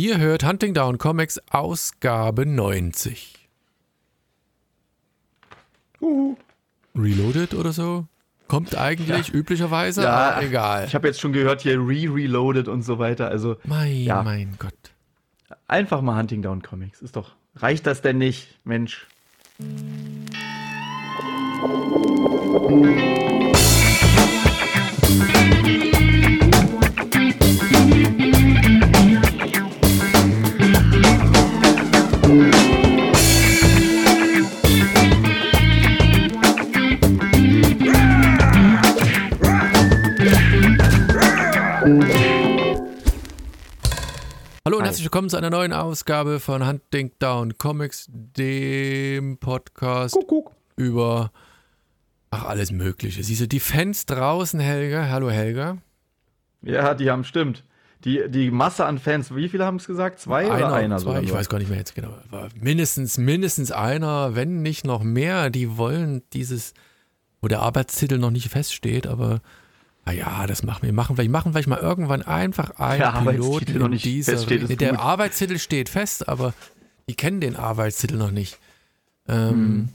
[0.00, 3.34] Ihr hört Hunting Down Comics Ausgabe 90.
[6.00, 6.36] Uhu.
[6.96, 8.06] Reloaded oder so?
[8.48, 9.34] Kommt eigentlich Ja.
[9.34, 10.86] üblicherweise, Ja, aber egal.
[10.86, 13.28] Ich habe jetzt schon gehört hier re-reloaded und so weiter.
[13.28, 14.22] Also mein, Ja.
[14.22, 14.72] mein Gott.
[15.68, 17.02] einfach mal Hunting Down Comics.
[17.02, 17.32] Ist doch.
[17.56, 19.06] Reicht das denn nicht, Mensch?
[21.60, 23.29] Hallo
[45.00, 50.52] herzlich willkommen zu einer neuen Ausgabe von Hunting Down Comics, dem Podcast Kuckuck.
[50.76, 51.32] über
[52.30, 53.24] ach alles Mögliche.
[53.24, 55.08] Siehst du die Fans draußen, Helga?
[55.08, 55.78] Hallo Helga.
[56.60, 57.64] Ja, die haben stimmt.
[58.04, 60.20] Die, die Masse an Fans, wie viele haben es gesagt?
[60.20, 60.98] Zwei oder einer?
[60.98, 62.14] zwei, ich weiß gar nicht mehr jetzt genau.
[62.60, 66.74] Mindestens, mindestens einer, wenn nicht noch mehr, die wollen dieses,
[67.40, 69.40] wo der Arbeitstitel noch nicht feststeht, aber
[70.06, 70.92] naja, das machen wir.
[70.92, 74.76] Machen vielleicht, machen vielleicht mal irgendwann einfach einen Der Piloten noch nicht dieser feststeht, Nee,
[74.76, 75.00] Der gut.
[75.00, 76.54] Arbeitstitel steht fest, aber
[77.08, 78.58] die kennen den Arbeitstitel noch nicht.
[79.28, 79.90] Ähm,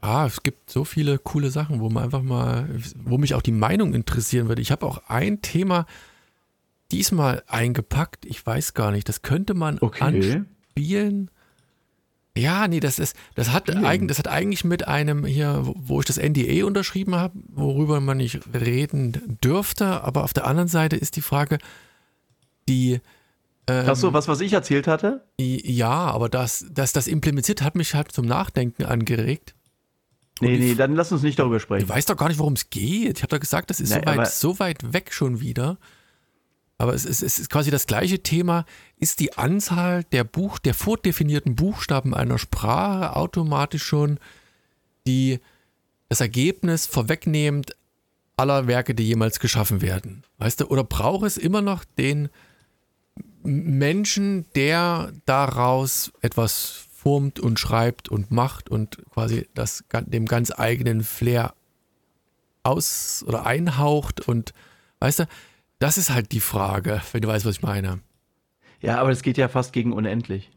[0.00, 2.68] Ah, es gibt so viele coole Sachen, wo man einfach mal,
[3.06, 4.60] wo mich auch die Meinung interessieren würde.
[4.60, 5.86] Ich habe auch ein Thema
[6.92, 8.26] diesmal eingepackt.
[8.26, 9.08] Ich weiß gar nicht.
[9.08, 10.04] Das könnte man Okay.
[10.74, 11.30] anspielen.
[12.36, 13.84] Ja, nee, das ist, das hat, Spielen.
[13.84, 18.16] eigen, das hat eigentlich mit einem hier, wo- ich das NDA unterschrieben habe, worüber man
[18.16, 20.02] nicht reden dürfte.
[20.02, 21.58] Aber auf der anderen Seite ist die Frage,
[22.68, 23.00] die
[23.68, 25.24] ähm, Ach so, was, was ich erzählt hatte?
[25.38, 29.54] ja, aber das, das, das implementiert hat mich halt zum Nachdenken angeregt.
[30.40, 31.88] Nee, nee, dann lass uns nicht darüber Ich sprechen.
[31.88, 33.18] weiß doch gar nicht, worum es geht.
[33.18, 35.78] Ich habe doch gesagt, das ist Nee, so, weit, so weit weg schon wieder.
[36.78, 38.64] Aber es ist, es ist quasi das gleiche Thema.
[38.96, 44.18] Ist die Anzahl der Buch, der vordefinierten Buchstaben einer Sprache automatisch schon
[45.06, 45.40] die,
[46.08, 47.76] das Ergebnis vorwegnehmend
[48.36, 50.24] aller Werke, die jemals geschaffen werden?
[50.38, 50.66] Weißt du?
[50.66, 52.28] Oder braucht es immer noch den
[53.44, 61.04] Menschen, der daraus etwas formt und schreibt und macht und quasi das dem ganz eigenen
[61.04, 61.54] Flair
[62.62, 64.54] aus oder einhaucht und
[65.00, 65.26] weißt du,
[65.84, 68.00] das ist halt die Frage, wenn du weißt, was ich meine.
[68.80, 70.50] Ja, aber es geht ja fast gegen unendlich.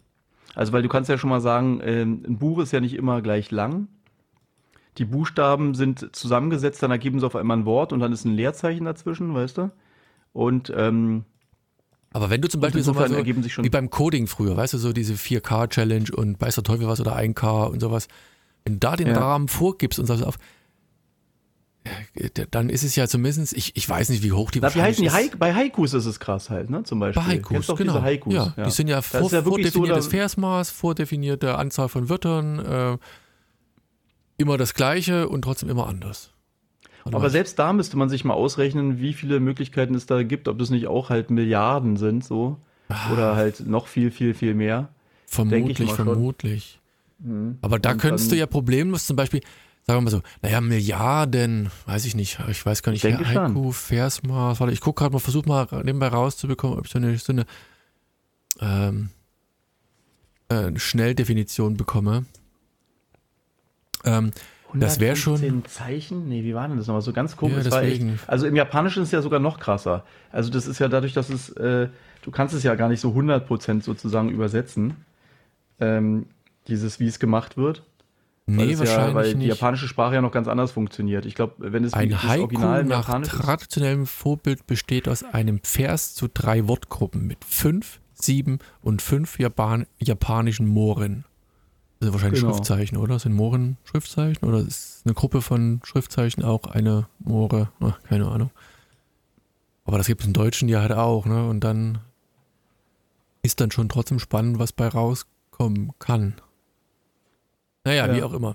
[0.55, 3.21] Also, weil du kannst ja schon mal sagen, ähm, ein Buch ist ja nicht immer
[3.21, 3.87] gleich lang.
[4.97, 8.33] Die Buchstaben sind zusammengesetzt, dann ergeben sie auf einmal ein Wort und dann ist ein
[8.33, 9.71] Leerzeichen dazwischen, weißt du?
[10.33, 11.25] Und ähm,
[12.13, 14.77] Aber wenn du zum Beispiel so, ergeben sich schon- wie beim Coding früher, weißt du,
[14.79, 18.07] so diese 4K-Challenge und weiß der Teufel was oder 1K und sowas,
[18.63, 19.19] wenn du da den Ja.
[19.19, 20.37] Rahmen vorgibst und sagst auf,
[22.51, 25.03] dann ist es ja zumindest, ich, ich weiß nicht, wie hoch die na, wie heißen
[25.03, 25.11] die?
[25.11, 26.83] Haik bei Haikus ist es krass halt, ne?
[26.83, 27.23] Zum Beispiel.
[27.23, 28.01] Bei Haikus, genau.
[28.01, 28.33] Haikus?
[28.33, 32.97] Ja, die sind ja, vor, ja so, vordefiniertes da- Versmaß, vordefinierte Anzahl von Wörtern, äh,
[34.37, 36.31] immer das Gleiche und trotzdem immer anders.
[37.05, 37.31] Aber was?
[37.31, 40.69] selbst da müsste man sich mal ausrechnen, wie viele Möglichkeiten es da gibt, ob das
[40.69, 42.57] nicht auch halt Milliarden sind, so.
[42.89, 43.11] Ah.
[43.13, 44.89] Oder halt noch viel, viel, viel mehr.
[45.25, 46.79] Vermutlich, vermutlich.
[47.61, 49.41] Aber da Und könntest du ja problemlos zum Beispiel,
[49.89, 53.25] sagen wir mal so, naja, Milliarden, weiß ich nicht, ich weiß gar nicht, Ich denke.
[53.27, 57.17] Haiku, Versmaß, warte, ich gucke gerade mal, versuch mal nebenbei rauszubekommen, ob ich so eine,
[57.17, 57.45] so eine
[58.59, 59.09] ähm,
[60.49, 62.25] äh, Schnelldefinition bekomme.
[64.03, 64.31] Ähm,
[64.73, 66.27] Das wär schon- 115 Zeichen?
[66.27, 67.01] Nee, wie war denn das nochmal?
[67.01, 67.65] So ganz komisch.
[67.65, 70.03] Ja, echt, also im Japanischen ist es ja sogar noch krasser.
[70.33, 71.87] Also das ist ja dadurch, dass es, äh,
[72.23, 74.95] du kannst es ja gar nicht so 100% sozusagen übersetzen.
[75.79, 76.25] Ähm,
[76.67, 77.83] dieses, wie es gemacht wird.
[78.49, 79.47] Weil nee, es wahrscheinlich ja, weil die nicht.
[79.47, 81.25] japanische Sprache ja noch ganz anders funktioniert.
[81.25, 86.29] Ich glaube, wenn es Ein Haiku Original nach traditionellem Vorbild besteht aus einem Vers zu
[86.33, 91.25] drei Wortgruppen mit fünf, sieben und fünf Japan japanischen Mohren.
[91.99, 92.53] Das sind wahrscheinlich Genau.
[92.53, 93.19] Schriftzeichen, oder?
[93.19, 94.47] Sind Mohren Schriftzeichen?
[94.47, 97.69] Oder ist eine Gruppe von Schriftzeichen auch eine Moore?
[97.81, 98.51] Ach, keine Ahnung.
[99.83, 101.49] Aber das gibt es im Deutschen ja halt auch, ne?
[101.49, 101.99] Und dann
[103.41, 106.35] ist dann schon trotzdem spannend, was bei rauskommen kann.
[107.87, 108.15] Naja, Ja.
[108.15, 108.53] wie auch immer.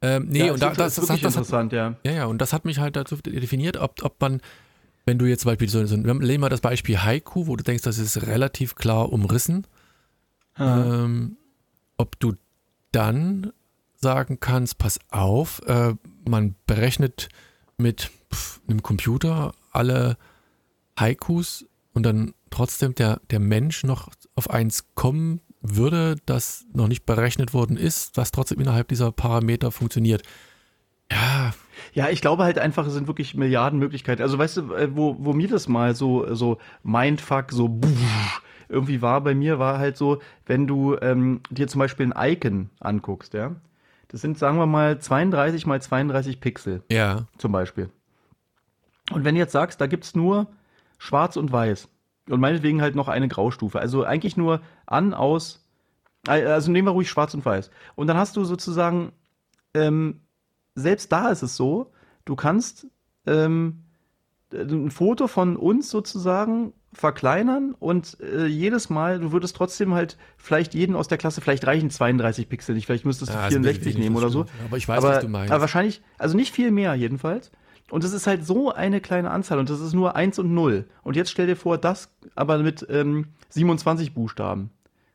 [0.00, 1.96] Ähm, nee, ja, und da, das, ist das, das, hat, interessant, ja.
[2.04, 4.40] ja, ja, und das hat mich halt dazu definiert, ob, ob man,
[5.06, 7.64] wenn du jetzt zum Beispiel so, so wir nehmen mal das Beispiel Haiku, wo du
[7.64, 9.66] denkst, das ist relativ klar umrissen,
[10.56, 11.36] ähm,
[11.96, 12.34] ob du
[12.92, 13.52] dann
[13.96, 15.94] sagen kannst, pass auf, äh,
[16.28, 17.28] man berechnet
[17.76, 20.16] mit pf, einem Computer alle
[20.98, 27.06] Haikus und dann trotzdem der, der Mensch noch auf eins kommen würde, das noch nicht
[27.06, 30.22] berechnet worden ist, was trotzdem innerhalb dieser Parameter funktioniert.
[31.10, 31.52] Ja,
[31.94, 34.22] Ja, ich glaube halt einfach, es sind wirklich Milliarden Möglichkeiten.
[34.22, 37.78] Also weißt du, äh, wo, wo mir das mal so, so Mindfuck, so
[38.68, 42.70] irgendwie war bei mir, war halt so, wenn du ähm, dir zum Beispiel ein Icon
[42.80, 43.54] anguckst, ja.
[44.08, 47.26] Das sind, sagen wir mal, 32 mal 32 Pixel Ja.
[47.38, 47.88] zum Beispiel.
[49.10, 50.46] Und wenn du jetzt sagst, da gibt's nur
[50.98, 51.88] schwarz und weiß
[52.32, 55.64] und meinetwegen halt noch eine Graustufe, also eigentlich nur an, aus,
[56.26, 57.70] also nehmen wir ruhig schwarz und weiß.
[57.94, 59.12] Und dann hast du sozusagen,
[59.74, 60.20] ähm,
[60.74, 61.92] selbst da ist es so,
[62.24, 62.86] du kannst
[63.26, 63.84] ähm,
[64.52, 70.74] ein Foto von uns sozusagen verkleinern und äh, jedes Mal, du würdest trotzdem halt vielleicht
[70.74, 73.62] jeden aus der Klasse, vielleicht reichen 32 Pixel nicht, vielleicht müsstest du Ja, ist ein
[73.62, 74.46] bisschen 64 wenig, nehmen oder so.
[74.66, 75.52] Aber ich weiß, aber, was du meinst.
[75.52, 77.50] aber wahrscheinlich, also nicht viel mehr jedenfalls.
[77.92, 80.86] Und es ist halt so eine kleine Anzahl und das ist nur 1 und 0.
[81.02, 84.70] Und jetzt stell dir vor, das aber mit ähm, 27 Buchstaben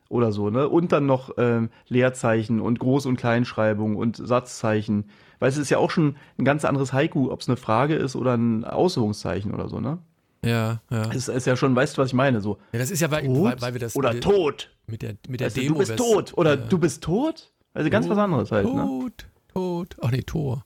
[0.10, 0.70] oder so, ne?
[0.70, 5.06] Und dann noch ähm, Leerzeichen und Groß- und Kleinschreibung und Satzzeichen.
[5.40, 8.16] Weil es ist ja auch schon ein ganz anderes Haiku, ob es eine Frage ist
[8.16, 9.98] oder ein Ausführungszeichen oder so, ne?
[10.46, 11.10] Ja, ja.
[11.12, 12.42] Es ist ja schon, weißt du, was ich meine?
[12.42, 12.60] So.
[12.74, 14.70] ja das ist ja, weil, Tot weil, weil wir das oder mit, tot.
[14.86, 15.74] mit der, mit der Weißt du, Demo.
[15.74, 16.34] du bist tot.
[16.38, 16.56] Oder ja.
[16.58, 17.52] du bist tot?
[17.74, 18.84] Also ganz was anderes halt, ne?
[18.84, 19.98] Tot, tot.
[20.00, 20.64] Ach nee, Tor.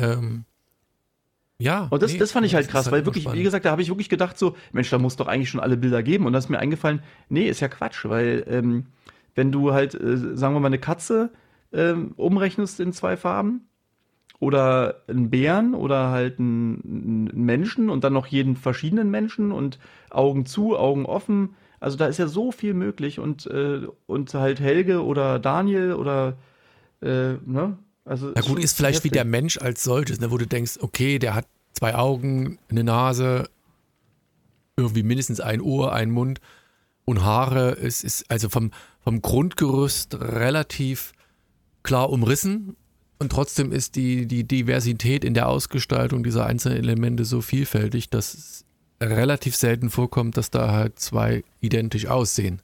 [0.00, 0.44] Ähm,
[1.62, 1.86] ja.
[1.90, 3.44] Und das, nee, das fand ich halt krass, weil immer wirklich, wie spannend.
[3.44, 6.02] gesagt, da habe ich wirklich gedacht so, Mensch, da muss doch eigentlich schon alle Bilder
[6.02, 6.26] geben.
[6.26, 8.86] Und da ist mir eingefallen, nee, ist ja Quatsch, weil ähm,
[9.34, 11.30] wenn du halt, äh, sagen wir mal, eine Katze
[11.72, 13.68] ähm, umrechnest in zwei Farben
[14.40, 19.78] oder einen Bären oder halt einen, einen Menschen und dann noch jeden verschiedenen Menschen und
[20.10, 21.54] Augen zu, Augen offen.
[21.80, 26.36] Also da ist ja so viel möglich und, äh, und halt Helge oder Daniel oder
[27.02, 27.78] äh, ne?
[28.04, 29.12] Also Na gut, ist vielleicht wie heftig.
[29.12, 33.48] der Mensch als solches, ne, wo du denkst, okay, der hat zwei Augen, eine Nase,
[34.76, 36.40] irgendwie mindestens ein Ohr, ein Mund
[37.04, 37.72] und Haare.
[37.72, 38.70] Es ist also vom,
[39.00, 41.12] vom Grundgerüst relativ
[41.82, 42.76] klar umrissen.
[43.18, 48.34] Und trotzdem ist die, die Diversität in der Ausgestaltung dieser einzelnen Elemente so vielfältig, dass
[48.34, 48.64] es
[49.00, 52.62] relativ selten vorkommt, dass da halt zwei identisch aussehen.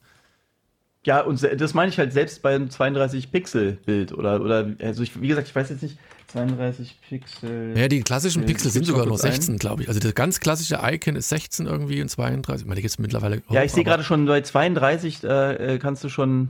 [1.09, 5.49] Ja, und das meine ich halt selbst beim 32-Pixel-Bild oder, oder, also ich, wie gesagt,
[5.49, 5.97] ich weiß jetzt nicht,
[6.27, 7.73] 32 Pixel.
[7.75, 9.33] Ja, die klassischen Äh, Pixel sind sogar nur kurz ein.
[9.33, 9.89] 16, glaube ich.
[9.89, 12.65] Also das ganz klassische Icon ist 16 irgendwie und 32.
[12.65, 13.55] Ich meine, die gibt es mittlerweile auch.
[13.55, 16.49] Ja, ich sehe gerade schon bei 32, da äh, kannst du schon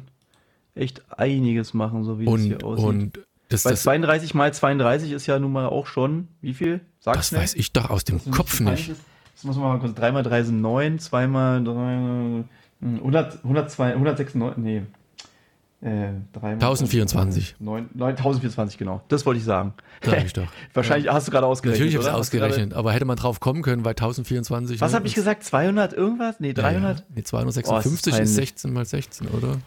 [0.75, 2.85] echt einiges machen, so wie es Und, hier aussieht.
[2.85, 3.19] und
[3.51, 6.81] das, Bei das, 32 mal 32 ist ja nun mal auch schon, wie viel?
[6.99, 7.43] Sag das schnell.
[7.43, 8.91] weiß ich doch aus dem Kopf nicht.
[8.91, 9.95] Das muss man mal kurz.
[9.95, 12.45] 3 mal 3 sind 9, 2 mal 3,
[12.81, 14.83] 100, 102, 196, nee.
[15.81, 17.57] Äh, 3 mal 1024.
[17.61, 19.01] 9, 9024, genau.
[19.09, 19.75] Das wollte ich sagen.
[20.03, 20.49] Sag ich doch.
[20.75, 21.79] Wahrscheinlich hast du gerade ausgerechnet.
[21.79, 24.81] Natürlich habe ich es ausgerechnet, aber hätte man drauf kommen können, weil 1024.
[24.81, 25.45] Was ne, habe ich gesagt?
[25.45, 26.41] 200 irgendwas?
[26.41, 26.99] Nee, 300?
[26.99, 28.31] Ja, nee, 256 Oh, ist ist peinlich.
[28.35, 29.59] 16 mal 16, oder?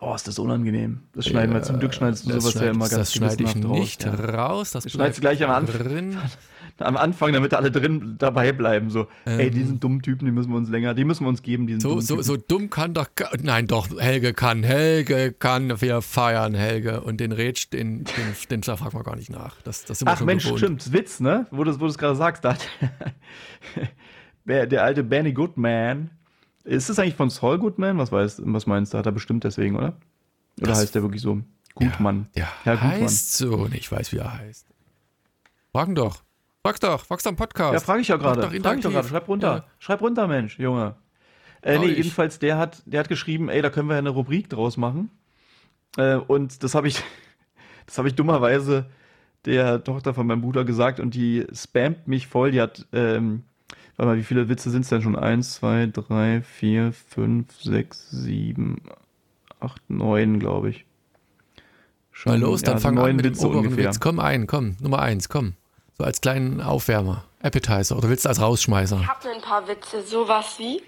[0.00, 1.00] Oh, ist das unangenehm.
[1.14, 1.62] Das schneiden wir.
[1.62, 4.14] Zum Glück schneidest du sowas ja immer ganz Das schneide ich raus, nicht ja.
[4.14, 4.72] raus.
[4.72, 6.18] Das Das schneidest du gleich am Anfang.
[6.78, 8.90] Am Anfang, damit alle drin dabei bleiben.
[8.90, 9.54] So, ey, Ähm.
[9.54, 11.90] diesen dummen Typen, den müssen wir uns länger, die müssen wir uns geben, diesen So,
[11.90, 12.24] dummen so, Typen.
[12.24, 13.08] so dumm kann doch.
[13.40, 14.64] Nein, doch, Helge kann.
[14.64, 15.80] Helge kann.
[15.80, 17.00] Wir feiern Helge.
[17.02, 19.60] Und den Rätsch, den, den, den fragen wir gar nicht nach.
[19.62, 20.58] Das, das Ach Mensch, gewohnt.
[20.58, 21.46] stimmt, Witz, ne?
[21.52, 22.56] Wo du es gerade sagst, da
[24.44, 26.10] der, alte Benny Goodman.
[26.64, 27.98] Ist das eigentlich von Saul Goodman?
[27.98, 28.98] Was weißt, was meinst du?
[28.98, 29.96] Hat er bestimmt deswegen, oder?
[30.60, 31.40] Oder Das- heißt der wirklich so?
[31.74, 32.28] Gutmann.
[32.36, 33.00] Ja, Herr Gutmann.
[33.02, 33.54] heißt so.
[33.54, 34.66] Und ich weiß, wie er heißt.
[35.72, 36.22] Fragen doch.
[36.64, 37.04] Frag doch.
[37.04, 37.74] Frag's am Podcast.
[37.74, 38.40] Ja, frage ich ja gerade.
[38.40, 39.06] Doch Frag ich doch gerade.
[39.06, 39.54] Schreib runter.
[39.54, 39.64] Ja.
[39.78, 40.94] Schreib runter, Mensch, Junge.
[41.60, 44.48] Äh, nee, jedenfalls, der hat, der hat geschrieben, ey, da können wir ja eine Rubrik
[44.48, 45.10] draus machen.
[45.98, 47.02] Äh, und das habe ich,
[47.86, 48.86] das habe ich dummerweise
[49.44, 52.50] der Tochter von meinem Bruder gesagt und die spammt mich voll.
[52.50, 53.42] Die hat, ähm,
[53.96, 55.16] warte mal, wie viele Witze sind es denn schon?
[55.16, 58.80] Eins, zwei, drei, vier, fünf, sechs, sieben,
[59.60, 60.86] acht, neun, glaube ich.
[62.10, 63.90] Schon, Mal los, dann ja, fang neun an mit dem Witze oberen ungefähr.
[63.90, 64.00] Witz.
[64.00, 64.76] Komm ein, komm.
[64.80, 65.56] Nummer eins, komm.
[65.96, 67.24] So als kleinen Aufwärmer.
[67.42, 67.96] Appetizer.
[67.96, 69.00] Oder willst du als Rausschmeißer?
[69.02, 70.82] Ich habe ein paar Witze, sowas wie.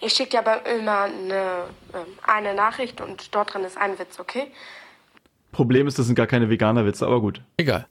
[0.00, 4.50] Ihr schickt ja immer eine, ähm, eine Nachricht und dort drin ist ein Witz, okay?
[5.50, 7.42] Problem ist, das sind gar keine Veganer-Witze, aber gut.
[7.56, 7.86] Egal.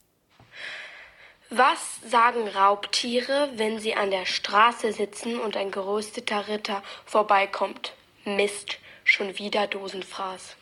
[1.50, 7.94] Was sagen Raubtiere, wenn sie an der Straße sitzen und ein gerösteter Ritter vorbeikommt?
[8.24, 10.56] Mist, schon wieder Dosenfraß.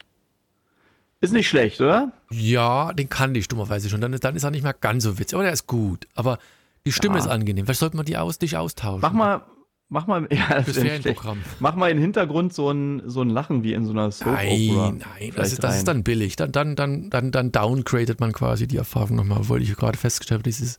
[1.21, 2.11] Ist nicht schlecht, oder?
[2.31, 3.99] Ja, den kannte ich dummerweise schon.
[4.01, 5.33] Dann ist, dann ist er nicht mehr ganz so witzig.
[5.35, 6.07] Aber der ist gut.
[6.15, 6.39] Aber
[6.85, 7.21] die Stimme Ja.
[7.25, 7.65] ist angenehm.
[7.65, 9.01] Vielleicht sollte man die aus dich austauschen.
[9.01, 9.41] Mach mal,
[9.89, 10.83] mach mal, ja, das ja.
[10.83, 11.39] Ferienprogramm.
[11.59, 14.69] Mach mal im Hintergrund so ein, so ein Lachen wie in so einer Soap Nein,
[14.71, 14.91] Opera.
[14.91, 16.37] nein, das ist, das ist dann billig.
[16.37, 20.39] Dann, dann, dann, dann, dann downgradet man quasi die Erfahrung nochmal, wollte ich gerade festgestellt
[20.39, 20.77] habe, dieses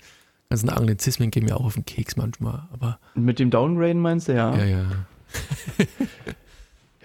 [0.48, 2.66] ganzen Anglizismen gehen mir auch auf den Keks manchmal.
[2.72, 4.56] Aber Mit dem Downgraden meinst du, ja?
[4.56, 4.86] ja, ja.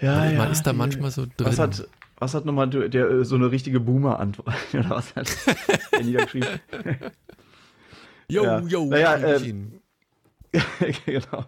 [0.00, 1.46] ja, man ist da manchmal so drin.
[1.46, 1.86] Was hat,
[2.18, 4.54] was hat nochmal der, der, äh, so eine richtige Boomer-Antwort?
[4.72, 5.28] Oder was hat
[5.92, 6.48] der niedergeschrieben?
[8.28, 8.60] Yo, ja.
[8.60, 9.54] yo, Naja, äh,
[11.06, 11.44] genau.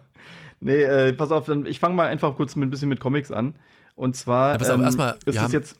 [0.61, 3.31] Nee, äh, pass auf, dann, ich fange mal einfach kurz mit ein bisschen mit Comics
[3.31, 3.55] an.
[3.95, 5.79] Und zwar Ja, pass auf, ähm, erstmal, ist wir haben- jetzt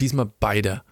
[0.00, 0.82] Diesmal beide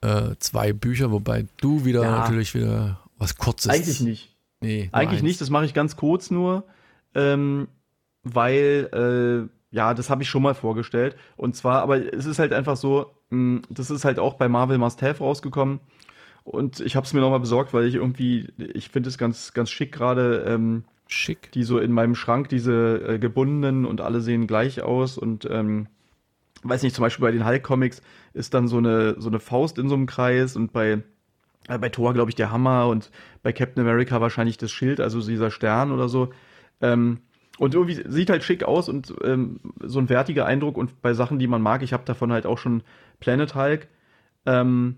[0.00, 2.20] äh, zwei Bücher, wobei du wieder Ja.
[2.20, 3.70] natürlich wieder was Kurzes.
[3.70, 4.36] eigentlich nicht.
[4.60, 5.22] Nee, Eigentlich eins.
[5.22, 6.64] nicht, das mache ich ganz kurz nur,
[7.14, 7.68] ähm,
[8.22, 8.88] weil,
[9.48, 11.16] äh, ja, das habe ich schon mal vorgestellt.
[11.36, 14.78] Und zwar, aber es ist halt einfach so, mh, das ist halt auch bei Marvel
[14.78, 15.80] Must Have rausgekommen.
[16.44, 19.70] Und ich habe es mir nochmal besorgt, weil ich irgendwie, ich finde es ganz, ganz
[19.70, 21.50] schick gerade, ähm, Schick.
[21.52, 25.88] die so in meinem Schrank, diese äh, gebundenen und alle sehen gleich aus und ähm,
[26.62, 28.02] weiß nicht, zum Beispiel bei den Hulk-Comics
[28.34, 31.02] ist dann so eine, so eine Faust in so einem Kreis und bei,
[31.68, 33.10] äh, bei Thor, glaube ich, der Hammer und
[33.42, 36.30] bei Captain America wahrscheinlich das Schild, also dieser Stern oder so.
[36.80, 37.20] Ähm,
[37.62, 41.38] und irgendwie sieht halt schick aus und ähm, so ein wertiger Eindruck und bei Sachen,
[41.38, 42.82] die man mag, ich habe davon halt auch schon
[43.20, 43.86] Planet Hulk.
[44.46, 44.96] Ähm,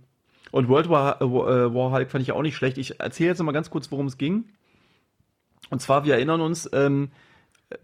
[0.50, 2.78] und World War, äh, War Hulk fand ich auch nicht schlecht.
[2.78, 4.46] Ich erzähle jetzt mal ganz kurz, worum es ging.
[5.68, 7.10] Und zwar, wir erinnern uns, ähm,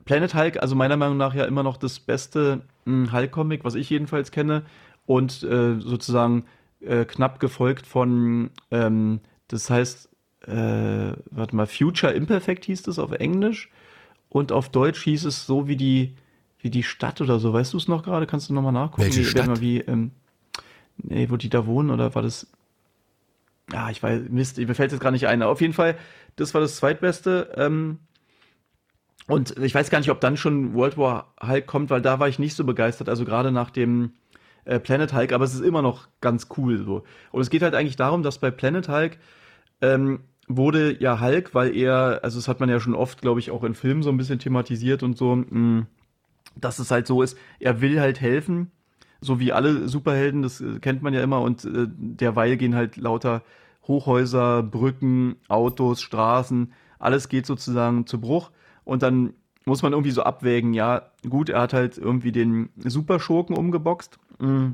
[0.07, 3.91] Planet Hulk, also meiner Meinung nach ja immer noch das beste mh, Hulk-Comic, was ich
[3.91, 4.63] jedenfalls kenne.
[5.05, 6.47] Und äh, sozusagen
[6.81, 10.09] äh, knapp gefolgt von, ähm, das heißt,
[10.47, 13.71] äh, warte mal, Future Imperfect hieß das auf Englisch.
[14.31, 16.15] Und auf Deutsch hieß es so wie die,
[16.61, 17.53] wie die Stadt oder so.
[17.53, 18.27] Weißt du es noch gerade?
[18.27, 19.03] Kannst du nochmal nachgucken?
[19.03, 19.47] Welche Wie- Stadt?
[19.47, 20.13] Mal, wie, ähm,
[20.97, 22.47] nee, wo die da wohnen oder war das
[23.73, 25.43] ja, ich weiß, Mist, mir fällt jetzt gar nicht ein.
[25.43, 25.97] Auf jeden Fall,
[26.37, 27.53] das war das zweitbeste.
[27.57, 27.99] Ähm,
[29.29, 32.29] und ich weiß gar nicht, ob dann schon World War Hulk kommt, weil da war
[32.29, 33.09] ich nicht so begeistert.
[33.09, 34.13] Also gerade nach dem
[34.65, 37.05] äh, Planet Hulk, aber es ist immer noch ganz cool so.
[37.31, 39.19] Und es geht halt eigentlich darum, dass bei Planet Hulk
[39.83, 40.21] ähm,
[40.57, 43.65] wurde ja Hulk, weil er, also das hat man ja schon oft, glaube ich, auch
[43.65, 45.87] in Filmen so ein bisschen thematisiert und so, mh,
[46.57, 48.73] dass es halt so ist, er will halt helfen,
[49.21, 52.97] so wie alle Superhelden, das äh, kennt man ja immer, und äh, derweil gehen halt
[52.97, 53.43] lauter
[53.87, 58.51] Hochhäuser, Brücken, Autos, Straßen, alles geht sozusagen zu Bruch.
[58.85, 63.57] Und dann muss man irgendwie so abwägen, ja, gut, er hat halt irgendwie den Superschurken
[63.57, 64.19] umgeboxt.
[64.39, 64.71] mm,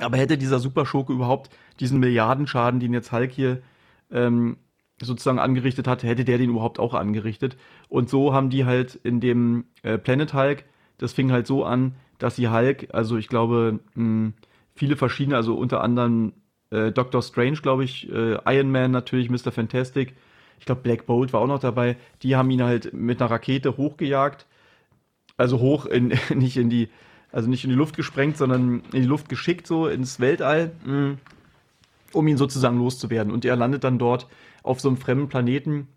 [0.00, 1.50] Aber hätte dieser Superschurke überhaupt
[1.80, 3.62] diesen Milliardenschaden, den jetzt Hulk hier
[4.10, 4.56] ähm,
[5.00, 7.56] sozusagen angerichtet hat, hätte der den überhaupt auch angerichtet.
[7.88, 10.64] Und so haben die halt in dem äh, Planet Hulk,
[10.98, 14.32] das fing halt so an, dass sie Hulk, also ich glaube, mh,
[14.74, 16.32] viele verschiedene, also unter anderem
[16.70, 19.52] äh, Doctor Strange, glaube ich, äh, Iron Man natürlich, Mr.
[19.52, 20.14] Fantastic,
[20.58, 23.76] ich glaube Black Bolt war auch noch dabei, die haben ihn halt mit einer Rakete
[23.76, 24.46] hochgejagt,
[25.36, 26.88] also hoch in, nicht in die,
[27.30, 31.16] also nicht in die Luft gesprengt, sondern in die Luft geschickt, so ins Weltall, mh,
[32.12, 33.32] um ihn sozusagen loszuwerden.
[33.32, 34.26] Und er landet dann dort
[34.62, 35.88] auf so einem fremden Planeten.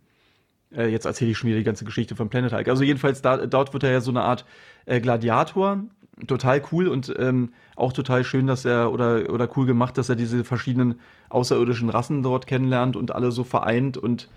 [0.76, 2.68] Äh, jetzt erzähle ich schon wieder die ganze Geschichte von Planet Hulk.
[2.68, 4.46] Also jedenfalls, da, dort wird er ja so eine Art
[4.86, 5.84] äh, Gladiator.
[6.28, 10.16] Total cool und ähm, auch total schön, dass er, oder, oder cool gemacht, dass er
[10.16, 11.00] diese verschiedenen
[11.30, 14.30] außerirdischen Rassen dort kennenlernt und alle so vereint und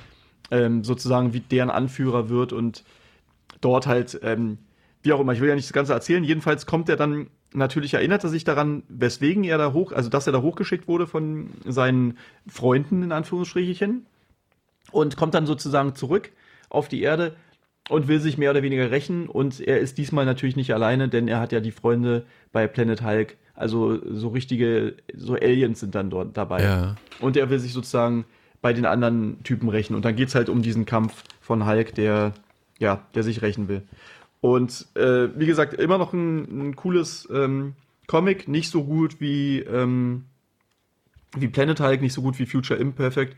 [0.50, 2.84] ähm, sozusagen wie deren Anführer wird und
[3.60, 4.58] dort halt, ähm,
[5.02, 7.94] wie auch immer, ich will ja nicht das Ganze erzählen, jedenfalls kommt er dann, natürlich
[7.94, 11.50] erinnert er sich daran, weswegen er da hoch, also dass er da hochgeschickt wurde von
[11.64, 14.06] seinen Freunden, in Anführungsstrichen,
[14.92, 16.30] und kommt dann sozusagen zurück
[16.68, 17.36] auf die Erde
[17.88, 21.28] und will sich mehr oder weniger rächen und er ist diesmal natürlich nicht alleine, denn
[21.28, 26.10] er hat ja die Freunde bei Planet Hulk, also so richtige, so Aliens sind dann
[26.10, 26.62] dort dabei.
[26.62, 26.96] Ja.
[27.20, 28.24] Und er will sich sozusagen
[28.64, 29.94] bei den anderen Typen rächen.
[29.94, 32.32] Und dann geht's halt um diesen Kampf von Hulk, der,
[32.78, 33.82] ja, der sich rächen will.
[34.40, 37.74] Und äh, wie gesagt, immer noch ein, ein cooles ähm,
[38.06, 40.24] Comic, nicht so gut wie, ähm,
[41.36, 43.36] wie Planet Hulk, nicht so gut wie Future Imperfect,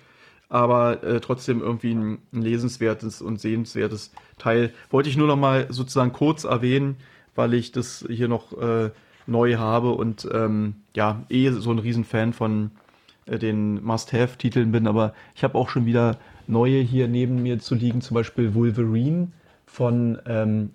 [0.49, 4.73] aber äh, trotzdem irgendwie ein, ein lesenswertes und sehenswertes Teil.
[4.91, 6.97] Wollte ich nur noch mal sozusagen kurz erwähnen,
[7.35, 8.91] weil ich das hier noch äh,
[9.27, 12.71] neu habe und ähm, ja, eh so ein Riesenfan von
[13.27, 17.75] äh, den Must-Have-Titeln bin, aber ich habe auch schon wieder neue hier neben mir zu
[17.75, 19.33] liegen, zum Beispiel Wolverine
[19.67, 20.71] von, ähm,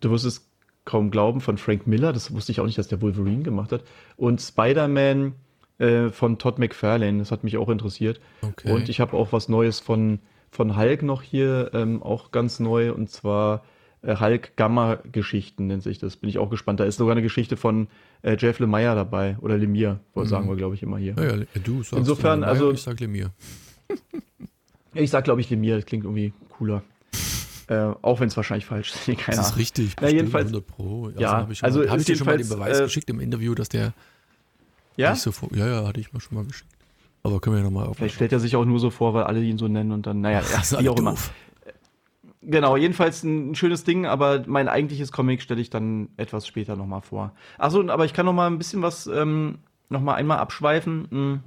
[0.00, 0.46] du wirst es
[0.84, 3.84] kaum glauben, von Frank Miller, das wusste ich auch nicht, dass der Wolverine gemacht hat,
[4.16, 5.34] und Spider-Man
[5.82, 8.20] äh, von Todd McFarlane, das hat mich auch interessiert.
[8.40, 8.70] Okay.
[8.72, 10.20] Und ich habe auch was Neues von,
[10.50, 13.64] von Hulk noch hier, ähm, auch ganz neu, und zwar
[14.02, 16.16] äh, Hulk Gamma-Geschichten nennt sich das.
[16.16, 16.80] Bin ich auch gespannt.
[16.80, 17.88] Da ist sogar eine Geschichte von
[18.22, 20.24] äh, Jeff Lemire dabei, oder Lemire, mhm.
[20.24, 21.14] sagen wir, glaube ich, immer hier.
[21.18, 23.30] Ja, ja, du sagst Insofern, Lemire, also- Ich sag Lemire.
[24.94, 26.82] Ich sag, glaube ich, Lemire, das klingt irgendwie cooler.
[27.68, 29.06] Äh, auch wenn es wahrscheinlich falsch ist.
[29.18, 29.92] Keine Das ist richtig.
[29.96, 31.06] Na, bestimmt, jedenfalls- 100 Pro.
[31.06, 32.82] Also Ja, habe ich, schon also hab ist ich dir schon mal den Beweis äh,
[32.82, 33.94] geschickt im Interview, dass der
[34.96, 35.14] Ja?
[35.14, 35.48] so vor.
[35.54, 36.70] Ja, ja, hatte ich mal schon mal geschickt.
[37.22, 37.96] Aber können wir ja nochmal auf.
[37.96, 40.20] Vielleicht stellt er sich auch nur so vor, weil alle ihn so nennen und dann,
[40.20, 41.12] naja, Das ja, ist wie auch immer.
[41.12, 41.30] doof.
[42.44, 47.00] Genau, jedenfalls ein schönes Ding, aber mein eigentliches Comic stelle ich dann etwas später nochmal
[47.00, 47.32] vor.
[47.56, 49.58] Achso, aber ich kann noch mal ein bisschen was ähm,
[49.88, 51.06] noch mal einmal abschweifen.
[51.10, 51.40] Hm.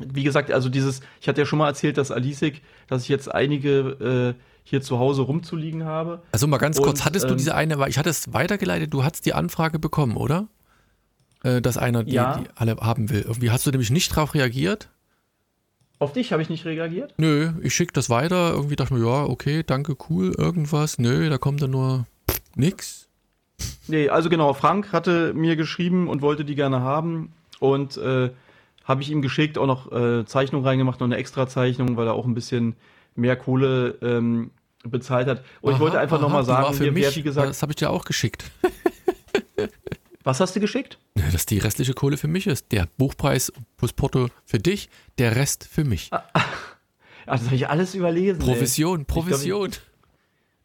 [0.00, 3.32] Wie gesagt, also dieses, ich hatte ja schon mal erzählt, dass Alisik, dass ich jetzt
[3.32, 4.34] einige
[4.66, 6.22] hier zu Hause rumzuliegen habe.
[6.32, 9.04] Also mal ganz kurz, Und, hattest du ähm, diese eine, ich hatte es weitergeleitet, du
[9.04, 10.48] hattest die Anfrage bekommen, oder?
[11.46, 12.38] Äh, dass einer die, Ja.
[12.38, 13.22] die alle haben will.
[13.22, 14.88] Irgendwie hast du nämlich nicht drauf reagiert?
[15.98, 17.14] Auf dich habe ich nicht reagiert?
[17.18, 18.50] Nö, ich schicke das weiter.
[18.52, 20.98] Irgendwie dachte ich mir, ja, okay, danke, cool, irgendwas.
[20.98, 22.06] Nö, da kommt dann nur
[22.56, 23.08] nix.
[23.86, 27.32] Nee, also genau, Frank hatte mir geschrieben und wollte die gerne haben.
[27.60, 28.30] Und äh,
[28.84, 32.14] habe ich ihm geschickt, auch noch äh, Zeichnung reingemacht, noch eine extra Zeichnung, weil er
[32.14, 32.74] auch ein bisschen
[33.14, 34.50] mehr Kohle ähm,
[34.84, 35.44] bezahlt hat.
[35.60, 37.62] Und ich Aha, wollte einfach nochmal die war sagen, für mich, wer, wie gesagt, das
[37.62, 38.44] habe ich dir auch geschickt.
[40.26, 40.98] was hast du geschickt?
[41.14, 42.72] Dass die restliche Kohle für mich ist.
[42.72, 46.10] Der Buchpreis plus Porto für dich, der Rest für mich.
[46.12, 46.24] Ah,
[47.26, 48.40] das habe ich alles überlesen.
[48.40, 48.46] ey.
[48.46, 49.70] Provision, Provision.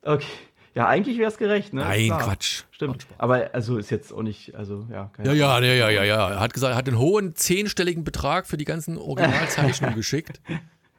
[0.04, 0.26] Okay.
[0.74, 1.82] Ja, eigentlich wäre es gerecht, ne?
[1.82, 2.20] Nein, Klar.
[2.22, 2.64] Quatsch.
[2.72, 3.06] Stimmt.
[3.18, 5.12] Aber also ist jetzt auch nicht, also ja.
[5.24, 6.30] Ja, ja, ja, ja, ja, ja.
[6.32, 10.40] Er hat gesagt, er hat einen hohen zehnstelligen Betrag für die ganzen Originalzeichnungen geschickt.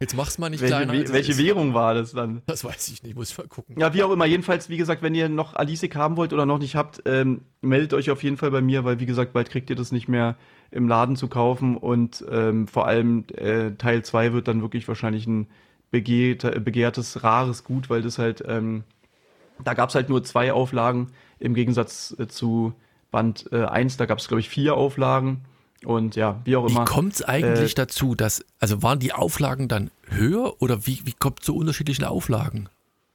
[0.02, 0.94] Jetzt mach's mal nicht Welche, kleiner.
[0.94, 1.38] es welche.
[1.38, 2.42] Währung war das dann?
[2.47, 3.78] Das weiß ich nicht, muss ich mal gucken.
[3.78, 4.26] Ja, wie auch immer.
[4.26, 7.94] Jedenfalls, wie gesagt, wenn ihr noch Alisik haben wollt oder noch nicht habt, ähm, meldet
[7.94, 10.35] euch auf jeden Fall bei mir, weil wie gesagt, bald kriegt ihr das nicht mehr
[10.73, 15.28] im Laden zu kaufen und ähm, vor allem äh, Teil 2 wird dann wirklich wahrscheinlich
[15.28, 15.47] ein
[15.92, 18.82] begehrt, begehrtes, rares Gut, weil das halt, ähm,
[19.62, 22.73] da gab es halt nur zwei Auflagen im Gegensatz äh, zu
[23.12, 25.44] Band äh, 1, da gab es, glaube ich, vier Auflagen
[25.86, 26.84] und ja, wie auch Wie immer.
[26.84, 31.42] kommt's eigentlich äh, dazu, dass, also waren die Auflagen dann höher oder wie, wie kommt
[31.42, 32.68] zu unterschiedlichen Auflagen?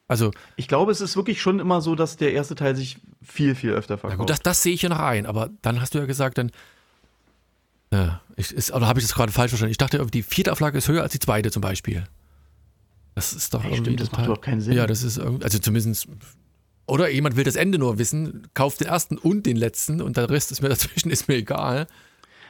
[0.08, 3.56] Also, Ich glaube, es ist wirklich schon immer so, dass der erste Teil sich viel,
[3.56, 4.20] viel öfter na verkauft.
[4.20, 6.52] gut, das, das sehe ich ja noch ein, aber dann hast du ja gesagt, dann,
[7.92, 9.72] ja, ich, ist, oder habe ich das gerade falsch verstanden?
[9.72, 12.06] Ich dachte, die vierte Auflage ist höher als die zweite zum Beispiel.
[13.16, 14.74] Das ist doch Ey, irgendwie stimmt, das macht überhaupt keinen Sinn.
[14.74, 16.08] Ja, das ist irgendwie, also zumindest,
[16.86, 20.30] oder jemand will das Ende nur wissen, kauft den ersten und den letzten und der
[20.30, 21.88] Rest ist mir dazwischen, ist mir egal.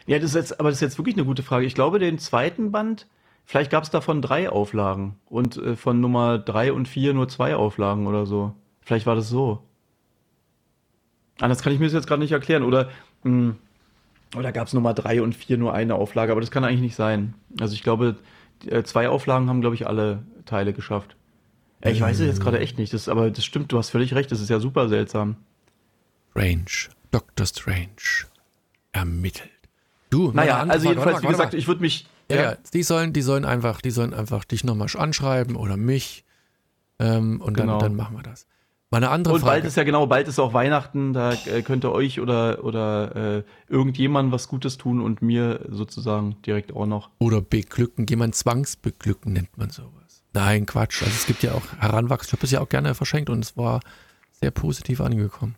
[0.07, 1.65] Ja, das ist jetzt, aber das ist jetzt wirklich eine gute Frage.
[1.65, 3.07] Ich glaube, den zweiten Band,
[3.45, 7.55] vielleicht gab es davon drei Auflagen und äh, von Nummer drei und vier nur zwei
[7.55, 8.53] Auflagen oder so.
[8.81, 9.63] Vielleicht war das so.
[11.39, 12.63] Anders kann ich mir das jetzt gerade nicht erklären.
[12.63, 12.89] Oder,
[13.23, 13.55] mh,
[14.35, 16.95] oder gab es Nummer drei und vier nur eine Auflage, aber das kann eigentlich nicht
[16.95, 17.33] sein.
[17.59, 18.15] Also ich glaube,
[18.65, 21.15] äh, zwei Auflagen haben, glaube ich, alle Teile geschafft.
[21.81, 22.93] Ey, ich weiß es jetzt gerade echt nicht.
[22.93, 25.35] Das, aber das stimmt, du hast völlig recht, das ist ja super seltsam.
[26.31, 27.45] Strange, Dr.
[27.45, 28.25] Strange,
[28.93, 29.51] ermittelt.
[30.09, 32.07] Du, Naja, andere also jedenfalls, wie gesagt, ich würde mich.
[32.29, 36.23] Ja, ja, die sollen, die sollen einfach, die sollen einfach dich nochmal anschreiben oder mich.
[36.99, 37.73] Ähm, und Genau.
[37.79, 38.47] dann, dann machen wir das.
[38.89, 39.51] Meine andere Und Frage.
[39.51, 43.37] bald ist ja genau, bald ist auch Weihnachten, da äh, könnt ihr euch oder, oder
[43.39, 47.09] äh, irgendjemandem was Gutes tun und mir sozusagen direkt auch noch.
[47.19, 50.23] oder beglücken, jemand zwangsbeglücken nennt man sowas.
[50.33, 51.01] Nein, Quatsch.
[51.03, 52.27] Also es gibt ja auch Heranwachsen.
[52.29, 53.81] Ich habe es ja auch gerne verschenkt und es war
[54.31, 55.55] sehr positiv angekommen.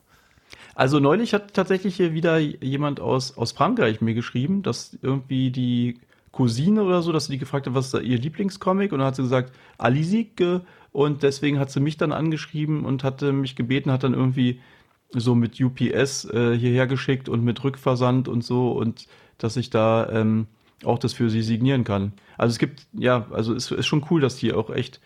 [0.79, 5.99] Also neulich hat tatsächlich hier wieder jemand aus, aus Frankreich mir geschrieben, dass irgendwie die
[6.31, 9.07] Cousine oder so, dass sie die gefragt hat, was ist da ihr Lieblingscomic und dann
[9.07, 10.61] hat sie gesagt, Alisik äh,
[10.93, 14.61] und deswegen hat sie mich dann angeschrieben und hatte mich gebeten, hat dann irgendwie
[15.09, 19.05] so mit UPS äh, hierher geschickt und mit Rückversand und so und
[19.37, 20.47] dass ich da ähm,
[20.85, 22.13] auch das für sie signieren kann.
[22.37, 25.01] Also es gibt, ja, also es ist schon cool, dass die auch echt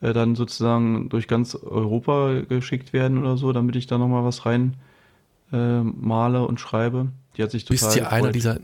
[0.00, 4.46] äh, dann sozusagen durch ganz Europa geschickt werden oder so, damit ich da nochmal was
[4.46, 4.78] rein
[5.52, 7.08] äh, male und schreibe.
[7.36, 8.58] Die hat sich total Bist ja einer dieser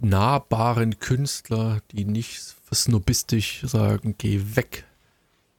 [0.00, 2.40] nahbaren Künstler, die nicht
[2.72, 4.84] snobistisch sagen, geh weg.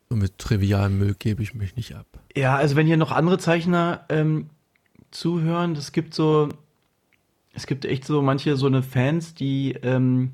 [0.09, 2.07] Und mit trivialem Müll gebe ich mich nicht ab.
[2.35, 4.49] Ja, also wenn hier noch andere Zeichner ähm,
[5.11, 6.49] zuhören, es gibt so,
[7.53, 10.31] es gibt echt so manche so eine Fans, die ähm,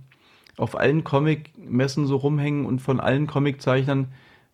[0.58, 4.08] auf allen Comic-Messen so rumhängen und von allen Comiczeichnern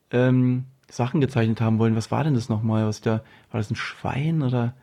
[0.10, 1.96] ähm, Sachen gezeichnet haben wollen.
[1.96, 2.88] Was war denn das nochmal?
[2.88, 4.74] Was da, war das ein Schwein oder?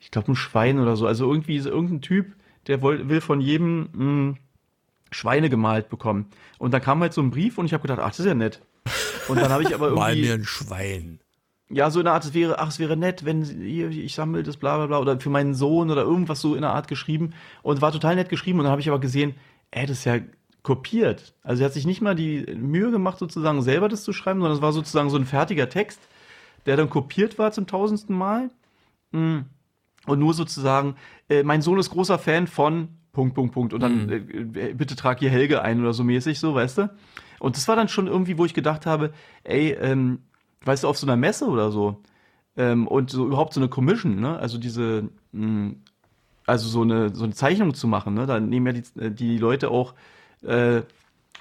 [0.00, 1.06] Ich glaube ein Schwein oder so.
[1.06, 2.34] Also irgendwie ist irgendein Typ,
[2.66, 4.34] der will von jedem mh,
[5.10, 6.26] Schweine gemalt bekommen.
[6.58, 8.34] Und dann kam halt so ein Brief und ich habe gedacht, ach, das ist ja
[8.34, 8.62] nett.
[9.28, 11.20] Und dann habe ich aber Mal irgendwie mir ein Schwein.
[11.68, 14.76] ja, so eine Art, es wäre, ach, es wäre nett, wenn ich sammle das, bla
[14.76, 17.34] bla bla, oder für meinen Sohn oder irgendwas so in der Art geschrieben.
[17.62, 18.58] Und war total nett geschrieben.
[18.58, 19.34] Und dann habe ich aber gesehen,
[19.70, 20.18] ey, das ist ja
[20.62, 21.34] kopiert.
[21.42, 24.56] Also er hat sich nicht mal die Mühe gemacht, sozusagen selber das zu schreiben, sondern
[24.56, 26.00] es war sozusagen so ein fertiger Text,
[26.66, 28.50] der dann kopiert war zum tausendsten Mal.
[29.12, 29.40] Mm.
[30.06, 30.96] Und nur sozusagen,
[31.28, 33.74] äh, mein Sohn ist großer Fan von Punkt, Punkt, Punkt.
[33.74, 36.90] Und dann, äh, bitte trag hier Helge ein oder so mäßig, so, weißt du?
[37.38, 39.12] Und das war dann schon irgendwie, wo ich gedacht habe,
[39.44, 40.20] ey, ähm,
[40.64, 42.02] weißt du, auf so einer Messe oder so,
[42.56, 44.38] ähm, und so überhaupt so eine Commission, ne?
[44.38, 45.74] Also diese, mh,
[46.46, 48.26] also so eine, so eine Zeichnung zu machen, ne?
[48.26, 49.94] Da nehmen ja die, äh, die Leute auch,
[50.42, 50.82] äh,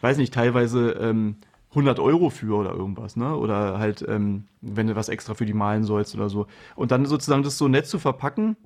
[0.02, 1.36] weiß nicht, teilweise ähm,
[1.76, 3.36] 100 Euro für oder irgendwas, ne?
[3.36, 6.48] Oder halt, ähm, wenn du was extra für die malen sollst oder so.
[6.76, 8.58] Und dann sozusagen das so nett zu verpacken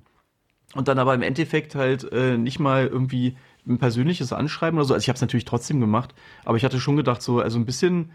[0.74, 3.36] und dann aber im Endeffekt halt äh, nicht mal irgendwie
[3.66, 4.94] ein persönliches Anschreiben oder so.
[4.94, 6.14] Also ich habe es natürlich trotzdem gemacht,
[6.44, 8.12] aber ich hatte schon gedacht, so, also ein bisschen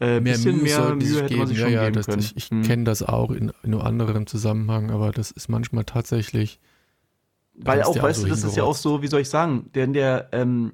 [0.00, 1.38] Äh, mehr bisschen Mühe mehr Mühe hätte geben.
[1.38, 2.20] man sich ja, schon ja, geben das, können.
[2.20, 2.62] ich, ich Hm.
[2.62, 6.60] kenne das auch in, in einem anderen Zusammenhang, aber das ist manchmal tatsächlich.
[7.54, 10.28] Weil auch, weißt du, das ist ja auch so, wie soll ich sagen, denn der,
[10.32, 10.72] ähm,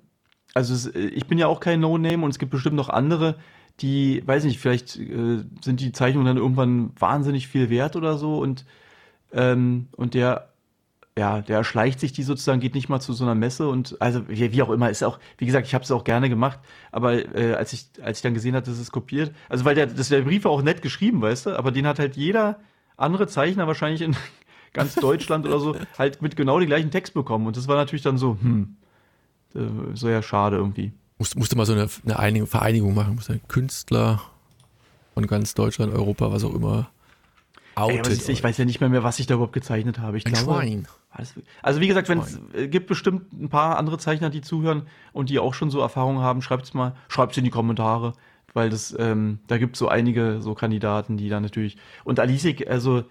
[0.55, 3.37] also äh, ich bin ja auch kein No-Name und es gibt bestimmt noch andere,
[3.81, 8.39] die, weiß nicht, vielleicht äh, sind die Zeichnungen dann irgendwann wahnsinnig viel wert oder so
[8.39, 8.65] und,
[9.33, 10.51] ähm, und der,
[11.19, 14.29] ja, der erschleicht sich die sozusagen, geht nicht mal zu so einer Messe und also
[14.29, 16.61] wie, wie auch immer, ist auch, wie gesagt, ich habe es auch gerne gemacht,
[16.93, 19.87] aber äh, als ich als ich dann gesehen hatte, dass es kopiert, also weil der
[19.87, 22.61] das der Brief war auch nett geschrieben, weißt du, aber den hat halt jeder
[22.97, 24.17] andere Zeichner wahrscheinlich in
[24.73, 28.03] ganz Deutschland oder so halt mit genau dem gleichen Text bekommen und das war natürlich
[28.03, 28.77] dann so, hm,
[29.95, 30.93] so ja schade irgendwie.
[31.19, 33.15] Musst, musste mal so eine, eine Einigung, Vereinigung machen.
[33.15, 34.21] Musste Künstler
[35.15, 36.89] von ganz Deutschland, Europa, was auch immer.
[37.77, 40.17] Ey, aber ich, ich weiß ja nicht mehr, mehr, was ich da überhaupt gezeichnet habe.
[40.19, 40.87] Ich ein glaube, Schwein.
[41.17, 44.83] Das- Also wie gesagt, wenn es äh, gibt bestimmt ein paar andere Zeichner, die zuhören
[45.13, 48.15] und die auch schon so Erfahrungen haben, schreibt's mal, schreibt's in die Kommentare,
[48.53, 51.77] weil das, ähm, da gibt so einige so Kandidaten, die da natürlich.
[52.05, 53.05] Und Alisik, also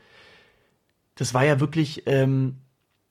[1.15, 2.58] das war ja wirklich ähm,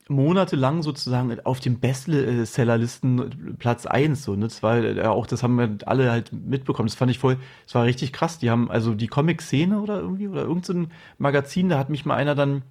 [0.09, 4.47] monatelang sozusagen auf dem Bestsellerlisten Platz 1 so, ne?
[4.47, 6.87] Das war ja auch, das haben wir alle halt mitbekommen.
[6.87, 8.39] Das fand ich voll, das war richtig krass.
[8.39, 12.35] Die haben also die Comic-Szene oder irgendwie oder irgendein Magazin, da hat mich mal einer
[12.35, 12.63] dann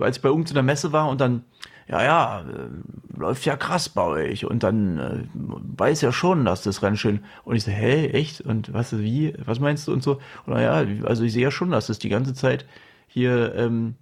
[0.00, 1.44] als ich bei irgendeiner Messe war und dann,
[1.86, 6.62] ja, ja, äh, läuft ja krass bei euch und dann äh, weiß ja schon, dass
[6.62, 7.20] das Rennen schön.
[7.44, 8.40] Und ich so, hä, echt?
[8.40, 10.18] Und was, wie, was meinst du und so?
[10.46, 12.64] Und naja, also ich sehe ja schon, dass das die ganze Zeit
[13.06, 13.94] hier, ähm,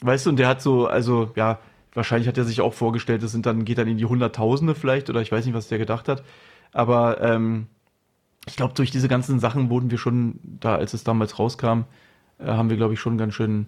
[0.00, 1.58] weißt du, und der hat so, also ja,
[1.96, 5.10] wahrscheinlich hat er sich auch vorgestellt, das sind dann, geht dann in die Hunderttausende vielleicht
[5.10, 6.22] oder ich weiß nicht, was der gedacht hat.
[6.72, 7.66] Aber ähm,
[8.46, 11.82] ich glaube, durch diese ganzen Sachen wurden wir schon, da als es damals rauskam,
[12.38, 13.66] äh, haben wir, glaube ich, schon ganz schön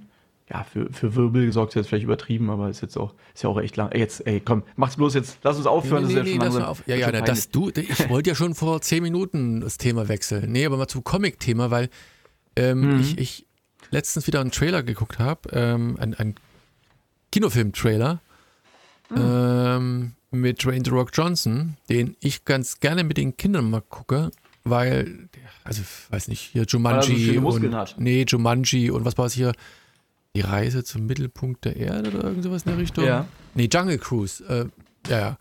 [0.50, 3.50] ja, für, für Wirbel gesorgt, ist jetzt vielleicht übertrieben, aber ist jetzt auch, ist ja
[3.50, 3.90] auch echt lang.
[3.92, 6.44] Ey, jetzt, ey, komm, mach's bloß jetzt, lass uns aufhören, das ist ja schon lass
[6.54, 6.62] langsam.
[6.64, 6.82] auf.
[6.86, 7.28] Ja, ja, schon peinlich.
[7.30, 10.50] das du, ich wollte ja schon vor zehn Minuten das Thema wechseln.
[10.52, 11.90] Nee, aber mal zum Comic-Thema, weil
[12.56, 13.00] ähm, Mhm.
[13.00, 13.46] ich, ich
[13.90, 16.34] letztens wieder einen Trailer geguckt habe, ähm, ein, ein
[17.32, 18.20] Kinofilm-Trailer
[19.10, 19.16] Mhm.
[19.18, 24.30] ähm, mit Dwayne The Rock Johnson, den ich ganz gerne mit den Kindern mal gucke,
[24.64, 25.30] weil,
[25.64, 27.94] also, weiß nicht, hier er Jumanji Muskeln und, hat.
[27.98, 29.52] nee, Jumanji und was war es hier?
[30.36, 33.04] Die Reise zum Mittelpunkt der Erde oder irgend sowas in der Richtung?
[33.06, 33.26] Ja.
[33.54, 34.44] Nee, Jungle Cruise.
[34.44, 34.66] Äh,
[35.10, 35.38] ja, ja.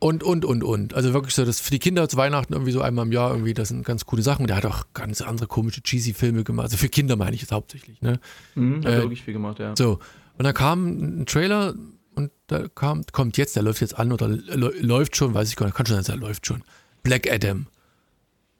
[0.00, 0.92] Und, und, und, und.
[0.94, 3.54] Also wirklich so, das für die Kinder zu Weihnachten irgendwie so einmal im Jahr irgendwie,
[3.54, 4.48] das sind ganz coole Sachen.
[4.48, 6.64] Der hat auch ganz andere komische, cheesy Filme gemacht.
[6.64, 8.18] Also für Kinder meine ich jetzt hauptsächlich, ne?
[8.56, 9.74] Mhm, hat Äh, wirklich viel gemacht, ja.
[9.76, 10.00] So.
[10.38, 11.74] Und dann kam ein Trailer
[12.14, 15.56] und da kam, kommt jetzt, der läuft jetzt an oder lä- läuft schon, weiß ich
[15.56, 16.62] gar nicht, kann schon sein, der läuft schon.
[17.02, 17.66] Black Adam.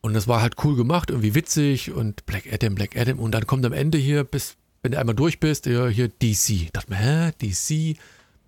[0.01, 3.19] Und das war halt cool gemacht, irgendwie witzig und Black Adam, Black Adam.
[3.19, 6.73] Und dann kommt am Ende hier, bis, wenn du einmal durch bist, ja, hier DC.
[6.73, 7.99] Dachte mir, hä, DC,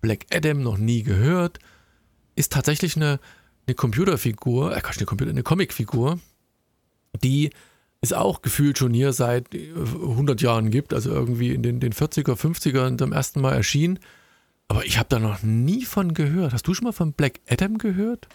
[0.01, 1.59] Black Adam, noch nie gehört.
[2.35, 3.19] Ist tatsächlich eine,
[3.67, 6.19] eine Computerfigur, äh, eine Computer, eine Comicfigur,
[7.21, 7.49] die
[8.01, 11.93] es auch gefühlt schon hier seit äh, 100 Jahren gibt, also irgendwie in den, den
[11.93, 13.99] 40er, 50er zum ersten Mal erschien.
[14.67, 16.53] Aber ich habe da noch nie von gehört.
[16.53, 18.27] Hast du schon mal von Black Adam gehört?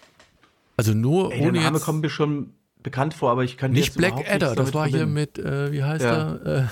[0.77, 2.50] Also nur Ey, der ohne Name jetzt, kommt mir schon
[2.83, 5.85] bekannt vor, aber ich kann nicht jetzt Black Adder, das war hier mit, äh, wie
[5.85, 6.35] heißt Ja.
[6.35, 6.70] er?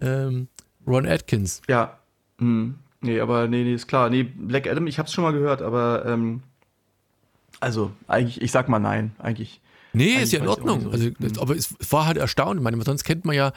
[0.00, 0.48] Äh, ähm,
[0.86, 1.62] Ron Atkins.
[1.68, 1.98] Ja.
[2.38, 2.76] Hm.
[3.00, 4.10] Nee, aber nee, nee, ist klar.
[4.10, 6.42] Nee, Black Adam, ich hab's schon mal gehört, aber ähm,
[7.60, 9.60] also eigentlich, ich sag mal nein, eigentlich.
[9.98, 10.80] Nee, Eigentlich ist ja in Ordnung.
[10.82, 10.90] so.
[10.90, 12.60] Also, das- aber es war halt erstaunlich.
[12.62, 13.52] Ich meine, sonst kennt man ja,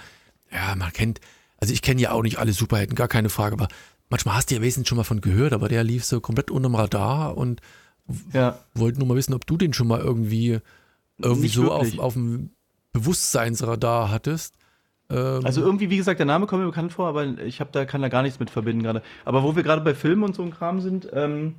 [0.52, 1.20] ja, man kennt,
[1.60, 3.68] also ich kenne ja auch nicht alle Superhelden, gar keine Frage, aber
[4.10, 6.76] manchmal hast du ja wesentlich schon mal von gehört, aber der lief so komplett unterm
[6.76, 7.62] Radar und
[8.34, 8.60] Ja.
[8.74, 10.60] wollte nur mal wissen, ob du den schon mal irgendwie,
[11.18, 12.50] irgendwie Nicht so auf, auf dem
[12.94, 14.56] Bewusstseinsradar hattest.
[15.10, 17.86] Ähm, Also irgendwie, wie gesagt, der Name kommt mir bekannt vor, aber ich hab da,
[17.86, 19.02] kann da gar nichts mit verbinden gerade.
[19.26, 21.56] Aber wo wir gerade bei Filmen und so einem Kram sind, ähm,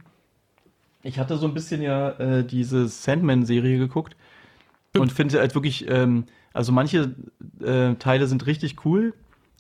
[1.03, 4.17] ich hatte so ein bisschen ja äh, diese Sandman-Serie geguckt
[5.01, 7.15] und finde halt wirklich, ähm, also manche
[7.61, 9.15] äh, Teile sind richtig cool.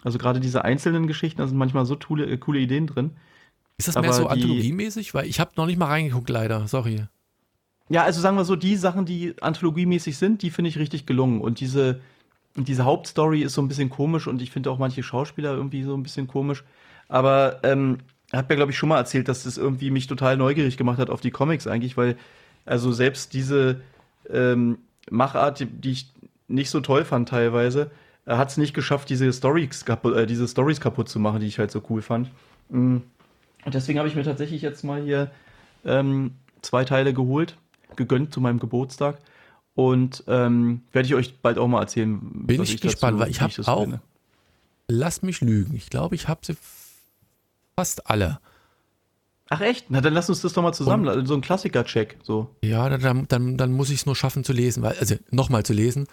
[0.04, 3.12] Also gerade diese einzelnen Geschichten, da sind manchmal so coole, äh, coole Ideen drin.
[3.78, 5.14] ist das mehr aber so die- anthologiemäßig?
[5.14, 6.66] Weil ich habe noch nicht mal reingeguckt, leider.
[6.68, 7.06] Sorry.
[7.88, 11.40] Ja, also sagen wir so, die Sachen, die anthologiemäßig sind, die finde ich richtig gelungen.
[11.40, 12.00] Und diese,
[12.56, 15.94] diese Hauptstory ist so ein bisschen komisch und ich finde auch manche Schauspieler irgendwie so
[15.94, 16.64] ein bisschen komisch.
[17.08, 17.98] Aber ähm,
[18.30, 20.98] er hat mir, glaube ich, schon mal erzählt, dass das irgendwie mich total neugierig gemacht
[20.98, 22.16] hat auf die Comics eigentlich, weil
[22.64, 23.80] also selbst diese
[24.30, 24.78] ähm,
[25.10, 26.12] Machart, die, die ich
[26.48, 27.90] nicht so toll fand teilweise,
[28.24, 31.46] er hat es nicht geschafft, diese Stories, kaputt, äh, diese Stories kaputt zu machen, die
[31.46, 32.30] ich halt so cool fand.
[32.68, 32.98] Mm.
[33.64, 35.30] Und deswegen habe ich mir tatsächlich jetzt mal hier
[35.84, 37.56] ähm, zwei Teile geholt,
[37.96, 39.18] gegönnt zu meinem Geburtstag.
[39.74, 42.20] Und ähm, werde ich euch bald auch mal erzählen.
[42.20, 44.00] Bin was ich gespannt, weil ich wie hab das auch- finde.
[44.88, 45.74] Lass mich lügen.
[45.74, 46.54] Ich glaube, ich habe sie
[47.76, 48.40] fast alle.
[49.48, 49.86] Ach echt?
[49.90, 51.06] Na dann lass uns das doch mal zusammen.
[51.08, 52.18] also so ein Klassiker-Check.
[52.22, 52.54] So.
[52.62, 55.72] Ja, dann, dann, dann muss ich es nur schaffen zu lesen, weil, also nochmal zu
[55.74, 56.06] lesen,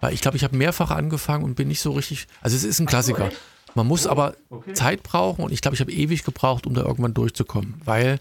[0.00, 2.26] Weil ich glaube, ich habe mehrfach angefangen und bin nicht so richtig.
[2.40, 3.30] Also es ist ein Klassiker.
[3.76, 4.72] Man muss Oh, aber okay.
[4.72, 7.80] Zeit brauchen und ich glaube, ich habe ewig gebraucht, um da irgendwann durchzukommen.
[7.84, 8.18] Weil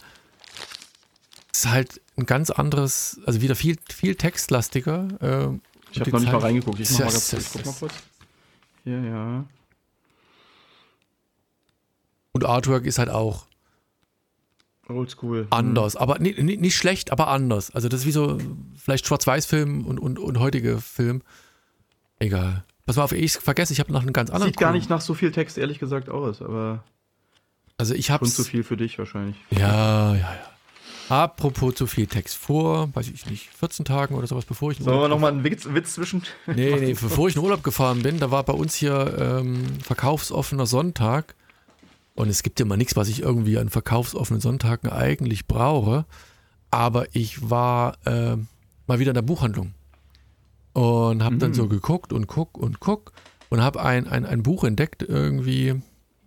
[1.52, 5.08] es halt ein ganz anderes, also wieder viel, viel textlastiger.
[5.22, 5.58] Äh,
[5.92, 6.80] Ich habe noch nicht mal Zeit- reingeguckt.
[6.80, 7.52] Ich mach mal Ja, ganz kurz.
[7.54, 7.94] Guck mal kurz.
[8.84, 9.46] Hier, ja.
[12.34, 13.46] Und Artwork ist halt auch
[14.90, 15.48] Oldschool.
[15.52, 15.96] anders.
[15.96, 17.72] Aber nicht, nicht, nicht schlecht, aber anders.
[17.72, 18.38] Also das ist wie so
[18.76, 21.22] vielleicht Schwarz-Weiß-Film und, und, und heutige Film.
[22.20, 22.64] Egal.
[22.86, 24.52] Pass mal auf, ich vergesse, ich habe noch einen ganz anderen.
[24.52, 26.84] Sieht gar nicht nach so viel Text, ehrlich gesagt, aus, aber
[27.78, 28.36] Also ich schon hab's.
[28.36, 29.36] zu viel für dich wahrscheinlich.
[29.52, 30.40] Ja, ja, ja.
[31.10, 35.00] Apropos zu viel Text vor, weiß ich nicht, 14 Tagen oder sowas, bevor ich Sollen
[35.00, 36.22] wir nochmal einen Witz, Witz zwischen.
[36.46, 40.68] Nee, nee, bevor ich in Urlaub gefahren bin, da war bei uns hier ähm, verkaufsoffener
[40.68, 41.36] Sonntag.
[42.20, 46.06] Und es gibt ja mal nichts, was ich irgendwie an verkaufsoffenen Sonntagen eigentlich brauche.
[46.70, 48.48] Aber ich war ähm,
[48.88, 49.74] mal wieder in der Buchhandlung
[50.74, 51.56] und habe dann Mhm.
[51.56, 53.14] so geguckt und guck und guck
[53.50, 55.82] und habe ein, ein, ein Buch entdeckt irgendwie,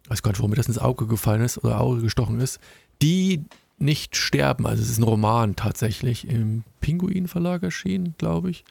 [0.08, 2.58] weiß gar nicht, warum mir das ins Auge gefallen ist oder Auge gestochen ist,
[3.02, 3.44] die
[3.78, 4.66] nicht sterben.
[4.66, 8.64] Also es ist ein Roman tatsächlich im Pinguin Verlag erschienen, glaube ich.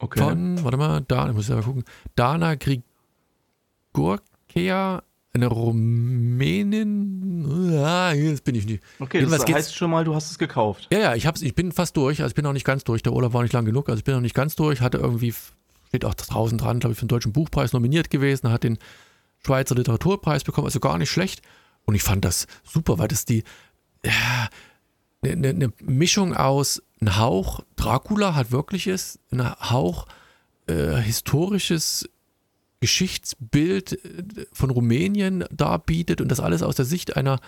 [0.00, 0.18] Okay.
[0.20, 1.84] Von, warte mal, da, ich muss mal gucken.
[2.16, 2.56] Dana
[3.94, 7.18] Grigorkea, eine Rumänin.
[7.72, 8.82] Ah, jetzt bin ich nicht.
[8.98, 10.88] okay, Jedenfalls das heißt schon mal, du hast es gekauft.
[10.90, 12.20] Ja, ja, ich, hab's, ich bin fast durch.
[12.22, 13.02] Also ich bin noch nicht ganz durch.
[13.02, 13.88] Der Urlaub war nicht lang genug.
[13.88, 14.80] Also ich bin noch nicht ganz durch.
[14.80, 15.34] Hatte irgendwie,
[15.88, 18.50] steht auch draußen dran, glaube ich, für den Deutschen Buchpreis nominiert gewesen.
[18.50, 18.78] Hat den
[19.44, 20.66] Schweizer Literaturpreis bekommen.
[20.66, 21.42] Also gar nicht schlecht.
[21.84, 23.44] Und ich fand das super, weil das die,
[24.04, 24.48] ja,
[25.22, 30.06] eine, eine Mischung aus ein Hauch Dracula hat wirklich ist, ein Hauch
[30.66, 32.08] äh, historisches
[32.80, 37.40] Geschichtsbild äh, von Rumänien darbietet und das alles aus der Sicht einer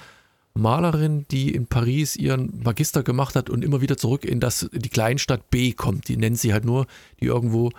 [0.55, 4.83] Malerin, die in Paris ihren Magister gemacht hat und immer wieder zurück in das, in
[4.83, 6.09] die Kleinstadt B kommt.
[6.09, 6.87] Die nennt sie halt nur,
[7.21, 7.71] die irgendwo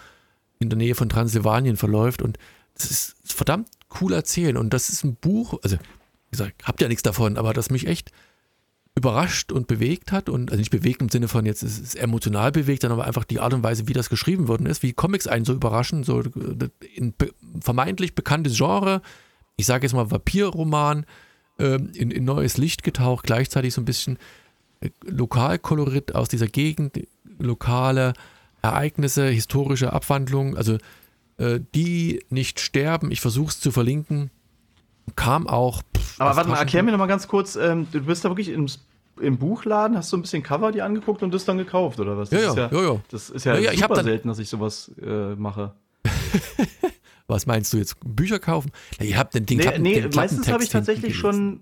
[0.59, 2.21] in der Nähe von Transsilvanien verläuft.
[2.21, 2.37] Und
[2.75, 3.67] das ist verdammt
[3.99, 4.55] cool erzählen.
[4.55, 7.87] Und das ist ein Buch, also wie gesagt, habt ja nichts davon, aber das mich
[7.87, 8.11] echt
[8.95, 12.51] überrascht und bewegt hat und also nicht bewegt im Sinne von jetzt ist es emotional
[12.51, 15.45] bewegt, sondern einfach die Art und Weise, wie das geschrieben worden ist, wie Comics einen
[15.45, 16.21] so überraschen, so
[16.95, 19.01] in be vermeintlich bekanntes Genre,
[19.55, 21.05] ich sage jetzt mal Vampirroman,
[21.57, 24.17] ähm, in, in neues Licht getaucht, gleichzeitig so ein bisschen
[24.81, 26.99] äh, Lokalkolorit aus dieser Gegend,
[27.39, 28.13] lokale
[28.61, 30.77] Ereignisse, historische Abwandlungen, also
[31.37, 34.31] äh, die nicht sterben, ich versuche es zu verlinken,
[35.15, 35.81] kam auch.
[35.95, 38.49] pff, Aber warte mal, erklär mir noch mal ganz kurz, ähm, du bist da wirklich
[38.49, 38.67] im,
[39.19, 42.31] im Buchladen, hast du ein bisschen Cover dir angeguckt und das dann gekauft, oder was?
[42.31, 42.99] Ja, Das ja, ist ja, ja.
[43.09, 45.73] Das ist ja, Ja, ja, ich hab super selten, dass ich sowas äh, mache.
[47.27, 47.95] Was meinst du jetzt?
[48.03, 48.71] Bücher kaufen?
[48.99, 51.61] Ja, ihr habt den, den Nee, Klappen, nee den meistens habe ich tatsächlich schon,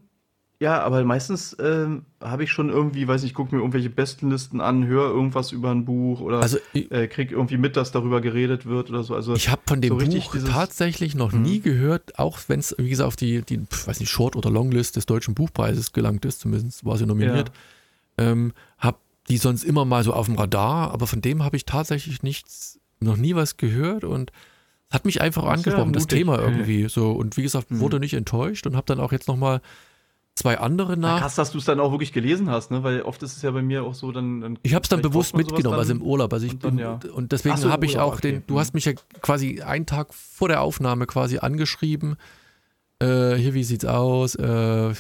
[0.60, 4.86] ja, aber meistens ähm, habe ich schon irgendwie, weiß nicht, gucke mir irgendwelche Bestenlisten an,
[4.86, 8.66] höre irgendwas über ein Buch oder Also ich, äh, krieg irgendwie mit, dass darüber geredet
[8.66, 9.16] wird oder so.
[9.16, 11.42] Also ich habe von dem so Buch tatsächlich noch Mhm.
[11.44, 14.98] nie gehört, auch wenn es, wie gesagt, auf die, die weiß nicht, Short- oder Longlist
[14.98, 17.52] des Deutschen Buchpreises gelangt ist, zumindest war sie nominiert.
[18.18, 21.66] Ähm, hab die sonst immer mal so auf dem Radar, aber von dem habe ich
[21.66, 24.32] tatsächlich nichts, noch nie was gehört und
[24.90, 26.08] es hat mich einfach ist ja angesprochen, das.
[26.08, 27.12] Thema irgendwie so.
[27.12, 27.80] Und wie gesagt, Mhm.
[27.80, 29.62] wurde nicht enttäuscht und habe dann auch jetzt noch mal
[30.40, 31.20] zwei andere nach.
[31.22, 32.84] krass, dass du es dann auch wirklich gelesen hast, ne?
[32.84, 34.42] Weil oft ist es ja bei mir auch so, dann.
[34.42, 36.34] dann Ich habe es dann bewusst mitgenommen, also dann- im Urlaub.
[36.34, 37.00] Also ich und dann, bin, ja.
[37.14, 38.44] und deswegen so, habe ich Urlaub, auch den, okay.
[38.48, 38.60] du Mhm.
[38.60, 42.16] hast mich ja quasi einen Tag vor der Aufnahme quasi angeschrieben.
[43.02, 44.36] Äh, hier, wie sieht's aus?
[44.36, 44.94] Äh,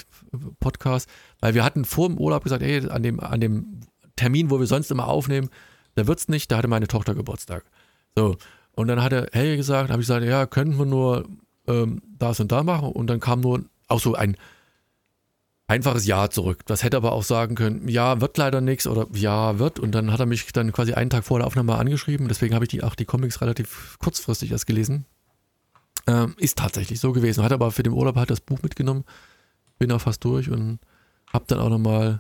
[0.59, 1.09] Podcast.
[1.41, 3.79] Weil wir hatten vor dem Urlaub gesagt, ey, an dem, an dem
[4.15, 5.49] Termin, wo wir sonst immer aufnehmen,
[5.95, 7.63] da wird's nicht, da hatte meine Tochter Geburtstag.
[8.15, 8.37] So.
[8.73, 11.25] Und dann hatte Helge gesagt, habe ich gesagt, ja, könnten wir nur
[11.67, 12.89] ähm, das und da machen.
[12.91, 14.37] Und dann kam nur auch so ein
[15.69, 16.65] einfaches Ja zurück.
[16.65, 19.79] Das hätte aber auch sagen können, ja, wird leider nichts oder ja, wird.
[19.79, 22.27] Und dann hat er mich dann quasi einen Tag vor der Aufnahme angeschrieben.
[22.27, 25.05] Deswegen habe ich die, auch die Comics relativ kurzfristig erst gelesen.
[26.07, 27.43] Ähm, ist tatsächlich so gewesen.
[27.43, 29.05] Hat aber für den Urlaub halt das Buch mitgenommen.
[29.77, 30.79] Bin auch fast durch und
[31.31, 32.19] habe dann auch nochmal,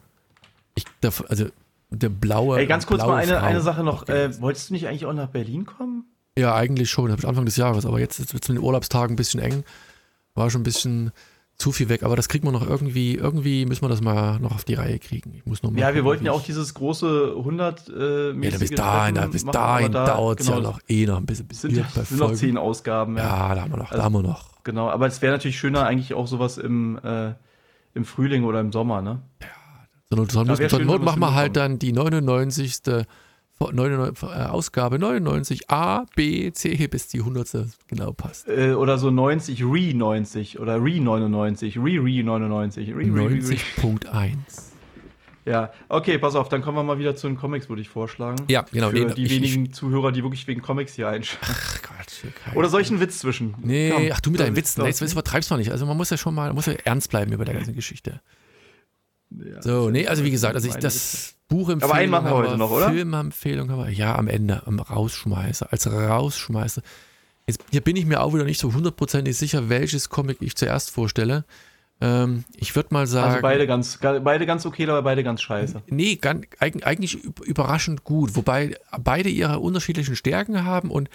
[0.75, 1.47] ich, der, also
[1.89, 2.59] der blaue.
[2.59, 4.07] Ey, ganz kurz mal eine, Frau eine Sache noch.
[4.07, 6.05] Äh, wolltest du nicht eigentlich auch nach Berlin kommen?
[6.37, 7.09] Ja, eigentlich schon.
[7.09, 9.39] Habe ich Anfang des Jahres, aber jetzt, jetzt wird es mit den Urlaubstagen ein bisschen
[9.39, 9.63] eng.
[10.35, 11.11] War schon ein bisschen
[11.59, 14.53] zu viel weg, aber das kriegt man noch irgendwie, irgendwie müssen wir das mal noch
[14.55, 15.33] auf die Reihe kriegen.
[15.35, 18.71] Ich muss noch mal Ja, wir wollten ja auch dieses große 100 äh, Ja, bis
[18.71, 21.47] dahin, da, bis dahin da- dauert es ja genau, noch eh noch ein bisschen.
[21.47, 23.23] Bis Sind, ja- sind noch zehn Ausgaben, ja.
[23.49, 24.45] Ja, da haben wir noch, da Also- haben wir noch.
[24.63, 27.33] Genau, aber es wäre natürlich schöner, eigentlich auch sowas im, äh,
[27.93, 29.19] im Frühling oder im Sommer, ne?
[30.09, 32.77] Sondern zur schön, Not wenn wir's machen wir halt dann die 99.
[33.59, 37.67] 99 äh, Ausgabe 99 A, B, C, bis die 100.
[37.87, 38.47] genau passt.
[38.47, 43.25] Äh, oder so 90, Re 90 oder Re 99, Re Re 99, Re Re Re.
[43.25, 43.39] Re.
[43.39, 44.37] 90.1.
[45.45, 48.45] Ja, okay, pass auf, dann kommen wir mal wieder zu den Comics, würde ich vorschlagen.
[48.49, 48.89] Ja, genau.
[48.89, 51.47] Für nee, die ich, wenigen Zuhörer, die wirklich wegen Comics hier einschalten.
[51.49, 52.55] Ach Gott.
[52.55, 53.55] Oder soll ich einen Witz zwischen?
[53.61, 55.71] Nee, Komm, ach du mit deinen Witz Witzen, jetzt, übertreibst du mal nicht.
[55.71, 58.21] Also man muss ja schon mal, muss ja ernst bleiben über der ganzen Geschichte.
[59.31, 62.57] Ja, So, nee, also wie gesagt, also ich das Buchempfehlung Aber einen machen wir heute
[62.57, 62.89] noch, oder?
[62.91, 66.81] Filmempfehlung haben wir, ja, am Ende, am Rausschmeißer, als Rausschmeißer.
[67.47, 70.91] Jetzt, hier bin ich mir auch wieder nicht so hundertprozentig sicher, welches Comic ich zuerst
[70.91, 71.45] vorstelle.
[72.01, 73.31] Ähm, ich würde mal sagen.
[73.31, 75.81] Also beide ganz, beide ganz okay, aber beide ganz scheiße.
[75.87, 81.09] Nee, ganz, eig- eigentlich üb- überraschend gut, wobei beide ihre unterschiedlichen Stärken haben und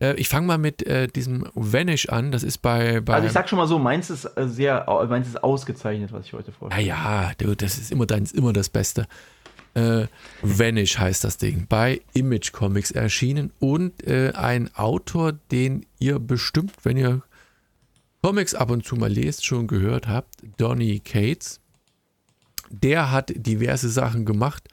[0.00, 3.32] äh, ich fange mal mit äh, diesem Vanish an, das ist bei, bei Also ich
[3.32, 6.52] sag schon mal so, meins ist äh, sehr, au- meins ist ausgezeichnet, was ich heute
[6.52, 6.82] vorstelle.
[6.86, 9.06] naja, du, das ist immer deins, immer das Beste.
[9.74, 10.06] Äh,
[10.42, 16.72] Vanish heißt das Ding, bei Image Comics erschienen und äh, ein Autor, den ihr bestimmt,
[16.84, 17.22] wenn ihr
[18.22, 20.28] Comics ab und zu mal lest, schon gehört habt,
[20.58, 21.60] Donny Cates.
[22.70, 24.68] Der hat diverse Sachen gemacht,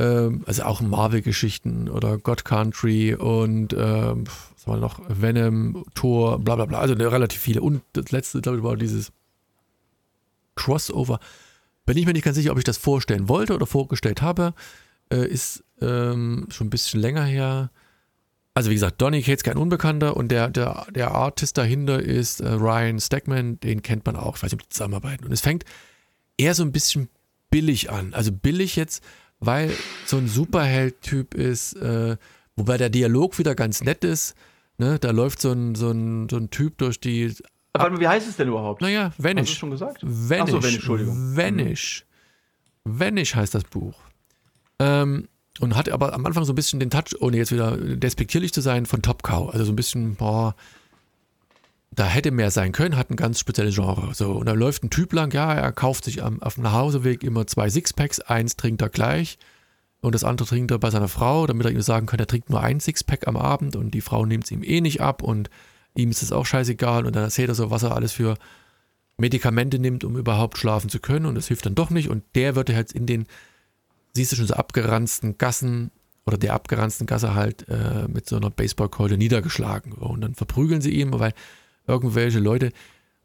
[0.00, 6.56] ähm, also auch Marvel-Geschichten oder God Country und ähm, was war noch, Venom, Thor, bla
[6.56, 7.60] bla bla, also relativ viele.
[7.60, 9.12] Und das letzte, glaube ich, war dieses
[10.54, 11.20] Crossover.
[11.84, 14.54] Bin ich mir nicht ganz sicher, ob ich das vorstellen wollte oder vorgestellt habe.
[15.12, 17.70] Äh, ist ähm, schon ein bisschen länger her.
[18.54, 22.48] Also wie gesagt, Donny Cates kein Unbekannter und der, der, der Artist dahinter ist äh,
[22.48, 24.36] Ryan Stackman, den kennt man auch.
[24.36, 25.24] Ich weiß nicht, ob die zusammenarbeiten.
[25.24, 25.64] Und es fängt
[26.36, 27.08] eher so ein bisschen
[27.50, 28.14] billig an.
[28.14, 29.02] Also billig jetzt,
[29.40, 29.72] weil
[30.06, 32.16] so ein Superheld-Typ ist, äh,
[32.56, 34.34] wobei der Dialog wieder ganz nett ist.
[34.78, 34.98] Ne?
[34.98, 37.34] Da läuft so ein, so, ein, so ein Typ durch die.
[37.72, 38.80] Aber wie heißt es denn überhaupt?
[38.82, 39.58] Naja, Hast du Vanish.
[39.58, 39.98] schon gesagt?
[40.02, 40.42] Vanish.
[40.42, 41.36] Ach so, Vanish, Entschuldigung.
[41.36, 42.06] Vanish.
[42.84, 43.94] Vanish heißt das Buch.
[44.78, 45.28] Ähm,
[45.60, 48.60] und hat aber am Anfang so ein bisschen den Touch, ohne jetzt wieder despektierlich zu
[48.60, 49.50] sein, von Top Cow.
[49.52, 50.54] Also so ein bisschen, boah,
[51.92, 54.14] da hätte mehr sein können, hat ein ganz spezielles Genre.
[54.14, 57.24] So, und da läuft ein Typ lang, ja, er kauft sich am, auf dem Nachhauseweg
[57.24, 59.38] immer zwei Sixpacks, eins trinkt er gleich
[60.00, 62.48] und das andere trinkt er bei seiner Frau, damit er ihm sagen kann, er trinkt
[62.48, 65.50] nur ein Sixpack am Abend und die Frau nimmt es ihm eh nicht ab und
[65.94, 68.36] ihm ist es auch scheißegal und dann erzählt er so, was er alles für
[69.18, 72.54] Medikamente nimmt, um überhaupt schlafen zu können und das hilft dann doch nicht und der
[72.54, 73.26] wird halt in den,
[74.14, 75.90] siehst du schon so abgeranzten Gassen
[76.24, 80.92] oder der abgeranzten Gasse halt äh, mit so einer Baseballkeule niedergeschlagen und dann verprügeln sie
[80.92, 81.34] ihn, weil
[81.86, 82.70] irgendwelche Leute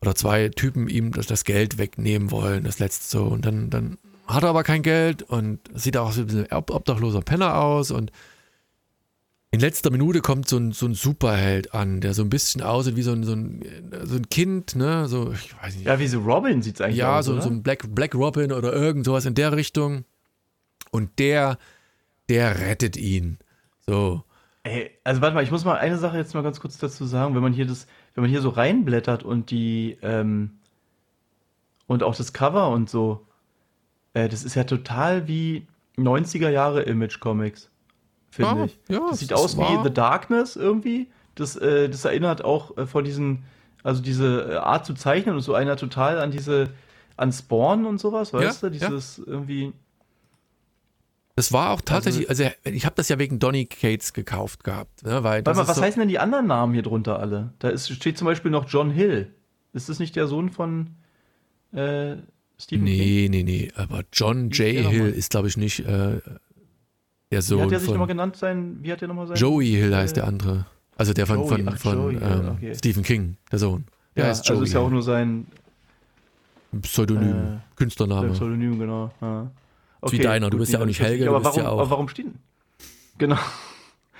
[0.01, 3.97] oder zwei Typen ihm das, das Geld wegnehmen wollen, das letzte so und dann, dann
[4.27, 7.91] hat er aber kein Geld und sieht auch so ein bisschen ob- obdachloser Penner aus
[7.91, 8.11] und
[9.51, 12.97] in letzter Minute kommt so ein, so ein Superheld an, der so ein bisschen aussieht
[12.97, 13.63] wie so ein, so ein,
[14.03, 15.07] so ein Kind, ne?
[15.07, 15.85] So, ich weiß nicht.
[15.85, 17.41] Ja, wie so Robin sieht es eigentlich Ja, aus, so, oder?
[17.41, 20.03] so ein Black, Black Robin oder irgend sowas in der Richtung.
[20.91, 21.57] Und der,
[22.27, 23.37] der rettet ihn.
[23.87, 24.23] So.
[24.63, 27.33] Ey, also warte mal, ich muss mal eine Sache jetzt mal ganz kurz dazu sagen,
[27.33, 30.51] wenn man hier das, wenn man hier so reinblättert und die ähm,
[31.87, 33.27] und auch das Cover und so,
[34.13, 37.69] äh, das ist ja total wie 90er Jahre Image Comics,
[38.31, 38.79] finde Ja, ich.
[38.89, 39.83] ja, das sieht aus wie wahr.
[39.83, 41.07] The Darkness irgendwie.
[41.35, 43.43] Das, äh, das erinnert auch äh, von diesen,
[43.83, 46.69] also diese äh, Art zu zeichnen und so einer total an diese,
[47.17, 48.73] an Spawn und sowas, weißt Ja, du?
[48.73, 49.73] Dieses irgendwie.
[51.35, 55.03] Das war auch tatsächlich, also, ich habe das ja wegen Donny Cates gekauft gehabt.
[55.03, 57.53] Ne, weil Warte mal, was so, heißen denn die anderen Namen hier drunter alle?
[57.59, 59.33] Da ist, steht zum Beispiel noch John Hill.
[59.73, 60.91] Ist das nicht der Sohn von
[61.73, 62.15] äh,
[62.57, 62.97] Stephen King?
[62.97, 63.71] Nee, nee, nee.
[63.75, 64.87] Aber John J.
[64.87, 66.21] Hill ist, glaube ich, nicht äh, der
[67.29, 68.77] Wie hat Sohn der sich nochmal genannt sein?
[68.81, 69.35] Wie hat der nochmal sein?
[69.35, 70.65] Joey Hill heißt äh, der andere.
[70.95, 72.75] Also der von, Joey, von, ach, von Joey, ähm, okay.
[72.75, 73.83] Stephen King, der Sohn.
[74.15, 75.47] Der Ja, heißt also Joey ist ja auch nur sein
[76.81, 78.29] Pseudonym, äh, Künstlername.
[78.29, 79.11] Pseudonym, genau.
[79.19, 79.51] Ja.
[80.11, 82.07] Wie deiner, du bist ja auch nicht Helge, aber bist ja warum, auch- Aber warum
[82.09, 82.35] stehen?
[83.17, 83.37] Genau.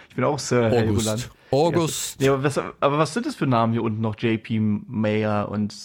[0.10, 1.30] Ich bin auch Sir Helgoland.
[1.52, 1.76] August.
[1.76, 2.21] August.
[2.21, 4.15] Nee, aber, was, aber was sind das für Namen hier unten noch?
[4.17, 5.76] JP Mayer und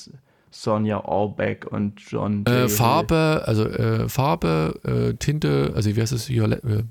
[0.53, 2.49] Sonja Orbeck und John J.
[2.49, 2.69] Äh.
[2.69, 6.45] Farbe, also äh, Farbe, äh, Tinte, also wie heißt es hier?
[6.45, 6.85] Äh,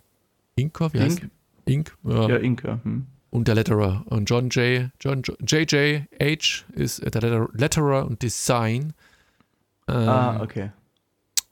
[0.58, 1.32] Inker, wie heißt Ink?
[1.66, 1.98] Ink?
[2.04, 2.28] Ja.
[2.28, 2.80] Ja, Inke.
[2.84, 3.06] Hm.
[3.30, 4.04] Und der Letterer.
[4.08, 4.90] Und John J.
[5.00, 8.92] John JJ H ist äh, der Letter- Letterer und Design.
[9.88, 10.72] Ähm, Ah, okay.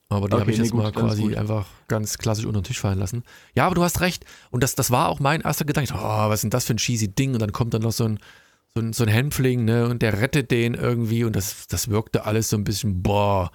[0.09, 2.65] Aber die Okay, habe ich nee, jetzt gut, mal quasi einfach ganz klassisch unter den
[2.65, 3.23] Tisch fallen lassen.
[3.55, 4.25] Ja, aber du hast recht.
[4.51, 5.93] Und das, das war auch mein erster Gedanke.
[5.95, 7.33] Oh, was ist denn das für ein cheesy Ding?
[7.33, 8.19] Und dann kommt dann noch so ein,
[8.73, 9.87] so ein, so ein Hänfling, ne?
[9.87, 11.25] Und der rettet den irgendwie.
[11.25, 13.51] Und das, das wirkte alles so ein bisschen, boah.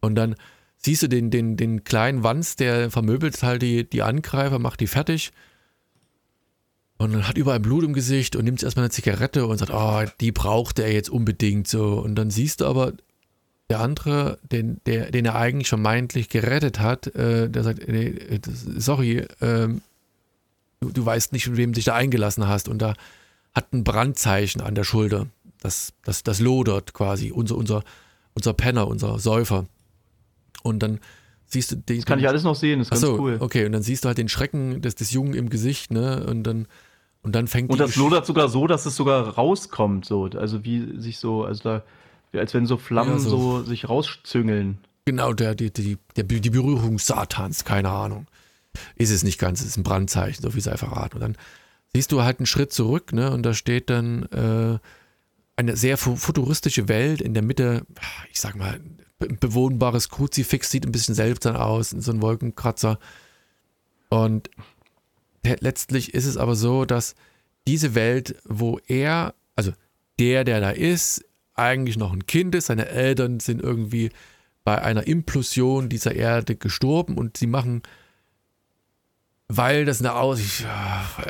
[0.00, 0.34] Und dann
[0.78, 4.88] siehst du den, den, den kleinen Wanz, der vermöbelt halt die, die Angreifer, macht die
[4.88, 5.30] fertig.
[6.98, 10.02] Und dann hat überall Blut im Gesicht und nimmt erstmal eine Zigarette und sagt, oh,
[10.20, 12.00] die brauchte er jetzt unbedingt so.
[12.00, 12.94] Und dann siehst du aber,
[13.68, 18.62] der andere, den, der, den er eigentlich vermeintlich gerettet hat, äh, der sagt, nee, das,
[18.76, 19.82] sorry, ähm,
[20.80, 22.68] du, du weißt nicht, mit wem du dich da eingelassen hast.
[22.68, 22.94] Und da
[23.54, 25.26] hat ein Brandzeichen an der Schulter.
[25.60, 27.82] Das, das, das lodert quasi, unser, unser,
[28.34, 29.66] unser Penner, unser Säufer.
[30.62, 31.00] Und dann
[31.46, 31.96] siehst du den.
[31.96, 33.36] Das kann ich alles noch sehen, das ist Ach ganz cool.
[33.40, 33.66] okay.
[33.66, 36.24] Und dann siehst du halt den Schrecken des, des Jungen im Gesicht, ne?
[36.24, 36.66] Und dann,
[37.22, 40.24] Und dann fängt Und das lodert sogar so, dass es sogar rauskommt, so.
[40.36, 41.82] Also wie sich so, also da,
[42.32, 44.78] als wenn so Flammen ja, so, so, sich rauszüngeln.
[45.04, 48.26] Genau, der, die, die, der, die Berührung Satans, keine Ahnung.
[48.96, 51.16] Ist es nicht ganz, es ist ein Brandzeichen, so wie sie einfach raten.
[51.16, 51.36] Und dann
[51.94, 53.30] siehst du halt einen Schritt zurück, ne?
[53.30, 54.78] Und da steht dann äh,
[55.56, 57.86] eine sehr futuristische Welt in der Mitte,
[58.30, 58.80] ich sag mal,
[59.20, 62.98] ein bewohnbares Kruzifix, sieht ein bisschen seltsam aus, so ein Wolkenkratzer.
[64.10, 64.50] Und
[65.42, 67.14] letztlich ist es aber so, dass
[67.66, 69.72] diese Welt, wo er, also
[70.18, 71.24] der, der da ist,
[71.56, 74.10] eigentlich noch ein Kind ist, seine Eltern sind irgendwie
[74.64, 77.82] bei einer Implosion dieser Erde gestorben und sie machen,
[79.48, 80.64] weil das eine, Aus,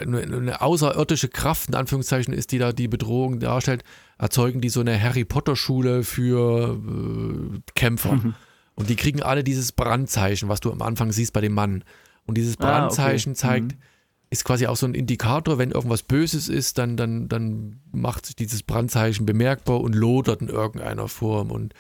[0.01, 3.85] eine außerirdische Kraft in Anführungszeichen ist, die da die Bedrohung darstellt,
[4.19, 8.13] erzeugen die so eine Harry Potter Schule für äh, Kämpfer.
[8.13, 8.35] Mhm.
[8.75, 11.85] Und die kriegen alle dieses Brandzeichen, was du am Anfang siehst bei dem Mann.
[12.27, 13.41] Und dieses Brandzeichen ah, okay.
[13.41, 13.83] zeigt, mhm
[14.31, 18.37] ist quasi auch so ein Indikator, wenn irgendwas Böses ist, dann, dann, dann macht sich
[18.37, 21.51] dieses Brandzeichen bemerkbar und lodert in irgendeiner Form.
[21.51, 21.75] Und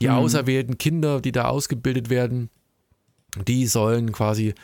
[0.00, 0.14] die mhm.
[0.14, 2.48] auserwählten Kinder, die da ausgebildet werden,
[3.46, 4.54] die sollen quasi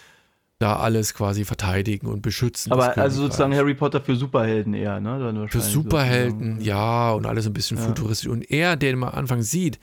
[0.58, 2.72] da alles quasi verteidigen und beschützen.
[2.72, 5.46] Aber also sozusagen Harry Potter für Superhelden eher, ne?
[5.50, 7.84] für Superhelden, ja, und alles ein bisschen ja.
[7.84, 8.30] futuristisch.
[8.30, 9.78] Und er, den man am Anfang sieht,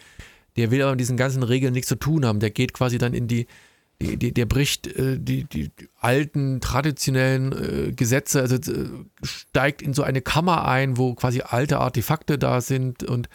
[0.57, 2.39] der will aber mit diesen ganzen Regeln nichts zu tun haben.
[2.39, 3.45] Der geht quasi dann in die,
[4.17, 8.89] die, der bricht äh, die, die, alten traditionellen äh, Gesetze, also äh,
[9.23, 13.29] steigt in so eine Kammer ein, wo quasi alte Artefakte da sind und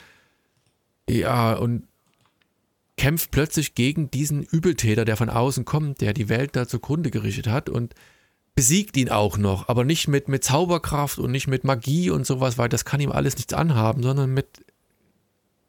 [1.08, 1.84] ja, und
[2.96, 7.46] kämpft plötzlich gegen diesen Übeltäter, der von außen kommt, der die Welt da zugrunde gerichtet
[7.46, 7.94] hat und
[8.54, 12.58] besiegt ihn auch noch, aber nicht mit, mit Zauberkraft und nicht mit Magie und sowas,
[12.58, 14.64] weil das kann ihm alles nichts anhaben, sondern mit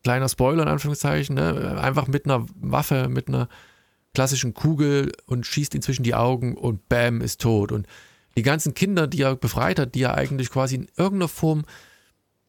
[0.03, 1.79] kleiner Spoiler in Anführungszeichen, ne?
[1.79, 3.47] einfach mit einer Waffe, mit einer
[4.13, 7.71] klassischen Kugel und schießt ihn zwischen die Augen und bam, ist tot.
[7.71, 7.87] Und
[8.37, 11.65] die ganzen Kinder, die er befreit hat, die er eigentlich quasi in irgendeiner Form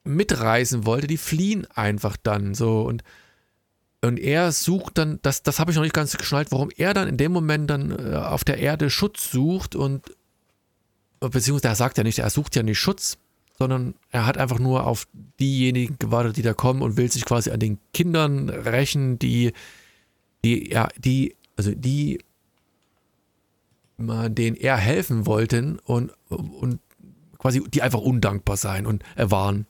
[0.05, 2.83] mitreißen wollte, die fliehen einfach dann so.
[2.83, 3.03] Und,
[4.01, 7.09] und er sucht dann, das, das habe ich noch nicht ganz geschnallt, warum er dann
[7.09, 10.15] in dem Moment dann äh, auf der Erde Schutz sucht und
[11.21, 13.19] beziehungsweise er sagt ja nicht, er sucht ja nicht Schutz,
[13.59, 15.07] sondern er hat einfach nur auf
[15.39, 19.53] diejenigen gewartet, die da kommen und will sich quasi an den Kindern rächen, die,
[20.43, 22.19] die, ja, die also die
[23.99, 26.81] denen er helfen wollten und, und
[27.37, 29.67] quasi die einfach undankbar sein und er waren.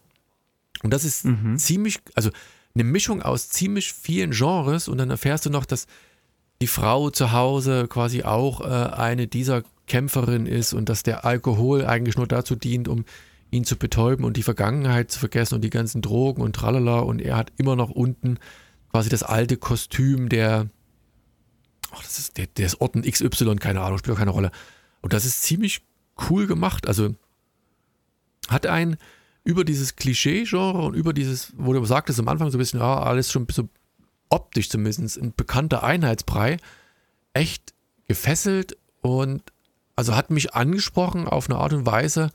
[0.85, 1.59] Und das ist mhm.
[1.59, 2.31] ziemlich, also
[2.77, 5.89] eine Mischung aus ziemlich vielen Genres und dann erfährst du noch, dass
[6.63, 11.85] die Frau zu Hause quasi auch äh, eine dieser Kämpferinnen ist und dass der Alkohol
[11.85, 13.05] eigentlich nur dazu dient, um
[13.51, 17.21] ihn zu betäuben und die Vergangenheit zu vergessen und die ganzen Drogen und tralala und
[17.21, 18.39] er hat immer noch unten
[18.93, 20.69] quasi das alte Kostüm der
[21.93, 24.51] ach, das ist, der, der ist Orten XY, keine Ahnung, spielt auch keine Rolle.
[25.01, 25.83] Und das ist ziemlich
[26.29, 26.87] cool gemacht.
[26.87, 27.15] Also
[28.49, 28.97] hat ein
[29.45, 33.01] über dieses Klischee-Genre und über dieses, wo du sagtest am Anfang so ein bisschen, ja,
[33.01, 33.69] alles schon so
[34.29, 36.59] optisch zumindest ein bekannter Einheitsbrei,
[37.33, 37.75] echt
[38.07, 39.43] gefesselt und
[39.97, 42.31] also hat mich angesprochen auf eine Art und Weise,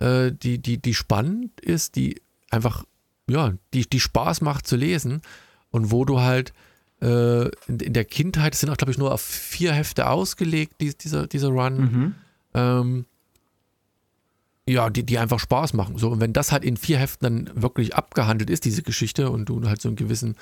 [0.00, 2.20] äh, die, die, die spannend ist, die
[2.50, 2.84] einfach,
[3.28, 5.22] ja, die, die Spaß macht zu lesen
[5.70, 6.52] und wo du halt
[7.00, 10.80] äh, in, in, der Kindheit, es sind auch, glaube ich, nur auf vier Hefte ausgelegt,
[10.80, 11.76] die, dieser, dieser Run.
[11.76, 12.14] Mhm.
[12.54, 13.04] Ähm,
[14.68, 15.98] ja, die, die einfach Spaß machen.
[15.98, 19.46] So, und wenn das halt in vier Heften dann wirklich abgehandelt ist, diese Geschichte, und
[19.46, 20.36] du halt so einen gewissen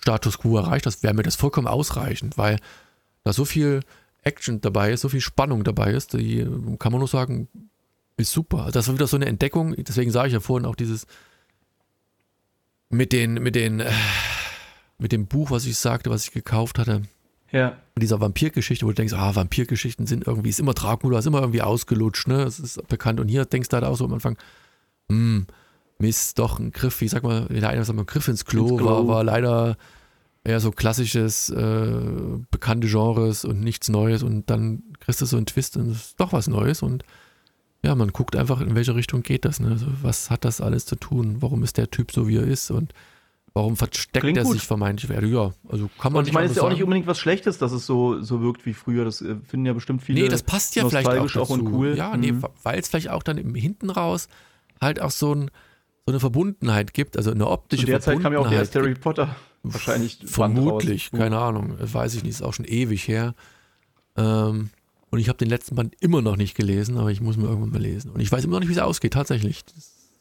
[0.00, 2.58] Status quo erreicht hast, wäre mir das vollkommen ausreichend, weil
[3.24, 3.80] da so viel
[4.22, 6.46] Action dabei ist, so viel Spannung dabei ist, die
[6.78, 7.48] kann man nur sagen,
[8.16, 8.60] ist super.
[8.60, 11.06] Also das war wieder so eine Entdeckung, deswegen sage ich ja vorhin auch dieses
[12.88, 13.90] mit den, mit den, äh,
[14.98, 17.02] mit dem Buch, was ich sagte, was ich gekauft hatte.
[17.50, 17.76] Ja.
[17.94, 21.40] Mit dieser Vampirgeschichte, wo du denkst, ah, Vampirgeschichten sind irgendwie, ist immer Dracula, ist immer
[21.40, 22.44] irgendwie ausgelutscht, ne?
[22.44, 23.20] Das ist bekannt.
[23.20, 24.36] Und hier denkst du halt auch so am Anfang,
[25.08, 25.46] hm,
[25.98, 28.78] Mist, doch ein Griff, ich sag mal, der eine sagt mal, Griff ins Klo, ins
[28.78, 28.86] Klo.
[28.86, 29.76] War, war leider
[30.42, 32.00] eher so klassisches, äh,
[32.50, 34.22] bekannte Genres und nichts Neues.
[34.22, 36.82] Und dann kriegst du so einen Twist und es ist doch was Neues.
[36.82, 37.04] Und
[37.82, 39.60] ja, man guckt einfach, in welche Richtung geht das.
[39.60, 39.70] Ne?
[39.70, 41.36] Also, was hat das alles zu tun?
[41.40, 42.70] Warum ist der Typ so, wie er ist?
[42.70, 42.92] Und
[43.56, 44.54] Warum versteckt Klingt er gut.
[44.54, 45.08] sich vermeintlich?
[45.30, 47.56] Ja, also kann man Und ich meine, es ist ja auch nicht unbedingt was Schlechtes,
[47.56, 49.04] dass es so, so wirkt wie früher.
[49.04, 50.22] Das äh, finden ja bestimmt viele.
[50.22, 51.96] Nee, das passt ja vielleicht auch, auch und cool.
[51.96, 52.44] Ja, nee, mhm.
[52.64, 54.28] weil es vielleicht auch dann im Hinten raus
[54.80, 55.52] halt auch so, ein,
[56.04, 58.02] so eine Verbundenheit gibt, also eine optische Verbundenheit.
[58.02, 60.18] Zu der Zeit kam ja auch der erste Harry Potter wahrscheinlich.
[60.24, 63.36] Vermutlich, keine Ahnung, weiß ich nicht, ist auch schon ewig her.
[64.16, 64.70] Ähm,
[65.10, 67.70] und ich habe den letzten Band immer noch nicht gelesen, aber ich muss mir irgendwann
[67.70, 68.10] mal lesen.
[68.10, 69.64] Und ich weiß immer noch nicht, wie es ausgeht, tatsächlich.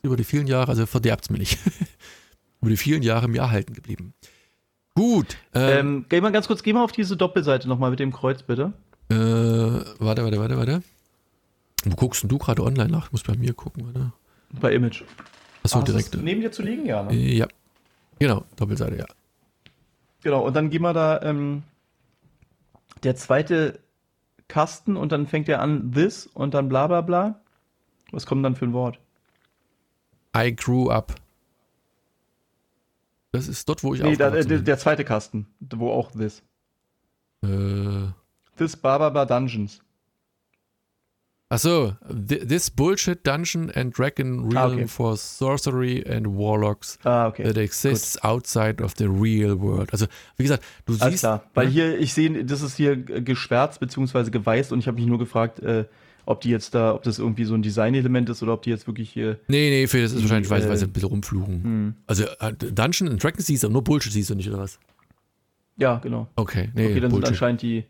[0.04, 1.58] über die vielen Jahre, also verderbt es mir nicht.
[2.64, 4.14] über die vielen Jahre mir erhalten geblieben.
[4.96, 5.38] Gut.
[5.54, 8.42] Ähm, ähm, geh mal ganz kurz, geh mal auf diese Doppelseite nochmal mit dem Kreuz,
[8.42, 8.72] bitte.
[9.10, 10.84] Äh, warte, warte, warte, warte.
[11.84, 13.08] Wo guckst denn du gerade online nach?
[13.08, 14.14] Ich muss bei mir gucken, oder?
[14.62, 15.04] Bei Image.
[15.64, 16.16] Achso, Ach, direkt.
[16.16, 17.04] neben dir zu liegen, ja.
[17.04, 17.14] Ne?
[17.14, 17.48] Ja.
[18.20, 19.06] Genau, Doppelseite, ja.
[20.22, 21.64] Genau, und dann gehen wir da, ähm,
[23.04, 23.80] der zweite
[24.48, 27.42] Kasten und dann fängt er an, this und dann bla bla bla.
[28.12, 29.00] Was kommt dann für ein Wort?
[30.38, 31.16] I grew up.
[33.34, 36.44] Das ist dort, wo ich Nee, da, aufgewachsen der, der zweite Kasten, wo auch this.
[37.44, 38.08] Äh,
[38.58, 39.82] This bla Dungeons.
[41.50, 41.94] achso,
[42.28, 44.88] th this bullshit Dungeon and Dragon Realm Ah, okay.
[44.88, 47.44] for Sorcery and Warlocks Ah, okay.
[47.44, 49.92] that exists outside of the real world.
[49.92, 50.06] Also,
[50.38, 51.22] wie gesagt, du Alles siehst.
[51.24, 51.44] klar.
[51.56, 51.72] Weil ne?
[51.72, 54.30] hier, ich sehe, das ist hier äh, geschwärzt bzw.
[54.30, 55.86] geweißt und ich habe mich nur gefragt, äh,
[56.26, 58.88] ob die jetzt da, ob das irgendwie so ein Designelement ist oder ob die jetzt
[58.88, 59.40] wirklich hier.
[59.48, 61.64] Nee, nee, für das ist wahrscheinlich, weil, äh, weil sie ein bisschen rumfluchen.
[61.64, 61.94] Hm.
[62.08, 64.80] Also, äh, Dungeon and Dragons siehst du, aber nur Bullshit siehst du nicht, oder was?
[65.78, 66.28] Ja, genau.
[66.36, 67.28] Okay, nee, Okay, dann sind Bullshit.
[67.30, 67.86] anscheinend die,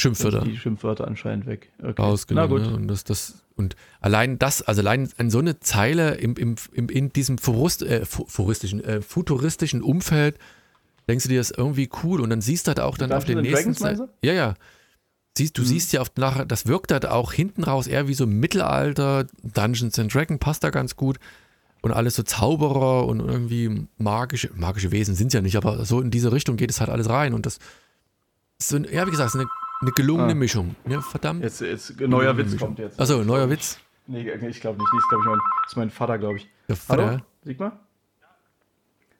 [0.00, 0.40] Schimpfwörter.
[0.40, 1.70] die Schimpfwörter anscheinend weg.
[1.82, 2.00] Okay.
[2.00, 2.50] rausgenommen.
[2.50, 2.70] Na gut.
[2.70, 2.76] Ne?
[2.76, 6.88] Und das, das, und allein das, also allein an so eine Zeile im, im, im,
[6.88, 10.38] in diesem forust, äh, foristischen, äh, futuristischen Umfeld,
[11.08, 13.24] denkst du dir das ist irgendwie cool und dann siehst du halt auch dann auf
[13.24, 14.10] den Dungeons nächsten Dragons.
[14.22, 14.54] Ja, ja.
[15.36, 15.66] Siehst, du Mhm.
[15.66, 19.98] siehst ja auf nachher, das wirkt halt auch hinten raus eher wie so Mittelalter, Dungeons
[19.98, 21.18] and Dragons passt da ganz gut.
[21.82, 26.10] Und alles so Zauberer und irgendwie magische, magische Wesen sind ja nicht, aber so in
[26.10, 27.32] diese Richtung geht es halt alles rein.
[27.32, 27.58] Und das
[28.58, 29.48] ist so, ja, wie gesagt, es eine,
[29.80, 30.34] eine gelungene Ah.
[30.34, 30.74] Mischung.
[30.86, 31.42] Ja, verdammt.
[31.42, 33.00] Jetzt, jetzt neuer Witz kommt jetzt.
[33.00, 33.78] Achso, neuer Witz.
[34.06, 34.92] Nee, ich glaube nicht.
[34.92, 36.48] Nee, ist, glaube ich, mein, ist mein Vater, glaube ich.
[36.68, 37.02] Der Hallo?
[37.06, 37.22] Vater.
[37.44, 37.80] Sigmar?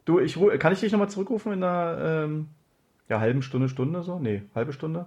[0.05, 2.49] Du, ich, kann ich dich nochmal zurückrufen in einer ähm,
[3.09, 4.19] ja, halben Stunde, Stunde so?
[4.19, 5.07] Nee, halbe Stunde?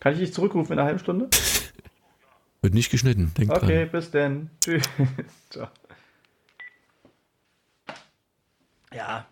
[0.00, 1.28] Kann ich dich zurückrufen in einer halben Stunde?
[2.62, 3.90] Wird nicht geschnitten, denk Okay, dran.
[3.92, 4.50] bis dann.
[4.64, 4.82] Tschüss.
[5.50, 5.68] Ciao.
[8.94, 9.26] Ja,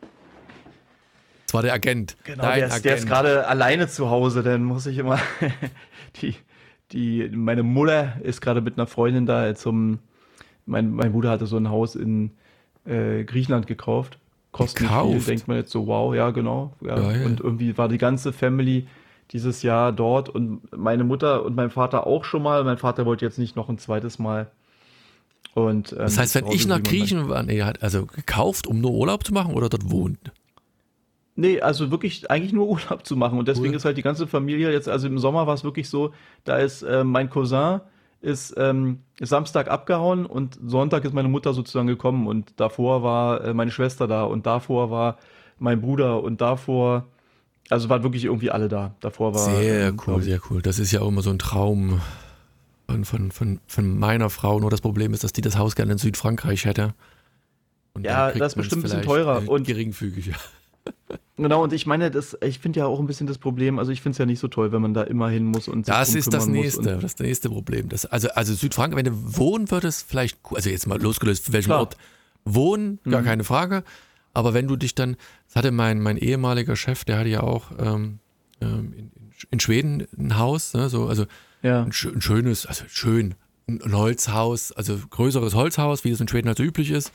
[1.46, 2.16] Das war der Agent.
[2.24, 2.42] genau.
[2.42, 5.18] Dein Der ist, der ist gerade alleine zu Hause, dann muss ich immer.
[6.20, 6.34] die,
[6.92, 10.00] die, meine Mutter ist gerade mit einer Freundin da zum.
[10.66, 12.32] Mein, mein Bruder hatte so ein Haus in
[12.86, 14.18] äh, Griechenland gekauft.
[14.52, 16.72] Kostet viel, denkt man jetzt so, wow, ja, genau.
[16.80, 16.94] Ja.
[16.94, 18.86] Und irgendwie war die ganze Family
[19.30, 22.62] dieses Jahr dort und meine Mutter und mein Vater auch schon mal.
[22.64, 24.50] Mein Vater wollte jetzt nicht noch ein zweites Mal.
[25.54, 29.24] Und, ähm, Das heißt, wenn ich nach Griechenland, nee, hat also gekauft, um nur Urlaub
[29.24, 30.32] zu machen oder dort wohnt?
[31.36, 33.38] Nee, also wirklich eigentlich nur Urlaub zu machen.
[33.38, 33.76] Und deswegen Cool.
[33.76, 36.12] ist halt die ganze Familie jetzt, also im Sommer war es wirklich so,
[36.44, 37.80] da ist äh, mein Cousin
[38.20, 43.52] ist, ähm, Samstag abgehauen und Sonntag ist meine Mutter sozusagen gekommen und davor war äh,
[43.52, 45.18] meine Schwester da und davor war
[45.58, 47.04] mein Bruder und davor,
[47.70, 48.94] also waren wirklich irgendwie alle da.
[49.00, 50.62] Davor war Sehr cool, sehr cool.
[50.62, 52.00] Das ist ja auch immer so ein Traum
[52.88, 54.60] von, von, von, von meiner Frau.
[54.60, 56.94] Nur das Problem ist, dass die das Haus gerne in Südfrankreich hätte.
[57.94, 60.26] Und Ja, das ist bestimmt ein bisschen teurer äh, und- geringfügig.
[60.26, 60.34] Ja.
[61.36, 64.02] Genau, und ich meine, das, ich finde ja auch ein bisschen das Problem, also ich
[64.02, 66.14] finde es ja nicht so toll, wenn man da immer hin muss und sich Das
[66.14, 67.88] ist das nächste, das nächste Problem.
[67.88, 70.58] Das, also, also Südfrankreich, wenn du wohnen würdest, vielleicht, cool.
[70.58, 71.80] also jetzt mal losgelöst, für welchen Klar.
[71.80, 71.96] Ort
[72.44, 73.24] wohnen, gar Mhm.
[73.24, 73.82] keine Frage.
[74.34, 75.16] Aber wenn du dich dann,
[75.46, 78.18] das hatte mein, mein ehemaliger Chef, der hatte ja auch ähm,
[78.60, 79.10] ähm, in,
[79.50, 81.24] in Schweden ein Haus, ne, so, also
[81.62, 81.82] Ja.
[81.82, 83.34] ein, ein schönes, also schön,
[83.68, 87.12] ein, ein Holzhaus, also größeres Holzhaus, wie das in Schweden halt so üblich ist.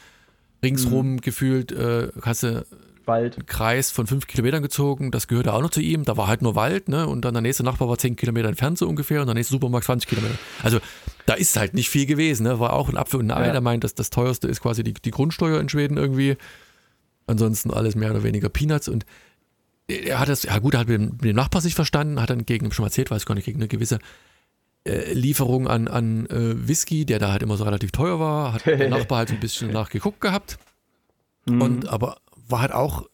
[0.63, 1.21] Ringsrum Mhm.
[1.21, 2.65] gefühlt äh, hast du
[3.05, 3.37] Wald.
[3.37, 6.41] einen Kreis von fünf Kilometern gezogen, das gehörte auch noch zu ihm, da war halt
[6.41, 7.07] nur Wald, ne?
[7.07, 9.85] Und dann der nächste Nachbar war zehn Kilometer entfernt so ungefähr und der nächste Supermarkt
[9.85, 10.35] 20 Kilometer.
[10.61, 10.79] Also
[11.25, 12.59] da ist halt nicht viel gewesen, ne?
[12.59, 13.51] War auch ein Apfel und ein Ei, Ja.
[13.53, 16.35] der meint, dass das teuerste ist quasi die, die Grundsteuer in Schweden irgendwie.
[17.29, 19.05] Ansonsten alles mehr oder weniger Peanuts und
[19.87, 22.29] er hat das, ja gut, er hat mit dem, mit dem Nachbar sich verstanden, hat
[22.29, 23.99] dann gegen, schon mal erzählt, weiß gar nicht, gegen eine gewisse
[24.85, 28.65] äh, Lieferung an, an äh, Whisky, der da halt immer so relativ teuer war, hat
[28.65, 30.59] der Nachbar halt so ein bisschen nachgeguckt gehabt.
[31.45, 31.61] Mhm.
[31.61, 32.17] Und aber
[32.47, 33.07] war halt auch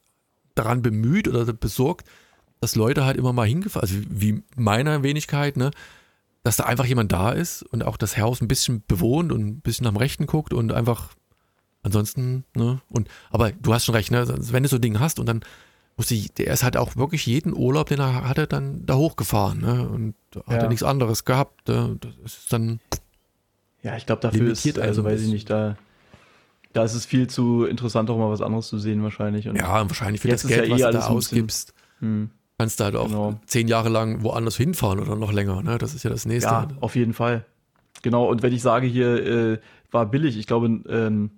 [0.53, 2.07] daran bemüht oder besorgt,
[2.61, 5.71] dass Leute halt immer mal hingefahren, also wie meiner Wenigkeit, ne,
[6.43, 9.59] dass da einfach jemand da ist und auch das Haus ein bisschen bewohnt und ein
[9.61, 11.09] bisschen am Rechten guckt und einfach
[11.85, 15.19] ansonsten, ne, und aber du hast schon recht, ne, wenn du so ein Ding hast
[15.19, 15.41] und dann
[15.97, 19.61] musste ich, der ist halt auch wirklich jeden Urlaub, den er hatte, dann da hochgefahren,
[19.61, 20.15] ne, und
[20.47, 20.63] hat Ja.
[20.63, 22.79] er nichts anderes gehabt, ne, das ist dann,
[23.83, 25.77] Ja, ich glaube, dafür ist, also so ein weiß ich nicht, da,
[26.73, 29.47] da ist es viel zu interessant, auch mal was anderes zu sehen wahrscheinlich.
[29.47, 32.79] Und, ja, wahrscheinlich für das ist ja Geld, eh was du da ausgibst, Hm, kannst
[32.79, 33.39] du halt auch Genau.
[33.45, 36.49] zehn Jahre lang woanders hinfahren oder noch länger, ne, das ist ja das nächste.
[36.51, 37.45] ja, auf jeden Fall.
[38.01, 39.59] Genau, und wenn ich sage, hier äh,
[39.91, 41.31] war billig, ich glaube, ähm,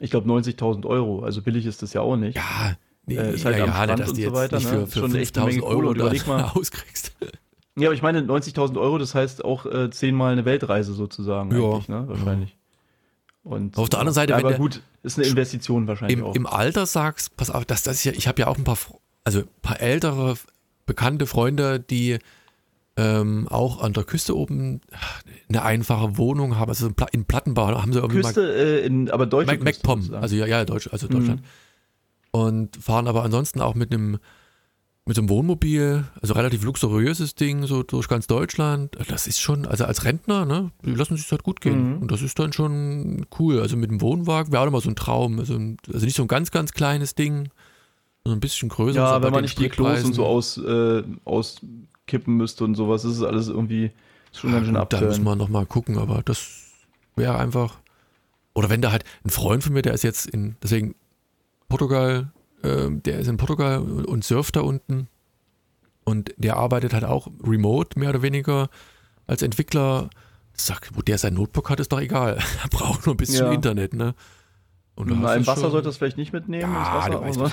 [0.00, 2.36] ich glaube 90.000 Euro, also billig ist das ja auch nicht.
[2.36, 2.76] Ja,
[3.06, 4.78] nee, Äh, ist halt ja, am ja, Strand dass und so weiter, nicht ne?
[4.78, 6.42] für, Ist für schon echt eine 5000 Menge Euro überleg mal.
[6.54, 7.12] auskriegst.
[7.76, 11.70] Ja, aber ich meine, 90.000 Euro, das heißt auch äh, zehnmal eine Weltreise sozusagen Ja.
[11.70, 12.04] eigentlich, ne?
[12.06, 12.56] Wahrscheinlich.
[13.44, 16.24] Und, Auf der anderen Seite, ja, wenn aber der- gut, ist eine Investition wahrscheinlich Im,
[16.24, 16.34] auch.
[16.34, 18.78] Im Alter sagst, pass auf, das, das ist ja, ich habe ja auch ein paar,
[19.24, 20.36] also ein paar ältere,
[20.86, 22.18] bekannte Freunde, die
[22.96, 24.80] ähm, auch an der Küste oben
[25.48, 29.26] eine einfache Wohnung haben, also in Plattenbau haben sie irgendwie Küste, mal, äh, in, aber
[29.26, 29.64] Deutschland.
[29.64, 31.40] MacPom, also ja, ja, Deutsch, also Deutschland.
[31.40, 31.46] Mhm.
[32.40, 34.18] Und fahren aber ansonsten auch mit einem
[35.04, 38.96] mit so einem Wohnmobil, also relativ luxuriöses Ding, so durch ganz Deutschland.
[39.08, 41.96] Das ist schon, also als Rentner, ne, die lassen sich halt gut gehen.
[41.96, 42.02] Mhm.
[42.02, 43.60] Und das ist dann schon cool.
[43.60, 45.40] Also mit dem Wohnwagen wäre auch immer so ein Traum.
[45.40, 47.48] Also, also, nicht so ein ganz, ganz kleines Ding,
[48.22, 49.00] sondern ein bisschen größer.
[49.00, 51.02] Ja, wenn man nicht die Klos und so aus, äh,
[52.02, 53.90] auskippen müsste und sowas, ist es alles irgendwie
[54.32, 56.72] schon ja, ganz schön Da müssen wir nochmal gucken, aber das
[57.16, 57.78] wäre einfach.
[58.54, 60.94] Oder wenn da halt ein Freund von mir, der ist jetzt in, deswegen
[61.68, 62.32] Portugal
[62.62, 65.08] ähm, der ist in Portugal und surft da unten.
[66.04, 68.68] Und der arbeitet halt auch remote, mehr oder weniger,
[69.26, 70.10] als Entwickler.
[70.54, 72.38] Sag, wo der sein Notebook hat, ist doch egal.
[72.62, 73.52] Er braucht nur ein bisschen ja.
[73.52, 74.14] Internet, ne?
[74.94, 76.70] Und Na, im Wasser sollte das vielleicht nicht mitnehmen.
[76.70, 77.52] Ja, Wasser,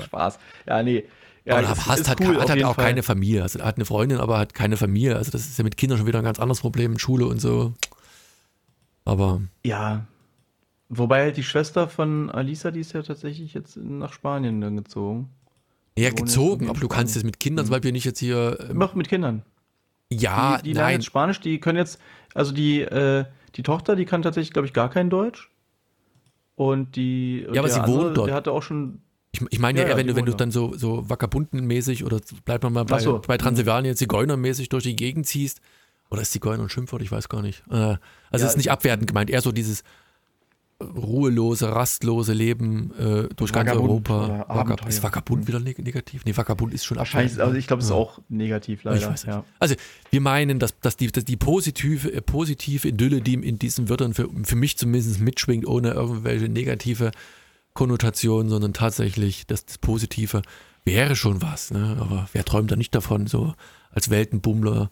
[0.04, 0.38] Spaß.
[0.66, 1.04] Ja, nee.
[1.44, 2.86] Ja, aber ist, hast ist halt, cool, hat halt auch Fall.
[2.86, 3.42] keine Familie.
[3.42, 5.16] Also er hat eine Freundin, aber hat keine Familie.
[5.16, 7.74] Also das ist ja mit Kindern schon wieder ein ganz anderes Problem, Schule und so.
[9.04, 9.42] Aber.
[9.64, 10.06] Ja,
[10.88, 15.30] Wobei halt die Schwester von Alisa, die ist ja tatsächlich jetzt nach Spanien dann gezogen.
[15.96, 17.68] Ja, gezogen, aber du kannst jetzt mit Kindern, mhm.
[17.68, 18.58] zum Beispiel nicht jetzt hier.
[18.68, 19.42] Ähm, Mach mit Kindern.
[20.10, 22.00] Ja, die, die lernen jetzt Spanisch, die können jetzt,
[22.34, 23.24] also die, äh,
[23.54, 25.50] die Tochter, die kann tatsächlich, glaube ich, gar kein Deutsch.
[26.56, 27.46] Und die.
[27.52, 28.28] Ja, aber sie andere, wohnt dort.
[28.28, 29.00] Der hatte auch schon.
[29.34, 32.62] Ich, ich meine ja, ja, wenn du, wenn du dann so, so Vagabundenmäßig oder bleibt
[32.62, 33.20] man mal bei, so.
[33.26, 35.60] bei Transsilvanien Zigeunermäßig durch die Gegend ziehst,
[36.10, 37.02] oder ist Zigeuner ein Schimpfwort?
[37.02, 37.64] Ich weiß gar nicht.
[37.68, 37.98] Äh, also,
[38.30, 39.82] es ja, ist nicht abwertend gemeint, eher so dieses,
[40.80, 44.44] ruhelose, rastlose Leben äh, durch ganz Europa.
[44.48, 46.24] Vagab ist Vagabund wieder neg negativ?
[46.24, 47.96] Nee, Vagabund ist schon Wahrscheinlich, also ich glaube, es ist ja.
[47.96, 49.14] auch negativ leider.
[49.26, 49.44] Ja.
[49.58, 49.74] Also
[50.10, 54.14] wir meinen, dass, dass, die, dass die positive, äh, positive Idylle, die in diesen Wörtern
[54.14, 57.12] für, für mich zumindest mitschwingt, ohne irgendwelche negative
[57.74, 60.42] Konnotationen, sondern tatsächlich das, das Positive
[60.84, 61.70] wäre schon was.
[61.70, 61.96] Ne?
[62.00, 63.54] Aber wer träumt da nicht davon, so
[63.90, 64.90] als Weltenbummler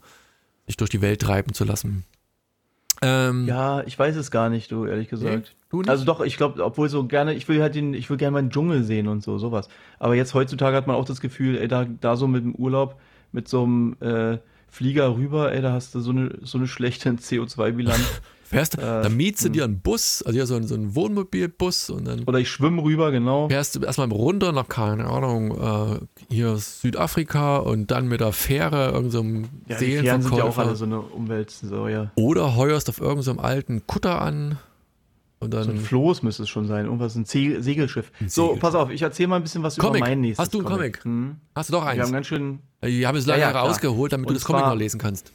[0.66, 2.04] sich durch die Welt treiben zu lassen?
[3.00, 5.56] Ähm, ja, ich weiß es gar nicht, du, ehrlich gesagt.
[5.72, 5.90] Nee, du?
[5.90, 8.50] Also doch, ich glaube, obwohl so gerne, ich will halt den, ich will gerne meinen
[8.50, 9.68] Dschungel sehen und so, sowas.
[9.98, 13.00] Aber jetzt heutzutage hat man auch das Gefühl, ey, da, da so mit dem Urlaub,
[13.32, 17.10] mit so einem äh, Flieger rüber, ey, da hast du so eine, so eine schlechte
[17.10, 18.22] CO2-Bilanz.
[18.52, 19.52] Fährst, äh, dann mietst du hm.
[19.54, 22.24] dir einen Bus, also ja, so, so einen Wohnmobilbus und dann.
[22.24, 23.48] Oder ich schwimme rüber, genau.
[23.48, 28.90] Fährst du erstmal runter nach, keine Ahnung, äh, hier Südafrika und dann mit der Fähre
[28.90, 32.12] irgendeinem so ja, die Fähren sind ja auch alle so eine Umwelt, so, ja.
[32.14, 34.58] Oder heuerst auf irgendeinem so alten Kutter an.
[35.38, 38.12] Und dann so ein Floß müsste es schon sein, irgendwas, ein Segelschiff.
[38.20, 39.96] Ein so, pass auf, ich erzähle mal ein bisschen was Comic.
[39.96, 41.00] über mein nächstes Hast du einen Comic?
[41.00, 41.04] Comic?
[41.04, 41.36] Hm?
[41.54, 41.96] Hast du doch eins?
[41.96, 42.58] Wir haben ganz schön.
[42.82, 45.32] Ich habe es leider ja, ja, rausgeholt, damit und du das Comic noch lesen kannst.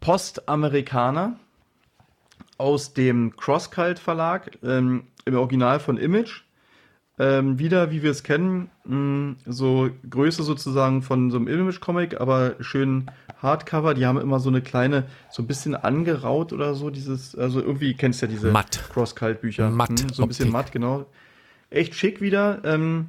[0.00, 1.36] Postamerikaner
[2.62, 6.42] aus dem Crosscult Verlag, ähm, im Original von Image.
[7.18, 12.54] Ähm, wieder, wie wir es kennen, mh, so Größe sozusagen von so einem Image-Comic, aber
[12.60, 13.10] schön
[13.42, 13.94] Hardcover.
[13.94, 17.94] Die haben immer so eine kleine, so ein bisschen angeraut oder so, dieses, also irgendwie
[17.94, 18.80] kennst du ja diese matt.
[18.92, 19.68] Cross-Cult-Bücher.
[19.70, 19.88] Matt.
[19.88, 20.52] Hm, so ein bisschen Optik.
[20.52, 21.06] matt, genau.
[21.68, 22.62] Echt schick wieder.
[22.64, 23.08] Ähm,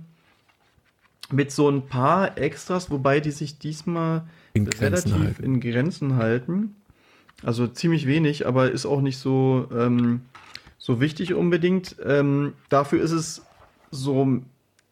[1.32, 4.24] mit so ein paar Extras, wobei die sich diesmal
[4.54, 5.44] in relativ halten.
[5.44, 6.76] in Grenzen halten.
[7.44, 10.22] Also ziemlich wenig, aber ist auch nicht so, ähm,
[10.78, 11.98] so wichtig unbedingt.
[12.06, 13.42] Ähm, dafür ist es
[13.92, 14.42] so,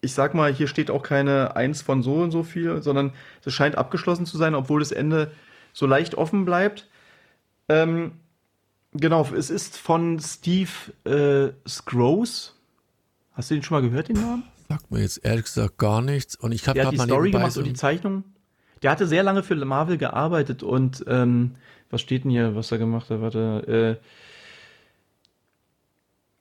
[0.02, 3.14] ich sag mal, hier steht auch keine Eins von so und so viel, sondern
[3.46, 5.32] es scheint abgeschlossen zu sein, obwohl das Ende
[5.74, 6.90] so leicht offen bleibt.
[7.70, 8.14] Ähm,
[8.94, 10.70] genau, es ist von Steve
[11.06, 12.52] äh, Scrooge.
[13.34, 14.44] Hast du den schon mal gehört, den Namen?
[14.68, 16.36] Sagt mir jetzt ehrlich gesagt gar nichts.
[16.36, 18.24] Und ich habe gerade mal die Story gemacht und die Zeichnung.
[18.82, 21.56] Der hatte sehr lange für Marvel gearbeitet und ähm,
[21.90, 23.22] was steht denn hier, was er gemacht hat?
[23.22, 24.06] Warte, äh,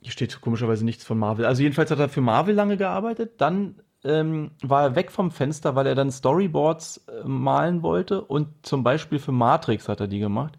[0.03, 1.45] hier steht komischerweise nichts von Marvel.
[1.45, 3.41] Also jedenfalls hat er für Marvel lange gearbeitet.
[3.41, 3.75] Dann
[4.05, 8.23] ähm, war er weg vom Fenster, weil er dann Storyboards äh, malen wollte.
[8.23, 10.59] Und zum Beispiel für Matrix hat er die gemacht.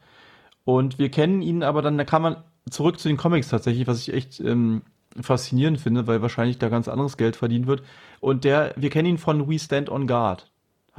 [0.64, 4.00] Und wir kennen ihn, aber dann da kam man zurück zu den Comics tatsächlich, was
[4.00, 4.84] ich echt ähm,
[5.20, 7.82] faszinierend finde, weil wahrscheinlich da ganz anderes Geld verdient wird.
[8.20, 10.51] Und der, wir kennen ihn von We Stand on Guard.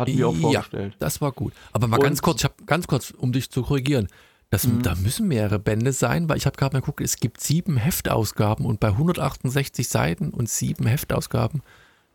[0.03, 0.93] Hatten wir auch vorgestellt.
[0.93, 1.53] Ja, das war gut.
[1.73, 4.09] Aber mal und ganz kurz, ich habe ganz kurz, um dich zu korrigieren.
[4.51, 4.83] Das, mhm.
[4.83, 8.67] Da müssen mehrere Bände sein, weil ich habe gerade mal geguckt, es gibt sieben Heftausgaben
[8.67, 11.63] und bei 168 Seiten und sieben Heftausgaben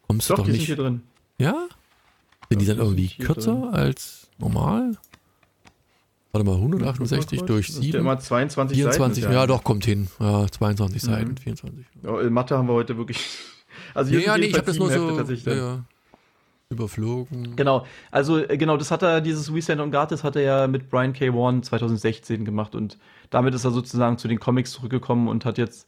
[0.08, 0.68] kommst doch, du doch die nicht.
[0.68, 1.02] Sind hier drin.
[1.40, 1.68] Ja?
[2.50, 3.74] Sind die dann irgendwie kürzer drin.
[3.74, 4.98] als normal?
[6.32, 7.94] Warte mal, 168 durch 7.
[7.94, 9.34] Ja immer 22 24, Seiten.
[9.34, 10.08] Ja, doch, kommt hin.
[10.20, 11.08] Ja, 22 mhm.
[11.08, 11.86] Seiten, 24.
[12.04, 13.20] Ja, in Mathe haben wir heute wirklich.
[13.94, 15.20] Also hier ja, nee, ich habe das nur so.
[15.46, 15.86] Ja, ja.
[16.70, 17.56] Überflogen.
[17.56, 20.42] Genau, also äh, genau, das hat er, dieses We Stand on Guard, das hat er
[20.42, 21.34] ja mit Brian K.
[21.34, 22.98] Vaughan 2016 gemacht und
[23.30, 25.88] damit ist er sozusagen zu den Comics zurückgekommen und hat jetzt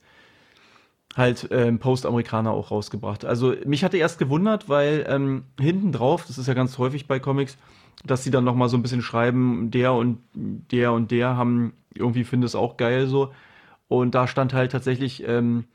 [1.17, 3.25] halt ähm, Post-Amerikaner auch rausgebracht.
[3.25, 7.19] Also mich hatte erst gewundert, weil ähm, hinten drauf, das ist ja ganz häufig bei
[7.19, 7.57] Comics,
[8.05, 12.23] dass sie dann nochmal so ein bisschen schreiben, der und der und der haben irgendwie
[12.23, 13.33] finde es auch geil so.
[13.89, 15.65] Und da stand halt tatsächlich ähm,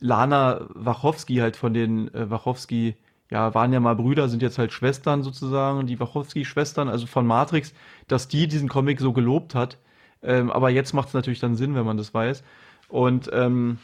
[0.00, 2.96] Lana Wachowski halt von den äh, Wachowski,
[3.30, 7.74] ja, waren ja mal Brüder, sind jetzt halt Schwestern sozusagen, die Wachowski-Schwestern, also von Matrix,
[8.06, 9.78] dass die diesen Comic so gelobt hat.
[10.22, 12.42] Ähm, aber jetzt macht es natürlich dann Sinn, wenn man das weiß.
[12.88, 13.78] Und ähm,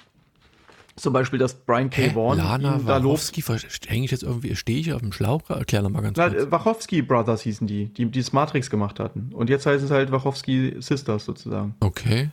[0.96, 2.02] zum Beispiel, dass Brian K.
[2.02, 2.14] Hä?
[2.14, 3.18] Vaughan Lana ihn da lobt.
[3.34, 3.42] Wachowski,
[3.88, 5.42] hänge ich jetzt irgendwie, stehe ich auf dem Schlauch?
[5.50, 6.42] Erklär noch mal ganz Na, kurz.
[6.42, 9.30] äh, Wachowski Brothers hießen die, die die das Matrix gemacht hatten.
[9.34, 11.74] Und jetzt heißen es halt Wachowski Sisters sozusagen.
[11.80, 12.30] Okay.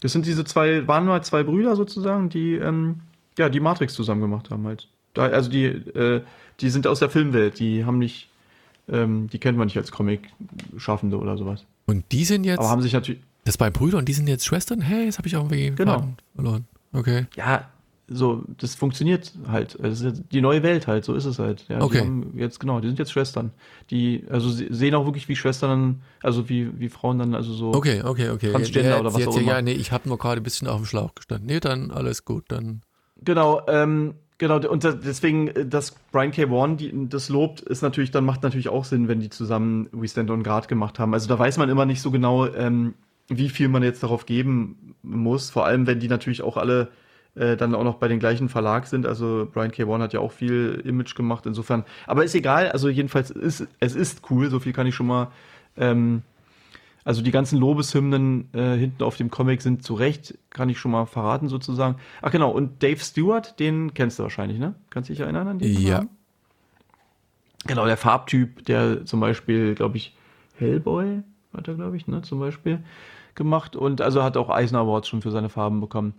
[0.00, 3.00] Das sind diese zwei, waren mal zwei Brüder sozusagen, die ähm,
[3.38, 4.88] ja die Matrix zusammen gemacht haben halt.
[5.14, 6.22] Da, also die, äh,
[6.60, 8.28] die sind aus der Filmwelt, die haben nicht,
[8.88, 11.64] ähm, die kennt man nicht als Comic-Schaffende oder sowas.
[11.86, 14.44] Und die sind jetzt, Aber haben sich natürlich, das bei Brüder und die sind jetzt
[14.44, 14.80] Schwestern?
[14.80, 16.08] Hey, jetzt habe ich irgendwie Genau.
[16.34, 16.66] Verloren.
[16.92, 17.26] Okay.
[17.36, 17.68] ja,
[18.12, 19.78] so, das funktioniert halt.
[19.80, 21.64] Das ist die neue Welt halt, so ist es halt.
[21.68, 22.04] Ja, Okay.
[22.34, 23.52] Jetzt, genau, die sind jetzt Schwestern.
[23.90, 27.72] Die, also sie sehen auch wirklich wie Schwestern, also wie, wie Frauen dann, also so.
[27.72, 28.50] Okay, okay, okay.
[28.50, 29.52] Transgender ja, oder was jetzt, auch ja, immer.
[29.52, 31.46] Ja, nee, ich habe nur gerade ein bisschen auf dem Schlauch gestanden.
[31.46, 32.82] Nee, dann alles gut, dann.
[33.22, 36.50] Genau, ähm, genau, und deswegen, äh, dass Brian K.
[36.50, 40.30] Vaughan das lobt, ist natürlich, dann macht natürlich auch Sinn, wenn die zusammen We Stand
[40.30, 41.14] on Guard gemacht haben.
[41.14, 42.94] Also da weiß man immer nicht so genau, ähm,
[43.28, 46.88] wie viel man jetzt darauf geben muss, vor allem wenn die natürlich auch alle
[47.36, 49.06] äh, dann auch noch bei den gleichen Verlag sind.
[49.06, 49.86] Also Brian K.
[49.86, 51.84] Vaughan hat ja auch viel Image gemacht, insofern.
[52.08, 55.28] Aber ist egal, also jedenfalls ist es ist cool, so viel kann ich schon mal.
[55.76, 56.22] Ähm,
[57.04, 60.90] also die ganzen Lobeshymnen äh, hinten auf dem Comic sind zu Recht, kann ich schon
[60.90, 61.96] mal verraten sozusagen.
[62.22, 64.74] Ach genau, und Dave Stewart, den kennst du wahrscheinlich, ne?
[64.90, 65.80] Kannst du dich erinnern an den?
[65.80, 65.98] Ja.
[65.98, 66.10] Namen?
[67.66, 70.16] Genau, der Farbtyp, der zum Beispiel, glaube ich,
[70.56, 71.22] Hellboy
[71.54, 72.82] hat er, glaube ich, ne, zum Beispiel
[73.34, 76.14] gemacht und also hat auch Eisner Awards schon für seine Farben bekommen.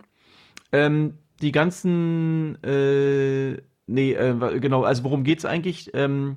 [0.72, 3.56] Ähm, die ganzen, äh,
[3.86, 5.90] nee, äh, genau, also worum geht's eigentlich?
[5.94, 6.36] Ähm,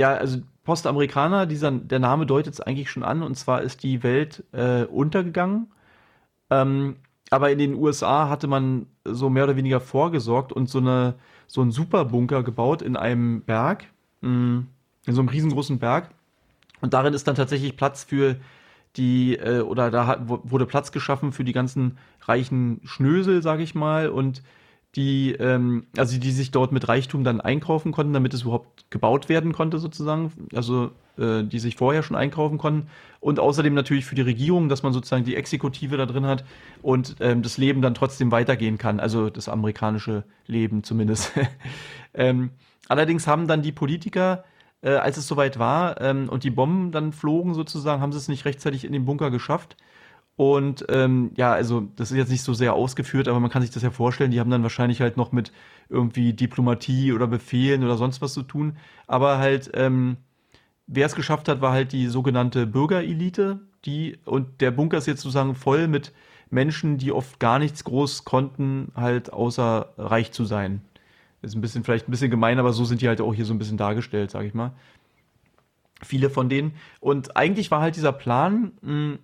[0.00, 4.02] ja, also Postamerikaner, dieser, der Name deutet es eigentlich schon an, und zwar ist die
[4.02, 5.68] Welt äh, untergegangen.
[6.50, 6.96] Ähm,
[7.30, 11.14] aber in den USA hatte man so mehr oder weniger vorgesorgt und so, eine,
[11.46, 13.86] so einen Superbunker gebaut in einem Berg,
[14.22, 14.64] mh,
[15.06, 16.10] in so einem riesengroßen Berg.
[16.80, 18.36] Und darin ist dann tatsächlich Platz für
[18.96, 23.60] die, äh, oder da hat, wu- wurde Platz geschaffen für die ganzen reichen Schnösel, sag
[23.60, 24.42] ich mal, und
[24.96, 29.28] die, ähm, also die sich dort mit Reichtum dann einkaufen konnten, damit es überhaupt gebaut
[29.28, 30.32] werden konnte, sozusagen.
[30.54, 32.88] Also äh, die sich vorher schon einkaufen konnten.
[33.20, 36.44] Und außerdem natürlich für die Regierung, dass man sozusagen die Exekutive da drin hat
[36.82, 39.00] und ähm, das Leben dann trotzdem weitergehen kann.
[39.00, 41.32] Also das amerikanische Leben zumindest.
[42.14, 42.50] ähm,
[42.88, 44.44] allerdings haben dann die Politiker
[44.82, 48.28] äh, als es soweit war ähm, und die Bomben dann flogen sozusagen, haben sie es
[48.28, 49.76] nicht rechtzeitig in den Bunker geschafft.
[50.40, 53.72] Und ähm, ja, also das ist jetzt nicht so sehr ausgeführt, aber man kann sich
[53.72, 55.52] das ja vorstellen, die haben dann wahrscheinlich halt noch mit
[55.90, 58.78] irgendwie Diplomatie oder Befehlen oder sonst was zu tun.
[59.06, 60.16] Aber halt, ähm,
[60.86, 65.20] wer es geschafft hat, war halt die sogenannte Bürgerelite, die, und der Bunker ist jetzt
[65.20, 66.14] sozusagen voll mit
[66.48, 70.80] Menschen, die oft gar nichts groß konnten, halt außer reich zu sein.
[71.42, 73.52] Ist ein bisschen, vielleicht ein bisschen gemein, aber so sind die halt auch hier so
[73.52, 74.72] ein bisschen dargestellt, sag ich mal.
[76.02, 76.72] Viele von denen.
[76.98, 79.18] Und eigentlich war halt dieser Plan, mh,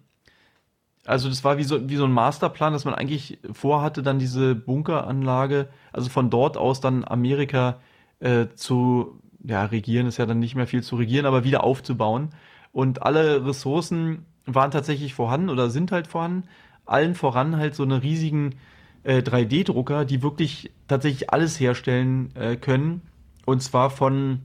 [1.07, 4.55] also das war wie so, wie so ein Masterplan, dass man eigentlich vorhatte, dann diese
[4.55, 7.79] Bunkeranlage, also von dort aus dann Amerika
[8.21, 12.31] äh, zu, ja, regieren ist ja dann nicht mehr viel zu regieren, aber wieder aufzubauen.
[12.73, 16.49] Und alle Ressourcen waren tatsächlich vorhanden oder sind halt vorhanden.
[16.85, 18.57] Allen voran halt so eine riesigen
[19.03, 23.03] äh, 3D-Drucker, die wirklich tatsächlich alles herstellen äh, können.
[23.45, 24.41] Und zwar von,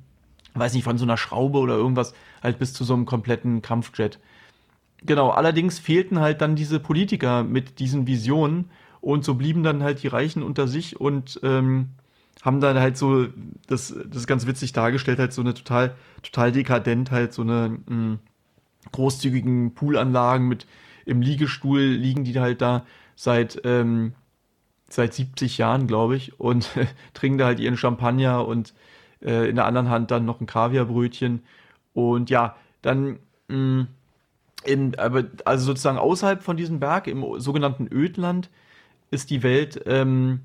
[0.53, 4.19] weiß nicht, von so einer Schraube oder irgendwas halt bis zu so einem kompletten Kampfjet.
[5.03, 8.69] Genau, allerdings fehlten halt dann diese Politiker mit diesen Visionen
[9.01, 11.89] und so blieben dann halt die Reichen unter sich und ähm,
[12.43, 13.25] haben dann halt so,
[13.67, 17.79] das, das ist ganz witzig dargestellt, halt so eine total, total dekadent, halt so eine
[17.87, 18.19] mh,
[18.91, 20.67] großzügigen Poolanlagen mit
[21.05, 22.85] im Liegestuhl liegen die halt da
[23.15, 24.13] seit, ähm,
[24.89, 26.69] seit 70 Jahren, glaube ich, und
[27.13, 28.73] trinken da halt ihren Champagner und
[29.21, 31.43] äh, in der anderen Hand dann noch ein Kaviarbrötchen.
[31.93, 33.87] Und ja, dann mh,
[34.63, 38.49] in, aber also sozusagen außerhalb von diesem Berg, im sogenannten Ödland,
[39.11, 40.41] ist die Welt, ähm,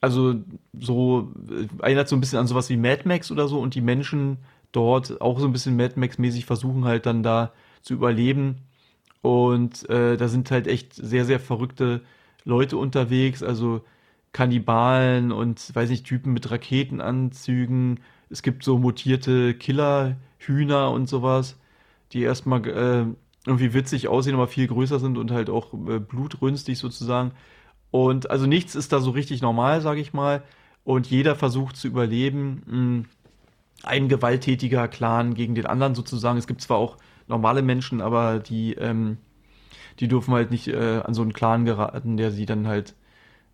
[0.00, 0.34] also
[0.78, 3.80] so, äh, erinnert so ein bisschen an sowas wie Mad Max oder so und die
[3.80, 4.38] Menschen
[4.72, 8.56] dort auch so ein bisschen Mad Max-mäßig versuchen halt dann da zu überleben.
[9.22, 12.02] Und äh, da sind halt echt sehr, sehr verrückte
[12.44, 13.82] Leute unterwegs, also
[14.32, 18.00] Kannibalen und weiß nicht, Typen mit Raketenanzügen.
[18.30, 21.56] Es gibt so mutierte Killerhühner und sowas,
[22.12, 23.06] die erstmal äh,
[23.46, 27.32] irgendwie witzig aussehen, aber viel größer sind und halt auch äh, blutrünstig sozusagen.
[27.90, 30.42] Und also nichts ist da so richtig normal, sage ich mal.
[30.82, 32.62] Und jeder versucht zu überleben.
[32.66, 33.04] Mh,
[33.84, 36.38] ein gewalttätiger Clan gegen den anderen sozusagen.
[36.38, 36.96] Es gibt zwar auch
[37.28, 39.18] normale Menschen, aber die, ähm,
[40.00, 42.94] die dürfen halt nicht äh, an so einen Clan geraten, der sie dann halt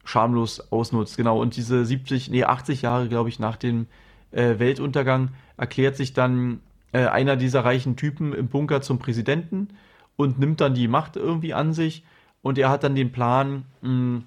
[0.04, 1.16] schamlos ausnutzt.
[1.16, 3.86] Genau, und diese 70, nee, 80 Jahre, glaube ich, nach dem
[4.30, 6.60] äh, Weltuntergang erklärt sich dann
[6.92, 9.68] äh, einer dieser reichen Typen im Bunker zum Präsidenten
[10.16, 12.04] und nimmt dann die Macht irgendwie an sich.
[12.42, 14.22] Und er hat dann den Plan, mh,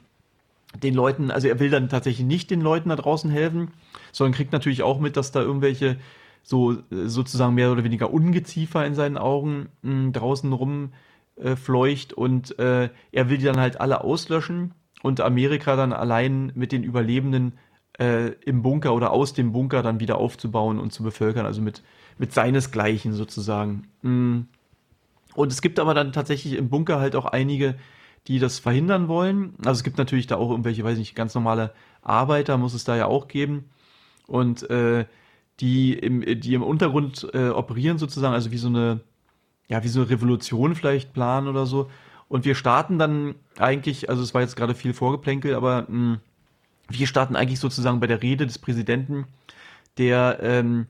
[0.81, 3.71] den Leuten, also er will dann tatsächlich nicht den Leuten da draußen helfen,
[4.11, 5.97] sondern kriegt natürlich auch mit, dass da irgendwelche
[6.43, 12.89] so sozusagen mehr oder weniger Ungeziefer in seinen Augen mh, draußen rumfleucht äh, und äh,
[13.11, 17.53] er will die dann halt alle auslöschen und Amerika dann allein mit den Überlebenden
[17.99, 21.81] äh, im Bunker oder aus dem Bunker dann wieder aufzubauen und zu bevölkern, also mit,
[22.17, 23.87] mit seinesgleichen sozusagen.
[24.01, 24.41] Mm.
[25.35, 27.75] Und es gibt aber dann tatsächlich im Bunker halt auch einige,
[28.27, 29.55] die das verhindern wollen.
[29.59, 32.95] Also es gibt natürlich da auch irgendwelche, weiß nicht, ganz normale Arbeiter, muss es da
[32.95, 33.65] ja auch geben.
[34.27, 35.05] Und äh,
[35.59, 39.01] die, im, die im Untergrund äh, operieren sozusagen, also wie so eine,
[39.67, 41.89] ja, wie so eine Revolution vielleicht planen oder so.
[42.29, 46.19] Und wir starten dann eigentlich, also es war jetzt gerade viel Vorgeplänkel, aber mh, mm,
[46.89, 49.25] wir starten eigentlich sozusagen bei der Rede des Präsidenten,
[49.97, 50.87] der, ähm,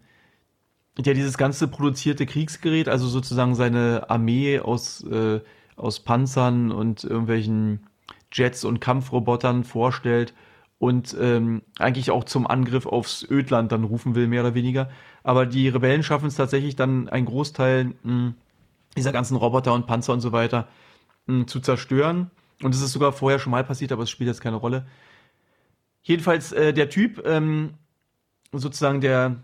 [0.98, 5.42] der dieses ganze produzierte Kriegsgerät, also sozusagen seine Armee aus, äh,
[5.76, 7.88] aus Panzern und irgendwelchen
[8.32, 10.34] Jets und Kampfrobotern vorstellt
[10.84, 14.90] und ähm, eigentlich auch zum Angriff aufs Ödland dann rufen will, mehr oder weniger.
[15.24, 18.34] Aber die Rebellen schaffen es tatsächlich dann, einen Großteil mh, hm,
[18.98, 20.68] dieser ganzen Roboter und Panzer und so weiter
[21.26, 22.32] mh, hm, zu zerstören.
[22.62, 24.86] Und es ist sogar vorher schon mal passiert, aber es spielt jetzt keine Rolle.
[26.02, 27.76] Jedenfalls äh, der Typ, ähm,
[28.52, 29.38] sozusagen der,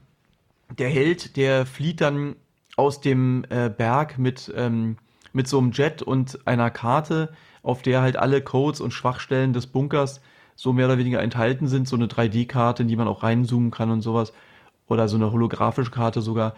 [0.78, 2.36] der Held, der flieht dann
[2.76, 4.98] aus dem äh, Berg mit, ähm,
[5.34, 9.68] mit so einem Jet und einer Karte, auf der halt alle Codes und Schwachstellen des
[9.68, 10.22] Bunkers
[10.56, 11.88] so mehr oder weniger enthalten sind.
[11.88, 14.34] So eine 3D-Karte, in die man auch reinzoomen kann und sowas.
[14.88, 16.56] Oder so eine holographische Karte sogar.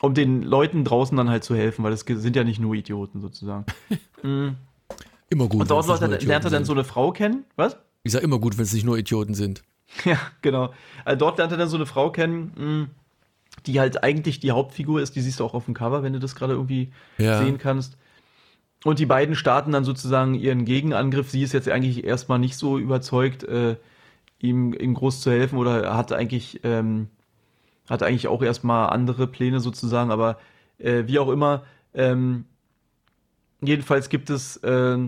[0.00, 3.20] Um den Leuten draußen dann halt zu helfen, weil das sind ja nicht nur Idioten
[3.20, 3.64] sozusagen.
[4.22, 4.56] mhm.
[5.28, 5.62] Immer gut.
[5.62, 5.86] Und dort
[6.22, 7.44] lernt er dann so eine Frau kennen.
[7.56, 7.76] Was?
[8.02, 9.62] Ich sag immer gut, wenn es nicht nur Idioten sind.
[10.04, 10.74] Ja, genau.
[11.04, 12.90] Also dort lernt er dann so eine Frau kennen, hm,
[13.64, 15.16] die halt eigentlich die Hauptfigur ist.
[15.16, 17.38] Die siehst du auch auf dem Cover, wenn du das gerade irgendwie ja.
[17.38, 17.96] sehen kannst.
[18.84, 21.30] Und die beiden starten dann sozusagen ihren Gegenangriff.
[21.30, 23.76] Sie ist jetzt eigentlich erstmal nicht so überzeugt, äh,
[24.38, 27.08] ihm, ihm groß zu helfen oder hat eigentlich, ähm,
[27.88, 30.10] hat eigentlich auch erstmal andere Pläne sozusagen.
[30.10, 30.38] Aber
[30.78, 32.44] äh, wie auch immer, ähm,
[33.60, 34.98] jedenfalls gibt es äh,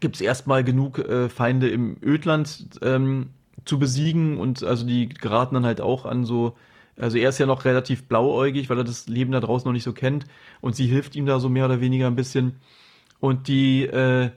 [0.00, 3.30] gibt es erstmal genug äh, Feinde im Ödland ähm,
[3.64, 6.56] zu besiegen und also die geraten dann halt auch an so,
[6.98, 9.84] also er ist ja noch relativ blauäugig, weil er das Leben da draußen noch nicht
[9.84, 10.24] so kennt
[10.60, 12.56] und sie hilft ihm da so mehr oder weniger ein bisschen
[13.20, 14.30] und die, äh,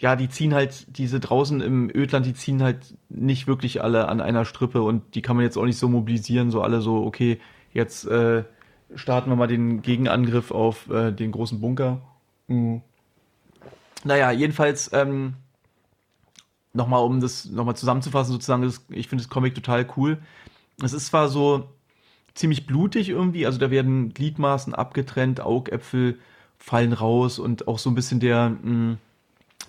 [0.00, 4.20] ja, die ziehen halt diese draußen im Ödland, die ziehen halt nicht wirklich alle an
[4.20, 7.40] einer Strippe und die kann man jetzt auch nicht so mobilisieren, so alle so, okay,
[7.72, 8.44] jetzt äh,
[8.94, 12.00] starten wir mal den Gegenangriff auf äh, den großen Bunker.
[12.48, 12.82] Mhm.
[14.04, 15.34] Naja, jedenfalls, ähm,
[16.72, 20.18] nochmal, um das nochmal zusammenzufassen, sozusagen, das, ich finde das Comic total cool.
[20.82, 21.68] Es ist zwar so
[22.34, 26.18] ziemlich blutig irgendwie, also da werden Gliedmaßen abgetrennt, Augäpfel
[26.58, 28.98] fallen raus und auch so ein bisschen der, mh, hm,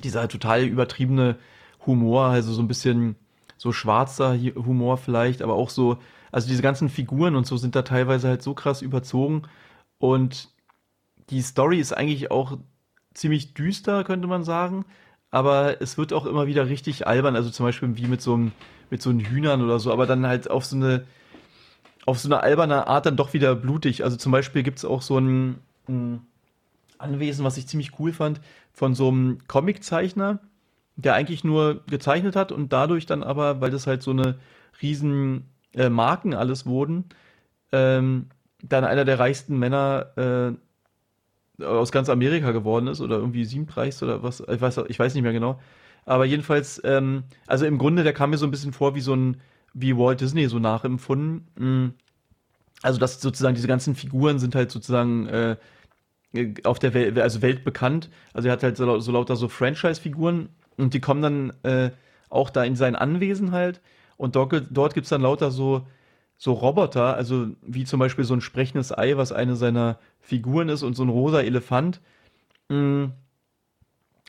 [0.03, 1.37] dieser total übertriebene
[1.85, 3.15] Humor, also so ein bisschen
[3.57, 5.97] so schwarzer Humor vielleicht, aber auch so,
[6.31, 9.43] also diese ganzen Figuren und so sind da teilweise halt so krass überzogen
[9.99, 10.49] und
[11.29, 12.57] die Story ist eigentlich auch
[13.13, 14.85] ziemlich düster, könnte man sagen.
[15.31, 18.51] Aber es wird auch immer wieder richtig albern, also zum Beispiel wie mit so einem,
[18.89, 21.05] mit so einem Hühnern oder so, aber dann halt auf so eine,
[22.05, 24.03] auf so eine alberne Art dann doch wieder blutig.
[24.03, 26.21] Also zum Beispiel gibt es auch so ein, ein,
[26.97, 28.39] Anwesen, was ich ziemlich cool fand,
[28.71, 30.39] von so einem Comiczeichner,
[30.95, 34.35] der eigentlich nur gezeichnet hat und dadurch dann aber, weil das halt so eine
[34.81, 37.05] riesen äh, Marken alles wurden,
[37.71, 38.27] ähm,
[38.61, 40.57] dann einer der reichsten Männer
[41.59, 45.13] äh, aus ganz Amerika geworden ist oder irgendwie siebtreichst oder was, ich weiß, ich weiß
[45.13, 45.59] nicht mehr genau.
[46.05, 49.15] Aber jedenfalls, ähm, also im Grunde, der kam mir so ein bisschen vor wie so
[49.15, 49.37] ein,
[49.73, 51.47] wie Walt Disney so nachempfunden.
[51.57, 51.93] Mm.
[52.81, 55.55] Also, dass sozusagen diese ganzen Figuren sind halt sozusagen äh,
[56.63, 58.09] auf der Welt, also weltbekannt.
[58.33, 61.91] Also er hat halt so, so lauter so Franchise-Figuren und die kommen dann äh,
[62.29, 63.81] auch da in sein Anwesen halt.
[64.17, 65.85] Und dort, dort gibt es dann lauter so
[66.43, 70.83] so Roboter, also wie zum Beispiel so ein sprechendes Ei, was eine seiner Figuren ist
[70.83, 72.01] und so ein rosa Elefant.
[72.69, 73.13] Mhm.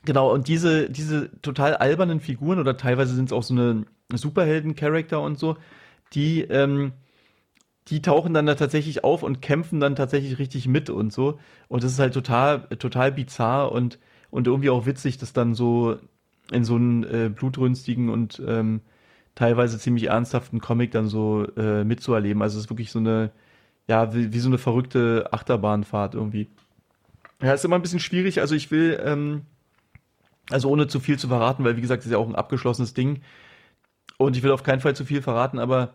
[0.04, 5.20] Genau, und diese, diese total albernen Figuren oder teilweise sind es auch so eine Superhelden-Charakter
[5.20, 5.56] und so,
[6.12, 6.92] die, ähm,
[7.88, 11.38] die tauchen dann da tatsächlich auf und kämpfen dann tatsächlich richtig mit und so.
[11.68, 13.98] Und das ist halt total, total bizarr und,
[14.30, 15.96] und irgendwie auch witzig, das dann so
[16.50, 18.82] in so einen äh, blutrünstigen und ähm,
[19.34, 22.42] teilweise ziemlich ernsthaften Comic dann so äh, mitzuerleben.
[22.42, 23.32] Also es ist wirklich so eine,
[23.88, 26.48] ja, wie, wie, so eine verrückte Achterbahnfahrt irgendwie.
[27.42, 28.40] Ja, ist immer ein bisschen schwierig.
[28.40, 29.42] Also ich will, ähm,
[30.50, 32.94] also ohne zu viel zu verraten, weil wie gesagt, das ist ja auch ein abgeschlossenes
[32.94, 33.22] Ding.
[34.16, 35.94] Und ich will auf keinen Fall zu viel verraten, aber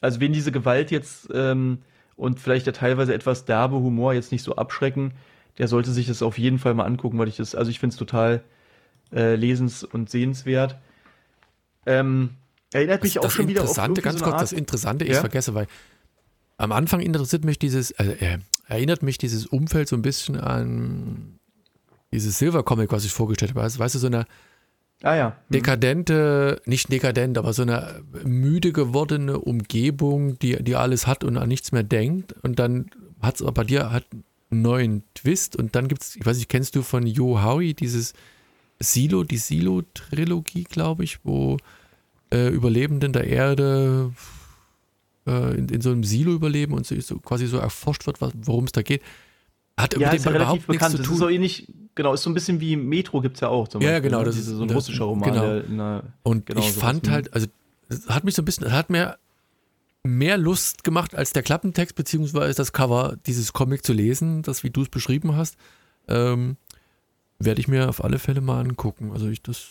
[0.00, 1.78] also wen diese Gewalt jetzt ähm,
[2.16, 5.12] und vielleicht der teilweise etwas derbe Humor jetzt nicht so abschrecken,
[5.58, 7.94] der sollte sich das auf jeden Fall mal angucken, weil ich das, also ich finde
[7.94, 8.42] es total
[9.12, 10.78] äh, lesens- und sehenswert.
[11.84, 12.30] Ähm,
[12.72, 15.12] erinnert mich das, auch das schon wieder auf Interessante, ganz so kurz, das Interessante, ich
[15.12, 15.20] ja?
[15.20, 15.66] vergesse, weil
[16.56, 18.38] am Anfang interessiert mich dieses, äh,
[18.68, 21.39] erinnert mich dieses Umfeld so ein bisschen an
[22.12, 23.62] dieses Silver-Comic, was ich vorgestellt habe.
[23.62, 24.26] Also, weißt du, so eine
[25.02, 25.28] ah, ja.
[25.28, 25.34] Hm.
[25.50, 31.48] dekadente, nicht dekadent, aber so eine müde gewordene Umgebung, die, die alles hat und an
[31.48, 32.34] nichts mehr denkt.
[32.42, 32.90] Und dann
[33.20, 34.06] hat es aber bei dir hat
[34.50, 35.56] einen neuen Twist.
[35.56, 38.14] Und dann gibt es, ich weiß nicht, kennst du von Joe Howie dieses
[38.80, 41.58] Silo, die Silo-Trilogie, glaube ich, wo
[42.32, 44.12] äh, Überlebenden der Erde
[45.26, 48.64] äh, in, in, so einem Silo überleben und so, so quasi so erforscht wird, worum
[48.64, 49.02] es da geht.
[49.80, 50.94] Hat ja, ist ja relativ bekannt.
[50.94, 53.68] Das ist so ähnlich, genau, ist so ein bisschen wie Metro gibt es ja auch.
[53.68, 54.18] Zum ja, genau.
[54.20, 54.24] Ne?
[54.24, 55.30] Das ist so ein russischer Roman.
[55.30, 55.42] Genau.
[55.42, 57.12] Der, der, und genau ich fand ne?
[57.12, 57.46] halt, also
[58.08, 59.16] hat mich so ein bisschen, hat mir
[60.02, 64.70] mehr Lust gemacht als der Klappentext, beziehungsweise das Cover dieses Comic zu lesen, das wie
[64.70, 65.56] du es beschrieben hast.
[66.08, 66.56] Ähm,
[67.38, 69.12] werde ich mir auf alle Fälle mal angucken.
[69.12, 69.68] Also ich das,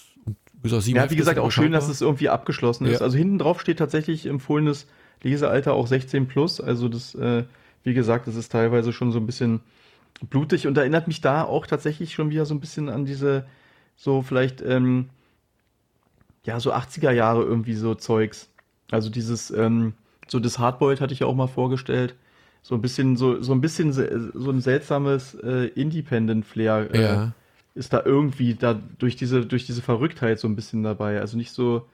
[0.61, 2.99] wie gesagt, ja, wie gesagt, auch schön, dass es irgendwie abgeschlossen ist.
[2.99, 3.05] Ja.
[3.05, 4.87] Also hinten drauf steht tatsächlich empfohlenes
[5.21, 6.61] Lesealter auch 16 plus.
[6.61, 7.43] Also das, äh,
[7.83, 9.61] wie gesagt, das ist teilweise schon so ein bisschen
[10.29, 13.45] blutig und erinnert mich da auch tatsächlich schon wieder so ein bisschen an diese,
[13.95, 15.09] so vielleicht, ähm,
[16.45, 18.49] ja, so 80er Jahre irgendwie so Zeugs.
[18.91, 19.93] Also dieses, ähm,
[20.27, 22.15] so das Hardboiled hatte ich ja auch mal vorgestellt.
[22.61, 27.33] So ein bisschen, so, so ein bisschen so ein seltsames äh, Independent-Flair äh, ja.
[27.73, 31.19] ist da irgendwie da durch diese, durch diese Verrücktheit so ein bisschen dabei.
[31.19, 31.87] Also nicht so,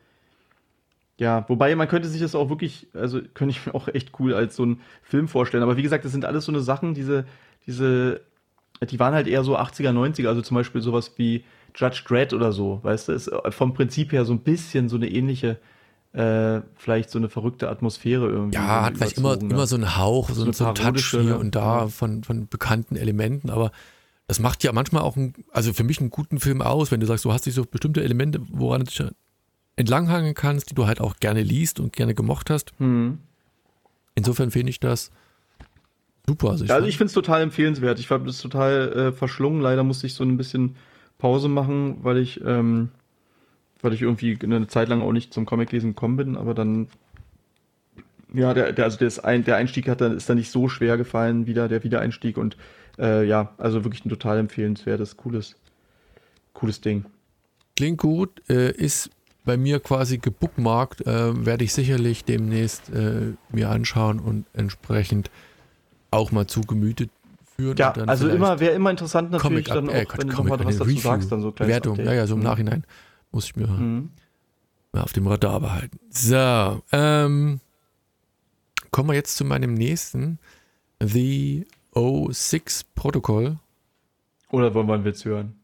[1.18, 4.34] ja, wobei man könnte sich das auch wirklich, also könnte ich mir auch echt cool
[4.34, 5.64] als so ein Film vorstellen.
[5.64, 7.26] Aber wie gesagt, das sind alles so eine Sachen, diese,
[7.68, 8.22] diese,
[8.82, 11.44] die waren halt eher so 80er, 90er, also zum Beispiel sowas wie
[11.76, 15.10] Judge Dredd oder so, weißt du, ist vom Prinzip her so ein bisschen so eine
[15.10, 15.58] ähnliche,
[16.14, 18.56] äh, vielleicht so eine verrückte Atmosphäre irgendwie.
[18.56, 19.54] Ja, hat vielleicht immer, ne?
[19.54, 23.50] immer so einen Hauch, so, so, ein Touch hier und da von, von bekannten Elementen,
[23.50, 23.72] aber
[24.28, 27.06] das macht ja manchmal auch, ein, also für mich einen guten Film aus, wenn du
[27.06, 29.04] sagst, du hast dich so bestimmte Elemente, woran du dich
[29.76, 32.72] entlanghangen kannst, die du halt auch gerne liest und gerne gemocht hast.
[32.80, 33.20] Mhm.
[34.16, 35.12] Insofern finde ich das
[36.28, 36.52] super.
[36.52, 38.00] Also ich, also ich finde es total empfehlenswert.
[38.00, 39.62] Ich habe das total äh, verschlungen.
[39.62, 40.76] Leider musste ich so ein bisschen
[41.18, 42.90] Pause machen, weil ich, ähm,
[43.82, 46.88] weil ich irgendwie eine Zeit lang auch nicht zum Comic-Lesen gekommen bin, aber dann
[48.34, 50.98] ja, der, der, also der, ein, der Einstieg hat dann, ist dann nicht so schwer
[50.98, 52.58] gefallen, wieder der Wiedereinstieg und
[53.00, 55.56] äh, ja, also wirklich ein total empfehlenswertes, cooles,
[56.54, 57.06] cooles Ding.
[57.78, 59.10] Klingt gut, äh, ist
[59.46, 65.30] bei mir quasi gebookmarkt, äh, werde ich sicherlich demnächst äh, mir anschauen und entsprechend
[66.12, 67.10] auch mal zu Gemüte
[67.56, 67.78] führen.
[67.78, 70.84] Ja, also immer, wäre immer interessant natürlich dann auch, äh, wenn du mal was dazu
[70.84, 72.08] Review, sagst, dann so Bewertung, Update.
[72.08, 72.46] ja, ja, so im mhm.
[72.46, 72.84] Nachhinein
[73.32, 74.10] muss ich mir mhm.
[74.92, 76.00] mal auf dem Radar behalten.
[76.10, 77.60] So, ähm,
[78.92, 80.40] kommen wir jetzt zu meinem nächsten,
[81.02, 83.58] The O6 Protokoll.
[84.52, 85.56] Oder wollen wir einen Witz hören?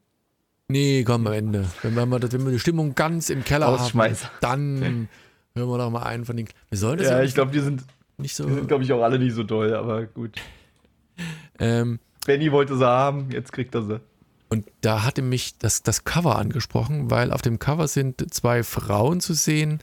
[0.68, 1.66] Nee, komm am Ende.
[1.82, 5.10] Wenn wir, mal, wenn wir die Stimmung ganz im Keller haben, dann
[5.54, 6.48] hören wir doch mal einen von den.
[6.70, 7.84] Wir sollen das ja, ja ich glaube, die sind
[8.22, 8.45] nicht so.
[8.45, 10.36] Die sind, glaube ich, auch alle nicht so doll, aber gut.
[11.59, 14.01] Ähm, Benny wollte sie haben, jetzt kriegt er sie.
[14.49, 19.22] Und da hatte mich das, das Cover angesprochen, weil auf dem Cover sind zwei Frauen
[19.22, 19.80] zu sehen,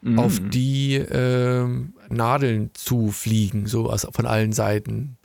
[0.00, 0.18] mm.
[0.18, 5.18] auf die ähm, Nadeln zufliegen, so aus, von allen Seiten.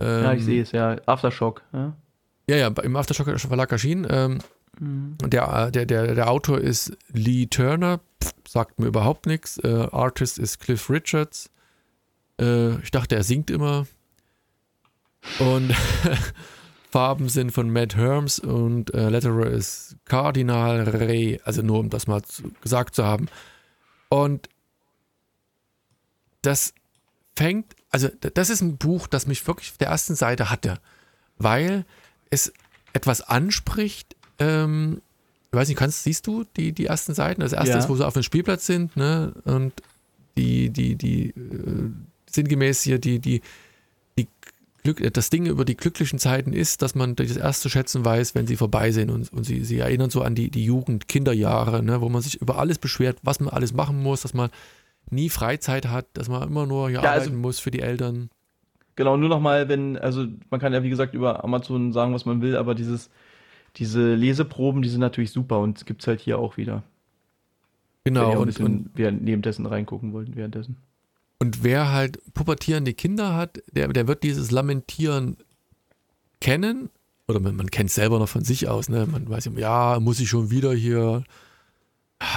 [0.00, 0.96] Ähm, ja, ich sehe es, ja.
[1.06, 1.94] Aftershock, ja.
[2.48, 4.06] Ja, ja, im Aftershock Verlag erschienen.
[4.10, 4.38] Ähm,
[4.78, 5.16] mhm.
[5.24, 9.58] der, der, der, der Autor ist Lee Turner, Pff, sagt mir überhaupt nichts.
[9.58, 11.50] Äh, Artist ist Cliff Richards.
[12.40, 13.86] Äh, ich dachte, er singt immer.
[15.38, 15.74] Und
[16.90, 22.06] Farben sind von Matt Herms und äh, Letterer ist Cardinal Ray, also nur um das
[22.06, 23.26] mal zu, gesagt zu haben.
[24.08, 24.48] Und
[26.42, 26.72] das
[27.34, 30.78] fängt, also das ist ein Buch, das mich wirklich auf der ersten Seite hatte,
[31.36, 31.84] weil
[32.30, 32.52] es
[32.92, 34.14] etwas anspricht.
[34.38, 35.00] Ähm,
[35.50, 37.40] ich weiß nicht, kannst, siehst du die, die ersten Seiten?
[37.40, 37.78] Das erste ja.
[37.78, 39.34] ist, wo sie auf dem Spielplatz sind, ne?
[39.44, 39.72] Und
[40.36, 41.90] die, die, die, äh,
[42.34, 43.42] sinngemäß hier die, die,
[44.18, 44.28] die
[44.82, 48.46] Glück, das Ding über die glücklichen Zeiten ist, dass man das erste schätzen weiß, wenn
[48.46, 52.00] sie vorbei sind und, und sie, sie erinnern so an die, die Jugend, Kinderjahre, ne?
[52.00, 54.50] wo man sich über alles beschwert, was man alles machen muss, dass man
[55.10, 57.80] nie Freizeit hat, dass man immer nur hier ja, also arbeiten also, muss für die
[57.80, 58.30] Eltern.
[58.96, 62.42] Genau, nur nochmal, wenn, also man kann ja wie gesagt über Amazon sagen, was man
[62.42, 63.10] will, aber dieses,
[63.76, 66.82] diese Leseproben, die sind natürlich super und gibt es halt hier auch wieder.
[68.04, 68.28] Genau.
[68.28, 70.76] Wenn ihr Und, und, während, nebendessen reingucken wollten, währenddessen.
[71.38, 75.36] Und wer halt pubertierende Kinder hat, der, der wird dieses Lamentieren
[76.40, 76.90] kennen.
[77.26, 79.06] Oder man, man kennt es selber noch von sich aus, ne?
[79.06, 81.24] Man weiß ja, muss ich schon wieder hier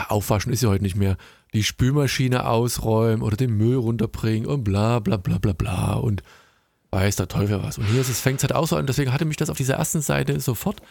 [0.10, 1.18] aufwaschen ist ja heute nicht mehr.
[1.54, 6.24] Die Spülmaschine ausräumen oder den Müll runterbringen und bla bla bla bla bla und
[6.92, 7.78] weiß der Teufel was.
[7.78, 9.58] Und hier ist es, fängt es halt auch so an, deswegen hatte mich das auf
[9.58, 10.82] dieser ersten Seite sofort.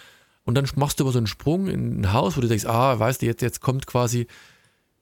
[0.44, 2.98] Und dann machst du aber so einen Sprung in ein Haus, wo du denkst, ah,
[2.98, 4.26] weißt du, jetzt, jetzt kommt quasi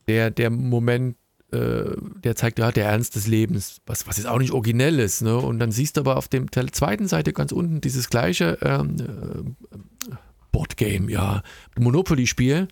[0.06, 1.16] der, der Moment,
[1.54, 5.22] äh, der zeigt, ja, der Ernst des Lebens, was, was jetzt auch nicht originell ist.
[5.22, 5.36] Ne?
[5.36, 8.96] Und dann siehst du aber auf dem, der zweiten Seite ganz unten dieses gleiche ähm,
[8.98, 10.14] äh,
[10.52, 11.42] Boardgame, ja,
[11.78, 12.68] Monopoly-Spiel.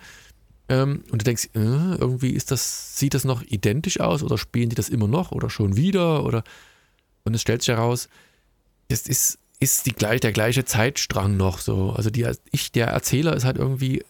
[0.69, 1.59] Ähm, und du denkst, äh,
[1.97, 5.51] irgendwie ist das, sieht das noch identisch aus oder spielen die das immer noch oder
[5.51, 6.25] schon wieder?
[6.25, 6.45] Oder
[7.25, 8.09] und es stellt sich heraus,
[8.89, 11.91] das ist, ist die gleich, der gleiche Zeitstrang noch so.
[11.91, 14.03] Also die, ich, der Erzähler ist halt irgendwie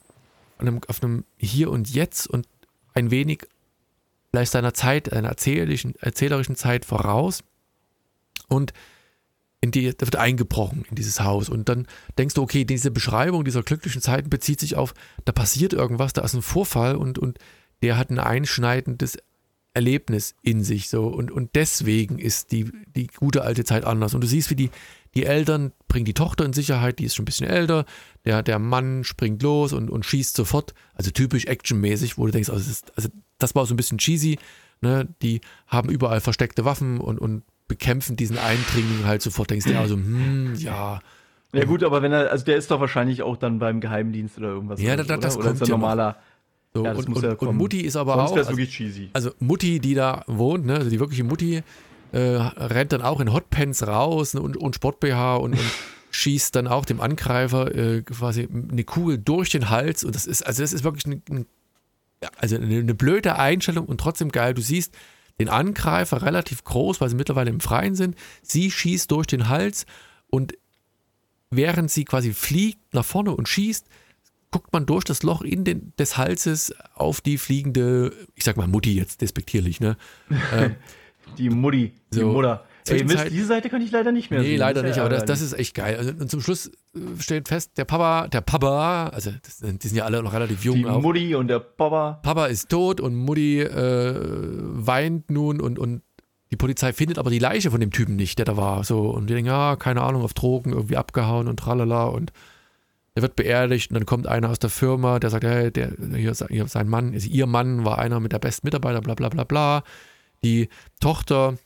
[0.58, 2.46] auf einem, auf einem Hier und Jetzt und
[2.94, 3.46] ein wenig
[4.32, 7.44] vielleicht seiner Zeit, einer erzählerischen, erzählerischen Zeit voraus.
[8.48, 8.72] Und
[9.60, 11.48] in die, da wird eingebrochen in dieses Haus.
[11.48, 11.86] Und dann
[12.18, 16.22] denkst du, okay, diese Beschreibung dieser glücklichen Zeiten bezieht sich auf, da passiert irgendwas, da
[16.22, 17.38] ist ein Vorfall und, und
[17.82, 19.18] der hat ein einschneidendes
[19.74, 20.88] Erlebnis in sich.
[20.88, 21.06] So.
[21.06, 24.14] Und, und deswegen ist die, die gute alte Zeit anders.
[24.14, 24.70] Und du siehst, wie die,
[25.14, 27.84] die Eltern bringen die Tochter in Sicherheit, die ist schon ein bisschen älter.
[28.24, 30.74] Der, der Mann springt los und, und schießt sofort.
[30.94, 33.08] Also typisch actionmäßig, wo du denkst, also das, ist, also
[33.38, 34.38] das war so ein bisschen cheesy.
[34.80, 35.08] Ne?
[35.20, 39.50] Die haben überall versteckte Waffen und, und bekämpfen diesen Eindringling halt sofort.
[39.50, 41.00] Denkst du, also, hm, ja.
[41.54, 44.48] Ja gut, aber wenn er, also der ist doch wahrscheinlich auch dann beim Geheimdienst oder
[44.48, 44.80] irgendwas.
[44.80, 45.44] Ja, oder das, das oder?
[45.44, 46.16] oder kommt ist er ja normaler.
[46.74, 47.56] So, Ja, das und, und, ja und.
[47.56, 48.36] Mutti ist aber Sonst auch.
[48.38, 49.10] Also, wirklich cheesy.
[49.12, 51.62] also Mutti, die da wohnt, ne, also die wirkliche Mutti,
[52.12, 55.60] äh, rennt dann auch in Hotpants raus ne, und, und Sport-BH und, und
[56.10, 60.04] schießt dann auch dem Angreifer äh, quasi eine Kugel durch den Hals.
[60.04, 61.46] Und das ist, also das ist wirklich ein, ein,
[62.22, 64.52] ja, also eine, eine blöde Einstellung und trotzdem geil.
[64.54, 64.94] Du siehst
[65.38, 68.16] den Angreifer relativ groß, weil sie mittlerweile im Freien sind.
[68.42, 69.86] Sie schießt durch den Hals
[70.28, 70.54] und
[71.50, 73.86] während sie quasi fliegt nach vorne und schießt,
[74.50, 78.68] guckt man durch das Loch in den, des Halses auf die fliegende, ich sag mal
[78.68, 79.96] Mutti jetzt despektierlich, ne?
[80.52, 80.76] ähm,
[81.38, 82.64] Die Mutti, die So, Mutter.
[82.88, 84.58] Ey, Mist, diese Seite kann ich leider nicht mehr nee, sehen.
[84.58, 85.96] leider Das ist nicht, aber das, das ist echt geil.
[85.96, 86.66] Also, und zum Schluss
[86.96, 90.64] äh, steht fest, der Papa, der Papa, also das, die sind ja alle noch relativ
[90.64, 91.00] jung die auch.
[91.00, 92.18] Mutti und der Papa.
[92.24, 96.02] Papa ist tot und Mutti äh, weint nun und, und
[96.50, 98.82] die Polizei findet aber die Leiche von dem Typen nicht, der da war.
[98.82, 102.32] So, und die denken, ja, keine Ahnung, auf Drogen irgendwie abgehauen und tralala und
[103.14, 106.32] der wird beerdigt und dann kommt einer aus der Firma, der sagt, hey, der, hier,
[106.32, 109.28] ist- ist sein Mann, also ihr Mann war einer mit der besten Mitarbeiter, bla bla
[109.28, 109.84] bla bla.
[110.44, 110.68] Die
[111.00, 111.56] Tochter,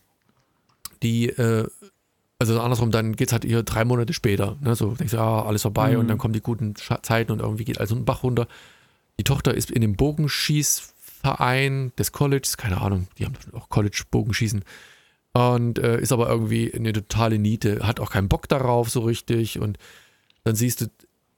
[1.03, 1.67] die, äh,
[2.39, 4.57] also andersrum, dann geht es halt hier drei Monate später.
[4.61, 4.75] Ne?
[4.75, 6.01] So denkst du, ja, alles vorbei Mhm.
[6.01, 8.47] und dann kommen die guten Scha Zeiten und irgendwie geht also ein Bach runter.
[9.19, 14.65] Die Tochter ist in dem Bogenschießverein des Colleges, keine Ahnung, die haben auch College-Bogenschießen.
[15.33, 19.59] Und äh, ist aber irgendwie eine totale Niete, hat auch keinen Bock darauf so richtig.
[19.59, 19.79] Und
[20.45, 20.87] dann siehst du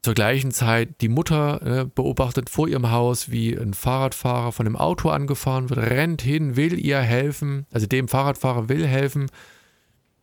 [0.03, 4.76] zur gleichen Zeit die Mutter äh, beobachtet vor ihrem Haus, wie ein Fahrradfahrer von einem
[4.76, 9.26] Auto angefahren wird, rennt hin, will ihr helfen, also dem Fahrradfahrer will helfen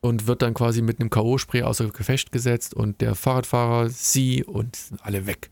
[0.02, 4.76] und wird dann quasi mit einem K.O.-Spray außer Gefecht gesetzt und der Fahrradfahrer, sie und
[4.76, 5.50] sind alle weg.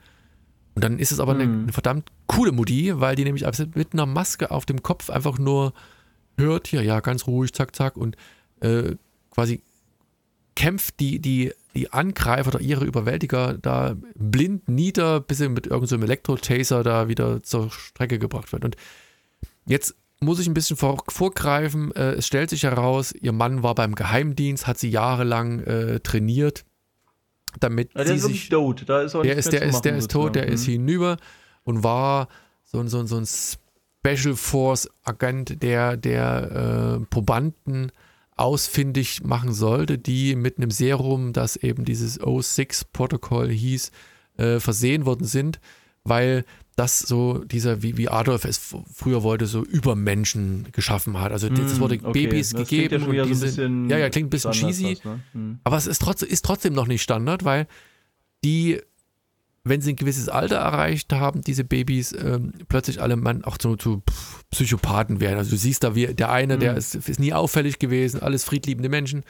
[0.76, 1.64] Und dann ist es aber eine, Mhm.
[1.64, 3.46] eine verdammt coole Mutti, weil die nämlich
[3.76, 5.74] mit einer Maske auf dem Kopf einfach nur
[6.38, 8.16] hört, hier, ja, ganz ruhig, zack, zack, und
[8.62, 8.96] äh,
[9.30, 9.62] quasi
[10.56, 16.02] kämpft die, die, die Angreifer oder ihre Überwältiger da blind nieder, bis sie mit irgendeinem
[16.02, 18.64] so Elektro-Taser da wieder zur Strecke gebracht wird.
[18.66, 18.76] Und
[19.66, 21.92] jetzt muss ich ein bisschen vor, vorgreifen.
[21.96, 26.64] Äh, es stellt sich heraus, ihr Mann war beim Geheimdienst, hat sie jahrelang äh, trainiert,
[27.60, 28.84] damit Ja, der sie ist sich tot.
[28.88, 30.54] Da ist auch der ist, der ist, der ist tot, der sozusagen.
[30.54, 31.18] ist hinüber
[31.64, 32.28] und war
[32.64, 37.92] so, ein- so, so ein Special Force Agent, der, der äh, Probanden
[38.36, 43.92] ausfindig machen sollte, die mit einem Serum, das eben dieses O6-Protokoll hieß,
[44.38, 45.60] äh, versehen worden sind,
[46.04, 46.46] weil
[46.76, 48.60] das so dieser, wie, wie Adolf es
[48.92, 51.32] früher wollte, so Übermenschen geschaffen hat.
[51.32, 52.26] Also es Hm, wurde okay.
[52.28, 54.96] Babys Das gegeben ja und so diese, bisschen ja, ja, klingt ein bisschen Standard cheesy,
[54.96, 55.20] fast, ne?
[55.34, 55.60] Hm.
[55.64, 57.68] aber es ist, trotz, ist trotzdem noch nicht Standard, weil
[58.44, 58.82] die,
[59.66, 63.76] wenn sie ein gewisses Alter erreicht haben, diese Babys ähm, plötzlich alle man auch zu,
[63.78, 64.02] zu
[64.52, 65.38] Psychopathen werden.
[65.38, 66.78] Also du siehst da, wie der eine, der Mhm.
[66.78, 69.24] ist, ist nie auffällig gewesen, alles friedliebende Menschen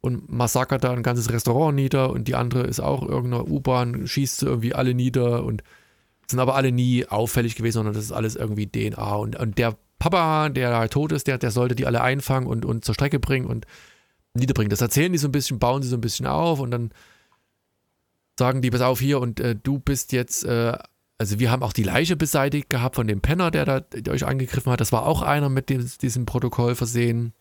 [0.00, 4.42] und massakert da ein ganzes Restaurant nieder und die andere ist auch irgendeiner U-Bahn, schießt
[4.42, 5.62] irgendwie alle nieder und
[6.28, 9.14] sind aber alle nie auffällig gewesen, sondern das ist alles irgendwie DNA.
[9.14, 12.64] Und, und der Papa, der halt tot ist, der, der sollte die alle einfangen und,
[12.64, 13.64] und zur Strecke bringen und
[14.34, 14.70] niederbringen.
[14.70, 16.90] Das erzählen die so ein bisschen, bauen sie so ein bisschen auf und dann
[18.38, 20.78] sagen die, pass auf hier und äh, du bist jetzt äh,
[21.20, 24.24] also wir haben auch die Leiche beseitigt gehabt von dem Penner, der da der euch
[24.24, 24.80] angegriffen hat.
[24.80, 27.32] Das war auch einer mit dem, diesem Protokoll versehen.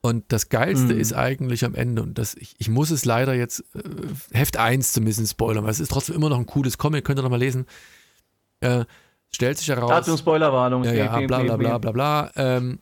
[0.00, 1.00] Und das Geilste Mhm.
[1.00, 3.80] ist eigentlich am Ende, und das, ich, ich muss es leider jetzt äh,
[4.32, 7.22] Heft 1 zumindest spoilern, weil es ist trotzdem immer noch ein cooles Comic, könnt ihr
[7.22, 7.64] noch mal lesen.
[8.60, 8.84] Äh,
[9.32, 9.92] stellt sich heraus.
[9.92, 10.82] Achtung, Spoilerwarnung.
[10.84, 12.30] Ja, ja, bla bla bla bla bla.
[12.34, 12.80] Ähm,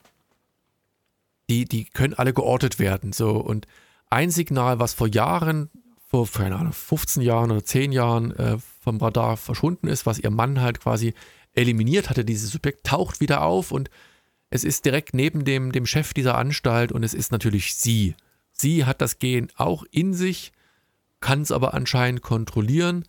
[1.49, 3.13] die, die können alle geortet werden.
[3.13, 3.31] So.
[3.37, 3.67] Und
[4.09, 5.69] ein Signal, was vor Jahren,
[6.13, 10.29] vor, keine Ahnung, 15 Jahren oder 10 Jahren äh, vom Radar verschwunden ist, was ihr
[10.29, 11.15] Mann halt quasi
[11.53, 13.89] eliminiert hatte, dieses Subjekt, taucht wieder auf und
[14.51, 18.15] es ist direkt neben dem, dem Chef dieser Anstalt und es ist natürlich sie.
[18.51, 20.51] Sie hat das Gen auch in sich,
[21.19, 23.05] kann es aber anscheinend kontrollieren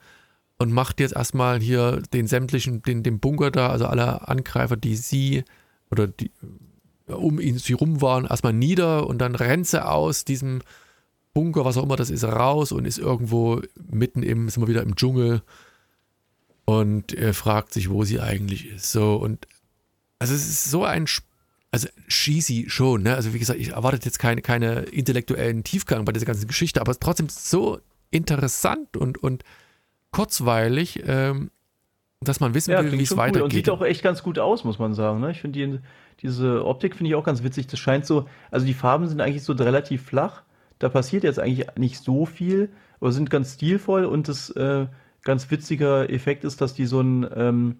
[0.56, 4.96] und macht jetzt erstmal hier den sämtlichen, den, den Bunker da, also alle Angreifer, die
[4.96, 5.44] sie
[5.90, 6.30] oder die
[7.06, 10.62] um ihn sie rum waren, erstmal nieder und dann rennt sie aus diesem
[11.34, 14.82] Bunker, was auch immer das ist, raus und ist irgendwo mitten im, sind wir wieder
[14.82, 15.42] im Dschungel
[16.64, 18.92] und er fragt sich, wo sie eigentlich ist.
[18.92, 19.46] So und
[20.18, 21.06] also es ist so ein,
[21.70, 23.16] also cheesy schon, ne?
[23.16, 26.92] Also wie gesagt, ich erwarte jetzt keine, keine intellektuellen Tiefgang bei dieser ganzen Geschichte, aber
[26.92, 27.80] es ist trotzdem so
[28.10, 29.42] interessant und, und
[30.12, 31.50] kurzweilig, ähm,
[32.20, 33.24] dass man wissen Ja, will, wie es schon cool.
[33.26, 33.52] Und weitergeht.
[33.52, 35.20] sieht auch echt ganz gut aus, muss man sagen.
[35.20, 35.32] Ne?
[35.32, 35.78] Ich finde die,
[36.22, 37.66] diese Optik finde ich auch ganz witzig.
[37.66, 40.42] Das scheint so, also die Farben sind eigentlich so relativ flach.
[40.84, 42.68] Da passiert jetzt eigentlich nicht so viel,
[43.00, 44.84] aber sind ganz stilvoll und das äh,
[45.22, 47.76] ganz witziger Effekt ist, dass die so ein ähm,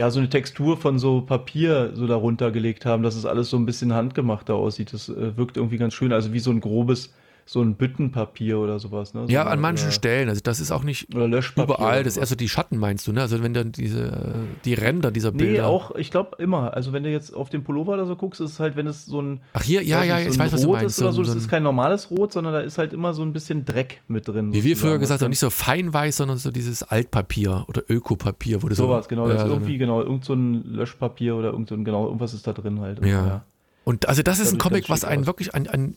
[0.00, 3.56] ja, so eine Textur von so Papier so darunter gelegt haben, dass es alles so
[3.56, 4.92] ein bisschen handgemachter aussieht.
[4.92, 8.78] Das äh, wirkt irgendwie ganz schön, also wie so ein grobes, so ein Büttenpapier oder
[8.78, 9.14] sowas.
[9.14, 9.26] Ne?
[9.26, 10.28] So ja, an manchen oder, Stellen.
[10.28, 11.74] Also das ist auch nicht Oder Löschpapier.
[11.74, 12.04] überall.
[12.04, 13.20] Das ist eher so die Schatten, meinst du, ne?
[13.20, 15.66] Also wenn dann diese, äh, die Ränder dieser Nee, Bilder.
[15.66, 16.74] auch, ich glaube immer.
[16.74, 19.06] Also wenn du jetzt auf den Pullover oder so guckst, ist es halt, wenn es
[19.06, 20.98] so ein Ach hier, ja, ja, ich so weiß, was du Rot meinst.
[20.98, 23.32] ist oder so, das ist kein normales Rot, sondern da ist halt immer so ein
[23.32, 24.52] bisschen Dreck mit drin.
[24.52, 28.68] wie wir früher gesagt haben, nicht so feinweiß, sondern so dieses Altpapier oder Ökopapier, wo
[28.68, 28.84] du so.
[28.84, 29.26] sowas, genau.
[29.26, 32.06] ja, das ist so irgendwie, genau, irgend so ein Löschpapier oder irgend so ein, genau,
[32.06, 33.04] irgendwas ist da drin halt.
[33.04, 33.44] Ja.
[33.84, 35.96] Und also das ist ein Comic, was einen wirklich an, an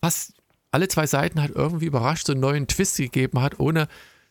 [0.00, 0.34] fast
[0.76, 3.88] alle zwei Seiten halt irgendwie überrascht, so einen neuen Twist gegeben hat, ohne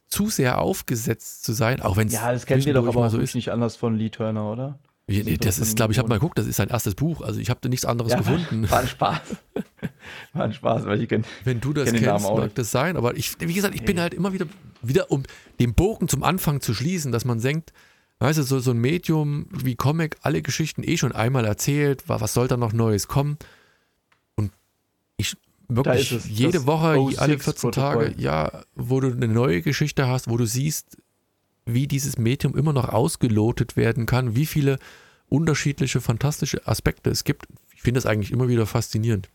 [0.07, 3.17] zu sehr aufgesetzt zu sein, auch wenn es Ja, das kennen wir doch aber so
[3.17, 3.33] ist.
[3.33, 4.77] nicht anders von Lee Turner, oder?
[5.07, 7.21] Wie, nee, das ist, glaube ich, habe mal geguckt, das ist sein erstes Buch.
[7.21, 8.69] Also ich habe da nichts anderes Ja, gefunden.
[8.69, 9.21] War ein Spaß.
[10.33, 12.97] War ein Spaß, weil ich kenn, Wenn du das kenn kennst, mag das sein.
[12.97, 14.45] Aber ich, wie gesagt, ich bin halt immer wieder,
[14.83, 15.23] wieder um
[15.59, 17.71] den Bogen zum Anfang zu schließen, dass man denkt,
[18.19, 22.21] weißt du, so, so ein Medium wie Comic, alle Geschichten eh schon einmal erzählt, wa-
[22.21, 23.37] was soll da noch Neues kommen?
[25.67, 28.21] Wirklich es, jede das Woche, O6 alle 14 Tage, Protokoll.
[28.21, 30.97] ja, wo du eine neue Geschichte hast, wo du siehst,
[31.65, 34.77] wie dieses Medium immer noch ausgelotet werden kann, wie viele
[35.27, 37.47] unterschiedliche, fantastische Aspekte es gibt.
[37.75, 39.29] Ich finde das eigentlich immer wieder faszinierend.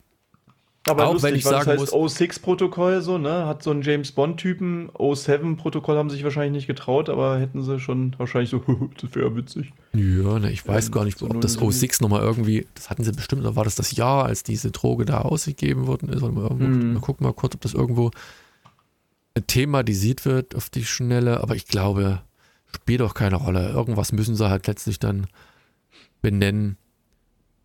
[0.87, 3.45] Aber Auch lustig, wenn ich sagen das heißt O6-Protokoll so, ne?
[3.47, 4.89] Hat so einen James Bond-Typen.
[4.93, 8.61] O7-Protokoll haben sie sich wahrscheinlich nicht getraut, aber hätten sie schon wahrscheinlich so,
[9.01, 9.73] das wäre witzig.
[9.93, 11.69] Ja, ne, ich weiß Ähm, gar nicht, so ob das 007.
[11.69, 15.05] O6 nochmal irgendwie, das hatten sie bestimmt, oder war das das Jahr, als diese Droge
[15.05, 16.23] da ausgegeben worden ist?
[16.23, 16.95] Mal, irgendwo, Hm.
[16.95, 18.11] mal gucken mal kurz, ob das irgendwo
[19.47, 22.23] thematisiert wird auf die Schnelle, aber ich glaube,
[22.75, 23.69] spielt auch keine Rolle.
[23.69, 25.27] Irgendwas müssen sie halt letztlich dann
[26.23, 26.77] benennen.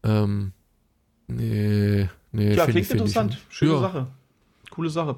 [0.03, 0.51] Ähm,
[1.27, 3.37] nee, nee, Ja, klingt ich, interessant.
[3.49, 3.55] ich.
[3.55, 3.79] Schöne ja.
[3.79, 4.07] Sache.
[4.69, 5.17] Coole Sache.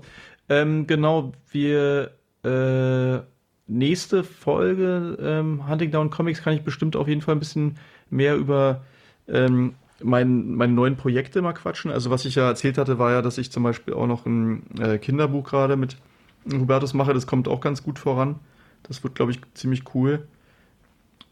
[0.49, 2.11] Ähm, genau, wir
[2.43, 3.19] äh,
[3.67, 7.77] nächste Folge ähm, Hunting Down Comics kann ich bestimmt auf jeden Fall ein bisschen
[8.09, 8.83] mehr über
[9.27, 11.91] ähm, mein, meine neuen Projekte mal quatschen.
[11.91, 14.63] Also was ich ja erzählt hatte, war ja, dass ich zum Beispiel auch noch ein
[14.79, 15.97] äh, Kinderbuch gerade mit
[16.51, 17.13] Hubertus mache.
[17.13, 18.35] Das kommt auch ganz gut voran.
[18.83, 20.27] Das wird, glaube ich, ziemlich cool.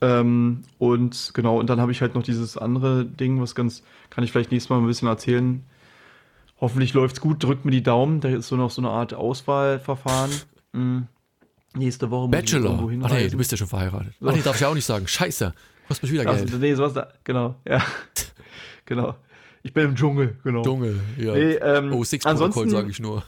[0.01, 4.23] Ähm, und genau, und dann habe ich halt noch dieses andere Ding, was ganz, kann
[4.23, 5.63] ich vielleicht nächstes Mal ein bisschen erzählen.
[6.59, 8.21] Hoffentlich läuft's gut, drückt mir die Daumen.
[8.21, 10.31] Da ist so noch so eine Art Auswahlverfahren.
[10.71, 10.99] Mm.
[11.75, 12.79] Nächste Woche muss ich Bachelor.
[12.89, 14.13] irgendwo Ach nee, du bist ja schon verheiratet.
[14.19, 14.29] So.
[14.29, 15.07] Ach nee, darf ich auch nicht sagen.
[15.07, 15.53] Scheiße.
[15.87, 16.41] Kostet mich wieder Geld.
[16.41, 17.83] also, nee, sowas da, genau, ja.
[18.85, 19.15] genau.
[19.61, 20.61] Ich bin im Dschungel, genau.
[20.63, 21.33] Dschungel, ja.
[21.33, 23.23] Nee, ähm, O6-Protokoll ansonsten- sage ich nur.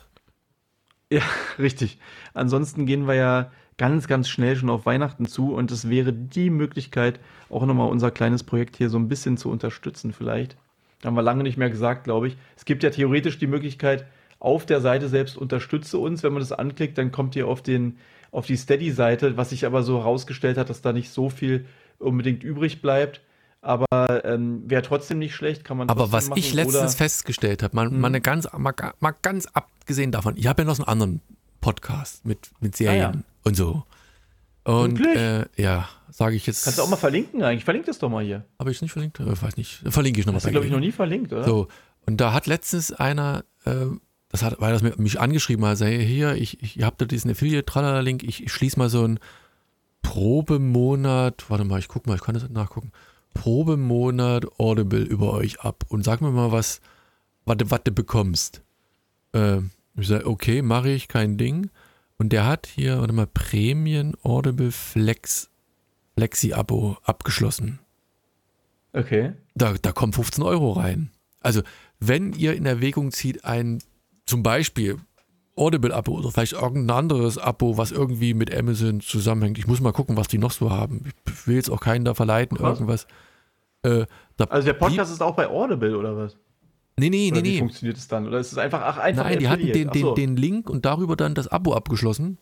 [1.12, 1.22] Ja,
[1.60, 2.00] richtig.
[2.34, 6.50] Ansonsten gehen wir ja ganz, ganz schnell schon auf Weihnachten zu und es wäre die
[6.50, 10.58] Möglichkeit, auch nochmal unser kleines Projekt hier so ein bisschen zu unterstützen vielleicht.
[11.04, 12.38] Haben wir lange nicht mehr gesagt, glaube ich.
[12.56, 14.06] Es gibt ja theoretisch die Möglichkeit,
[14.40, 16.24] auf der Seite selbst unterstütze uns.
[16.24, 17.98] Wenn man das anklickt, dann kommt ihr auf, den,
[18.32, 21.66] auf die Steady-Seite, was sich aber so herausgestellt hat, dass da nicht so viel
[22.00, 23.22] unbedingt übrig bleibt.
[23.62, 23.86] Aber
[24.24, 26.40] ähm, wäre trotzdem nicht schlecht, kann man Aber was machen.
[26.40, 30.62] ich letztens festgestellt habe, mal, mal, eine ganz, mal, mal ganz abgesehen davon, ich habe
[30.62, 31.22] ja noch so einen anderen
[31.60, 33.22] Podcast mit, mit Serien Ah, ja.
[33.44, 33.84] und so.
[34.68, 36.66] Und äh, ja, sage ich jetzt.
[36.66, 37.64] Kannst du auch mal verlinken eigentlich?
[37.64, 38.44] Verlink das doch mal hier.
[38.60, 39.18] Habe ich es nicht verlinkt?
[39.20, 39.82] Ich weiß nicht.
[39.88, 40.40] Verlinke ich nochmal.
[40.40, 41.46] Hast du, glaube ich, noch nie verlinkt, oder?
[41.46, 41.70] So,
[42.06, 43.86] und da hat letztens einer, äh,
[44.28, 48.24] das hat, weil das mich angeschrieben hat, sei hier, ich, ich, habt da diesen Affiliate-Tralala-Link,
[48.24, 49.20] ich, ich schließe mal so ein
[50.02, 52.92] Probemonat, warte mal, ich guck mal, ich kann das nachgucken.
[53.36, 56.82] Probemonat Audible über euch ab und sag mir mal, was,
[57.46, 58.64] was, was du bekommst.
[59.32, 59.60] Äh,
[59.96, 61.70] ich sage, okay, mache ich, kein Ding.
[62.18, 65.50] Und der hat hier, warte mal, Prämien Audible Flex
[66.18, 67.80] Flexi-Abo abgeschlossen.
[68.94, 69.34] Okay.
[69.54, 71.12] Da, da kommen 15 Euro rein.
[71.42, 71.62] Also,
[72.00, 73.84] wenn ihr in Erwägung zieht, ein
[74.26, 74.98] zum Beispiel
[75.56, 79.58] Audible-Abo oder vielleicht irgendein anderes Abo, was irgendwie mit Amazon zusammenhängt.
[79.60, 81.06] Ich muss mal gucken, was die noch so haben.
[81.28, 82.80] Ich will jetzt auch keinen da verleiten, Was?
[82.80, 83.08] irgendwas.
[83.84, 84.06] Äh,
[84.38, 86.38] da Also der Podcast ist auch bei Audible oder was?
[87.00, 87.60] Nee, nee, Oder nee, wie nee.
[87.60, 88.28] funktioniert es dann?
[88.28, 90.16] Oder ist es einfach, ach, einfach Nein, die hatten den, so.
[90.16, 92.40] den Link und darüber dann das Abo abgeschlossen.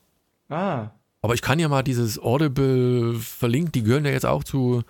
[0.50, 0.92] Ah,
[1.22, 4.84] Aber ich kann ja mal dieses Audible verlinken, die gehören ja jetzt auch zu,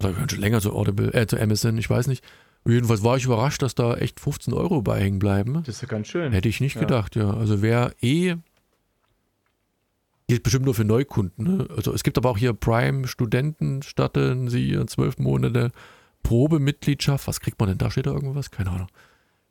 [0.00, 2.24] oder gehören schon länger zu Audible, äh, zu Amazon, ich weiß nicht.
[2.66, 5.54] Jedenfalls war ich überrascht, dass da echt 15 Euro bei hängen bleiben.
[5.64, 6.32] das ist ja ganz schön.
[6.32, 6.80] Hätte ich nicht Ja.
[6.82, 7.30] gedacht, ja.
[7.30, 8.36] Also wer eh,
[10.28, 11.44] gilt bestimmt nur für Neukunden.
[11.58, 11.68] Ne?
[11.76, 15.72] Also es gibt aber auch hier Prime-Studenten, statten sie zwölf Monate
[16.28, 17.26] Probemitgliedschaft.
[17.26, 17.90] Was kriegt man denn da?
[17.90, 18.50] Steht da irgendwas?
[18.50, 18.88] Keine Ahnung.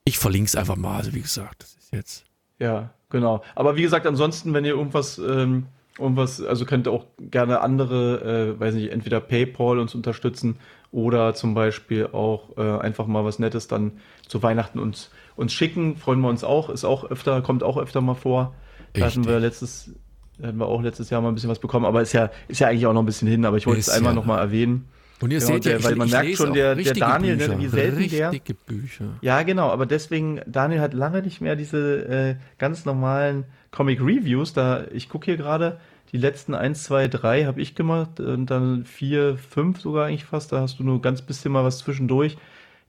[0.06, 2.26] Ich verlinke es einfach mal, also wie gesagt, das ist jetzt.
[2.60, 3.42] Ja, genau.
[3.56, 5.66] Aber wie gesagt, ansonsten, wenn ihr irgendwas, ähm,
[5.98, 10.60] irgendwas, also könnt ihr auch gerne andere, äh, weiß nicht, entweder PayPal uns unterstützen
[10.92, 13.94] oder zum Beispiel auch äh, einfach mal was Nettes dann
[14.28, 15.98] zu Weihnachten uns, uns schicken.
[15.98, 16.70] Freuen wir uns auch.
[16.70, 18.54] Ist auch öfter, kommt auch öfter mal vor.
[18.94, 19.96] Da hatten wir letztes,
[20.42, 22.68] hatten wir auch letztes Jahr mal ein bisschen was bekommen, aber ist ja, ist ja
[22.68, 24.88] eigentlich auch noch ein bisschen hin, aber ich wollte es einmal ja noch mal erwähnen.
[25.20, 27.68] Und ihr Ja, seht ja, der- weil man merkt schon, der- der Daniel, Bücher, wie
[27.68, 29.06] selten der- richtige Bücher.
[29.22, 34.54] Ja, genau, aber deswegen, Daniel hat lange nicht mehr diese äh, ganz normalen Comic Reviews.
[34.54, 35.80] Da, ich gucke hier gerade,
[36.12, 40.52] die letzten 1, 2, 3 habe ich gemacht und dann 4, 5 sogar eigentlich fast.
[40.52, 42.38] Da hast du nur ganz bisschen mal was zwischendurch.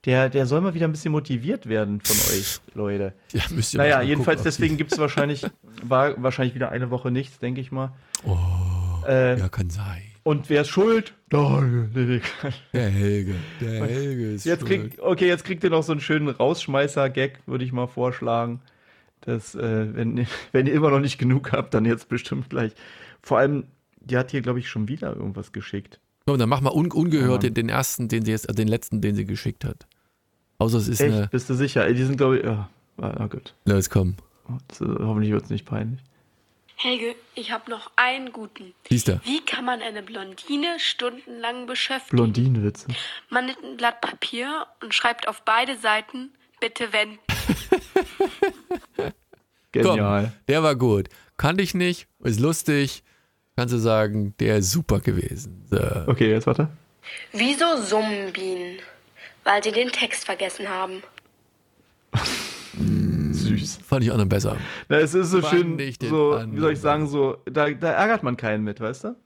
[0.05, 3.15] Der, der soll mal wieder ein bisschen motiviert werden von euch, Leute.
[3.33, 5.45] Ja, müsst ihr Naja, mal jedenfalls gucken, deswegen gibt es wahrscheinlich,
[5.83, 7.91] war wahrscheinlich wieder eine Woche nichts, denke ich mal.
[8.25, 8.37] Oh,
[9.09, 10.03] Äh, ja, kann sein.
[10.29, 11.15] Und wer ist schuld?
[11.31, 11.89] Daniel.
[11.95, 12.21] Nee, nee.
[12.75, 13.35] Der Helge.
[13.63, 14.91] Der Helge ist Jetzt schuld.
[14.91, 18.61] krieg, okay, jetzt kriegt ihr noch so einen schönen Rausschmeißer-Gag, würde ich mal vorschlagen.
[19.23, 22.73] Das, äh, wenn, wenn ihr immer noch nicht genug habt, dann jetzt bestimmt gleich.
[23.23, 23.65] Vor allem,
[24.01, 25.99] die hat hier, glaube ich, schon wieder irgendwas geschickt.
[26.27, 27.49] So, dann mach mal un ungehört Ja.
[27.49, 29.87] den, den ersten, den sie jetzt, äh, den letzten, den sie geschickt hat.
[30.59, 31.15] Außer es ist Echt?
[31.15, 31.29] eine.
[31.29, 31.91] Bist du sicher?
[31.91, 32.69] Die sind, glaube ich, ja,
[32.99, 33.55] ah, na gut.
[33.65, 34.17] Los, komm.
[34.51, 36.01] Äh, hoffentlich wird es nicht peinlich.
[36.81, 38.73] Helge, ich habe noch einen guten.
[38.89, 39.21] Siehst du?
[39.25, 42.17] Wie kann man eine Blondine stundenlang beschäftigen?
[42.17, 42.87] Blondinenwitze.
[43.31, 46.31] Man nimmt ein Blatt Papier und schreibt auf beide Seiten,
[46.61, 47.19] bitte wenn.
[49.73, 50.23] Genial.
[50.27, 51.09] Komm, der war gut.
[51.37, 53.03] Kannte ich nicht, ist lustig.
[53.57, 55.67] Kannst du sagen, der ist super gewesen.
[55.69, 55.81] So.
[56.07, 56.69] Okay, jetzt warte.
[57.33, 58.79] Wieso summen Bienen?
[59.43, 61.03] Weil sie den Text vergessen haben.
[63.77, 63.87] Süß.
[63.87, 64.57] Fand ich auch noch besser.
[64.89, 66.61] Na, es ist so Fand schön, so, wie anderen.
[66.61, 69.17] soll ich sagen, so, da, da ärgert man keinen mit, weißt du?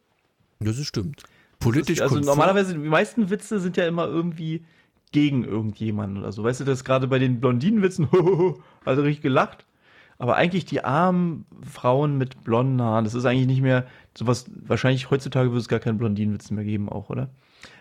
[0.61, 1.23] Das ist stimmt.
[1.59, 2.37] Politisch also konform.
[2.37, 4.65] normalerweise, die meisten Witze sind ja immer irgendwie
[5.13, 6.43] gegen irgendjemanden oder so.
[6.43, 8.09] Weißt du, das gerade bei den Blondinenwitzen,
[8.85, 9.67] also richtig gelacht.
[10.19, 13.87] Aber eigentlich die armen Frauen mit blonden Haaren, das ist eigentlich nicht mehr
[14.17, 17.31] sowas, wahrscheinlich heutzutage würde es gar keinen Blondinenwitz mehr geben auch, oder?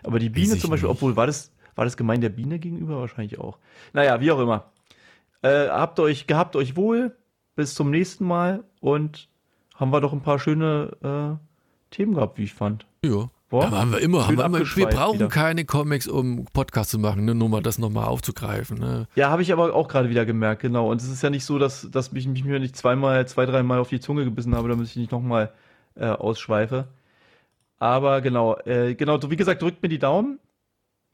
[0.02, 0.96] Aber die Biene zum Beispiel, nicht.
[0.96, 2.98] obwohl, war das, war das gemein der Biene gegenüber?
[2.98, 3.58] Wahrscheinlich auch.
[3.92, 4.71] Naja, wie auch immer.
[5.42, 7.16] Äh, habt euch, gehabt euch wohl,
[7.56, 9.28] bis zum nächsten Mal und
[9.74, 12.86] haben wir doch ein paar schöne äh, Themen gehabt, wie ich fand.
[13.04, 13.28] Ja.
[13.52, 14.26] Boah, Aber haben wir immer.
[14.26, 15.28] Haben wir, immer wir brauchen wieder.
[15.28, 17.34] keine Comics, um Podcast zu machen, ne?
[17.34, 18.78] nur mal das nochmal aufzugreifen.
[18.78, 19.06] Ne?
[19.14, 20.90] Ja, habe ich aber auch gerade wieder gemerkt, genau.
[20.90, 23.78] Und es ist ja nicht so, dass, dass mich, mich mir nicht zweimal, zwei, dreimal
[23.78, 25.52] auf die Zunge gebissen habe, damit ich nicht nochmal
[25.96, 26.88] äh, ausschweife.
[27.78, 30.38] Aber genau, äh, genau, wie gesagt, drückt mir die Daumen,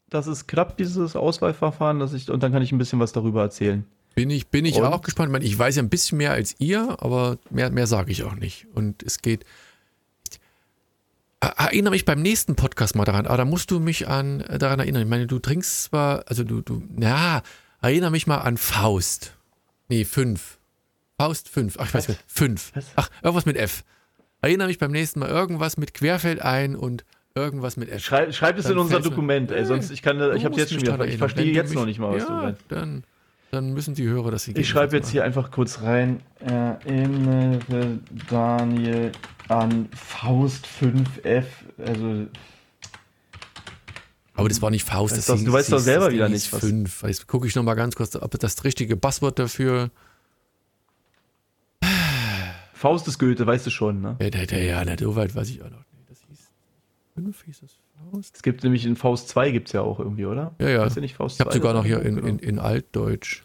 [0.08, 3.42] dass es klappt, dieses Auswahlverfahren, dass ich, und dann kann ich ein bisschen was darüber
[3.42, 3.84] erzählen.
[4.18, 4.84] Bin ich, bin ich Und?
[4.84, 5.28] auch gespannt.
[5.28, 8.24] Ich, meine, ich weiß ja ein bisschen mehr als ihr, aber mehr, mehr sage ich
[8.24, 8.66] auch nicht.
[8.74, 9.44] Und es geht.
[11.40, 13.26] Er- Erinnere mich beim nächsten Podcast mal daran.
[13.26, 15.02] Aber da musst du mich an äh, daran erinnern.
[15.02, 17.42] Ich meine, du trinkst zwar, also du, du, na,
[17.80, 19.34] erinnere mich mal an Faust.
[19.88, 20.58] Nee, fünf.
[21.16, 21.76] Faust fünf.
[21.78, 22.20] Ach, ich weiß nicht.
[22.26, 22.72] Fünf.
[22.74, 22.86] Was?
[22.96, 23.84] Ach, irgendwas mit F.
[24.42, 27.04] Erinnere mich beim nächsten Mal irgendwas mit Querfeld ein und
[27.34, 28.04] irgendwas mit F.
[28.04, 30.72] Schrei, schreibt es in unser Dokument, ey, sonst ich kann, Du ich habe musst jetzt
[30.72, 32.62] schon wieder, ich verstehe du jetzt mich- noch nicht mal, was du ja, meinst.
[32.68, 33.04] Dann,
[33.50, 37.98] dann müssen die Hörer das Ich schreibe jetzt hier einfach kurz rein, erinnere
[38.28, 39.12] Daniel
[39.48, 41.44] an Faust 5F,
[41.78, 42.26] also
[44.34, 45.16] Aber das war nicht Faust.
[45.16, 47.02] Das doch, du weißt doch selber das wieder nicht, was- Fünf.
[47.02, 49.90] Jetzt gucke ich noch mal ganz kurz, ob das richtige Passwort dafür.
[52.74, 54.16] Faust ist Goethe, weißt du schon, ne?
[54.20, 56.10] Ja, der, der, ja, na, so weit weiß ich auch noch nicht.
[56.10, 56.38] Das hieß
[57.14, 57.70] fünf, hieß das?
[58.20, 60.54] Es gibt nämlich in Faust 2 gibt's ja auch irgendwie, oder?
[60.58, 60.84] Ja, ja.
[60.84, 63.44] Ist ja nicht Faust Ich habe 2, sogar noch hier in, in, in Altdeutsch.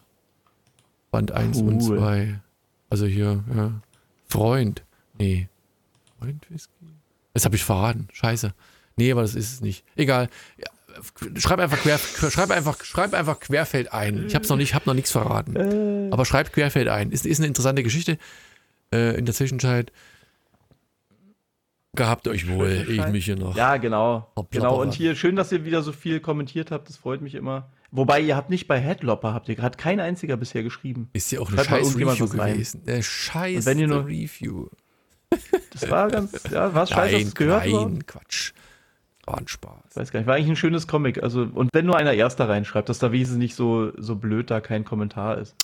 [1.12, 1.98] Band 1 und Cool.
[2.00, 2.40] 2.
[2.90, 3.72] Also hier, ja.
[4.30, 4.84] Freund.
[5.18, 5.48] Nee.
[6.20, 6.72] Freund Whisky?
[7.34, 8.08] Das habe ich verraten.
[8.12, 8.54] Scheiße.
[8.96, 9.84] Nee, aber das ist es nicht.
[9.96, 10.30] Egal.
[10.58, 10.70] Ja,
[11.38, 14.26] schreib einfach quer, schreib einfach, schreib einfach Querfeld ein.
[14.28, 16.12] Ich habe noch nicht, habe noch nichts verraten.
[16.12, 17.12] Aber schreib Querfeld ein.
[17.12, 18.18] Ist, ist eine interessante Geschichte.
[18.94, 19.92] Äh, in der Zwischenzeit
[21.96, 22.86] gehabt euch wohl.
[22.90, 23.56] Ich mich hier noch.
[23.56, 24.32] Ja, genau.
[24.52, 24.82] Genau.
[24.82, 26.90] Und hier schön, dass ihr wieder so viel kommentiert habt.
[26.90, 27.70] Das freut mich immer.
[27.92, 31.10] Wobei ihr habt nicht bei Headlopper habt ihr hat kein einziger bisher geschrieben.
[31.14, 32.82] Ist ja auch eine scheiß Review gewesen.
[32.88, 34.68] Eine scheiß wenn ihr nur, Review.
[35.72, 37.92] Das war ganz, ja, war scheiße, dass es gehört Nein, war.
[38.06, 38.54] Quatsch.
[39.26, 39.92] War ein Spaß.
[39.92, 41.22] Ich weiß gar nicht, war eigentlich ein schönes Comic.
[41.22, 44.60] Also, und wenn nur einer Erster reinschreibt, dass da wenigstens nicht so, so blöd da
[44.60, 45.56] kein Kommentar ist.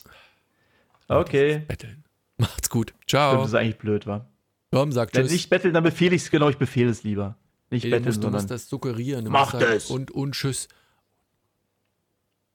[1.08, 1.64] Okay.
[1.68, 2.04] Betteln.
[2.38, 2.94] Macht's gut.
[3.08, 3.32] Ciao.
[3.32, 4.29] Stimmt, das ist eigentlich blöd, war.
[4.72, 5.32] Komm, sag Wenn tschüss.
[5.32, 7.36] nicht betteln, dann befehle ich es, genau, ich befehle es lieber.
[7.72, 8.42] Nicht Ey, betteln, musst, du sondern.
[8.42, 9.26] musst das suggerieren.
[9.26, 9.90] Du Mach sagen, das.
[9.90, 10.68] Und, und tschüss.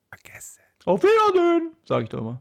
[0.08, 0.60] Vergessen.
[0.84, 2.40] Auf Wiedersehen, sag ich doch immer.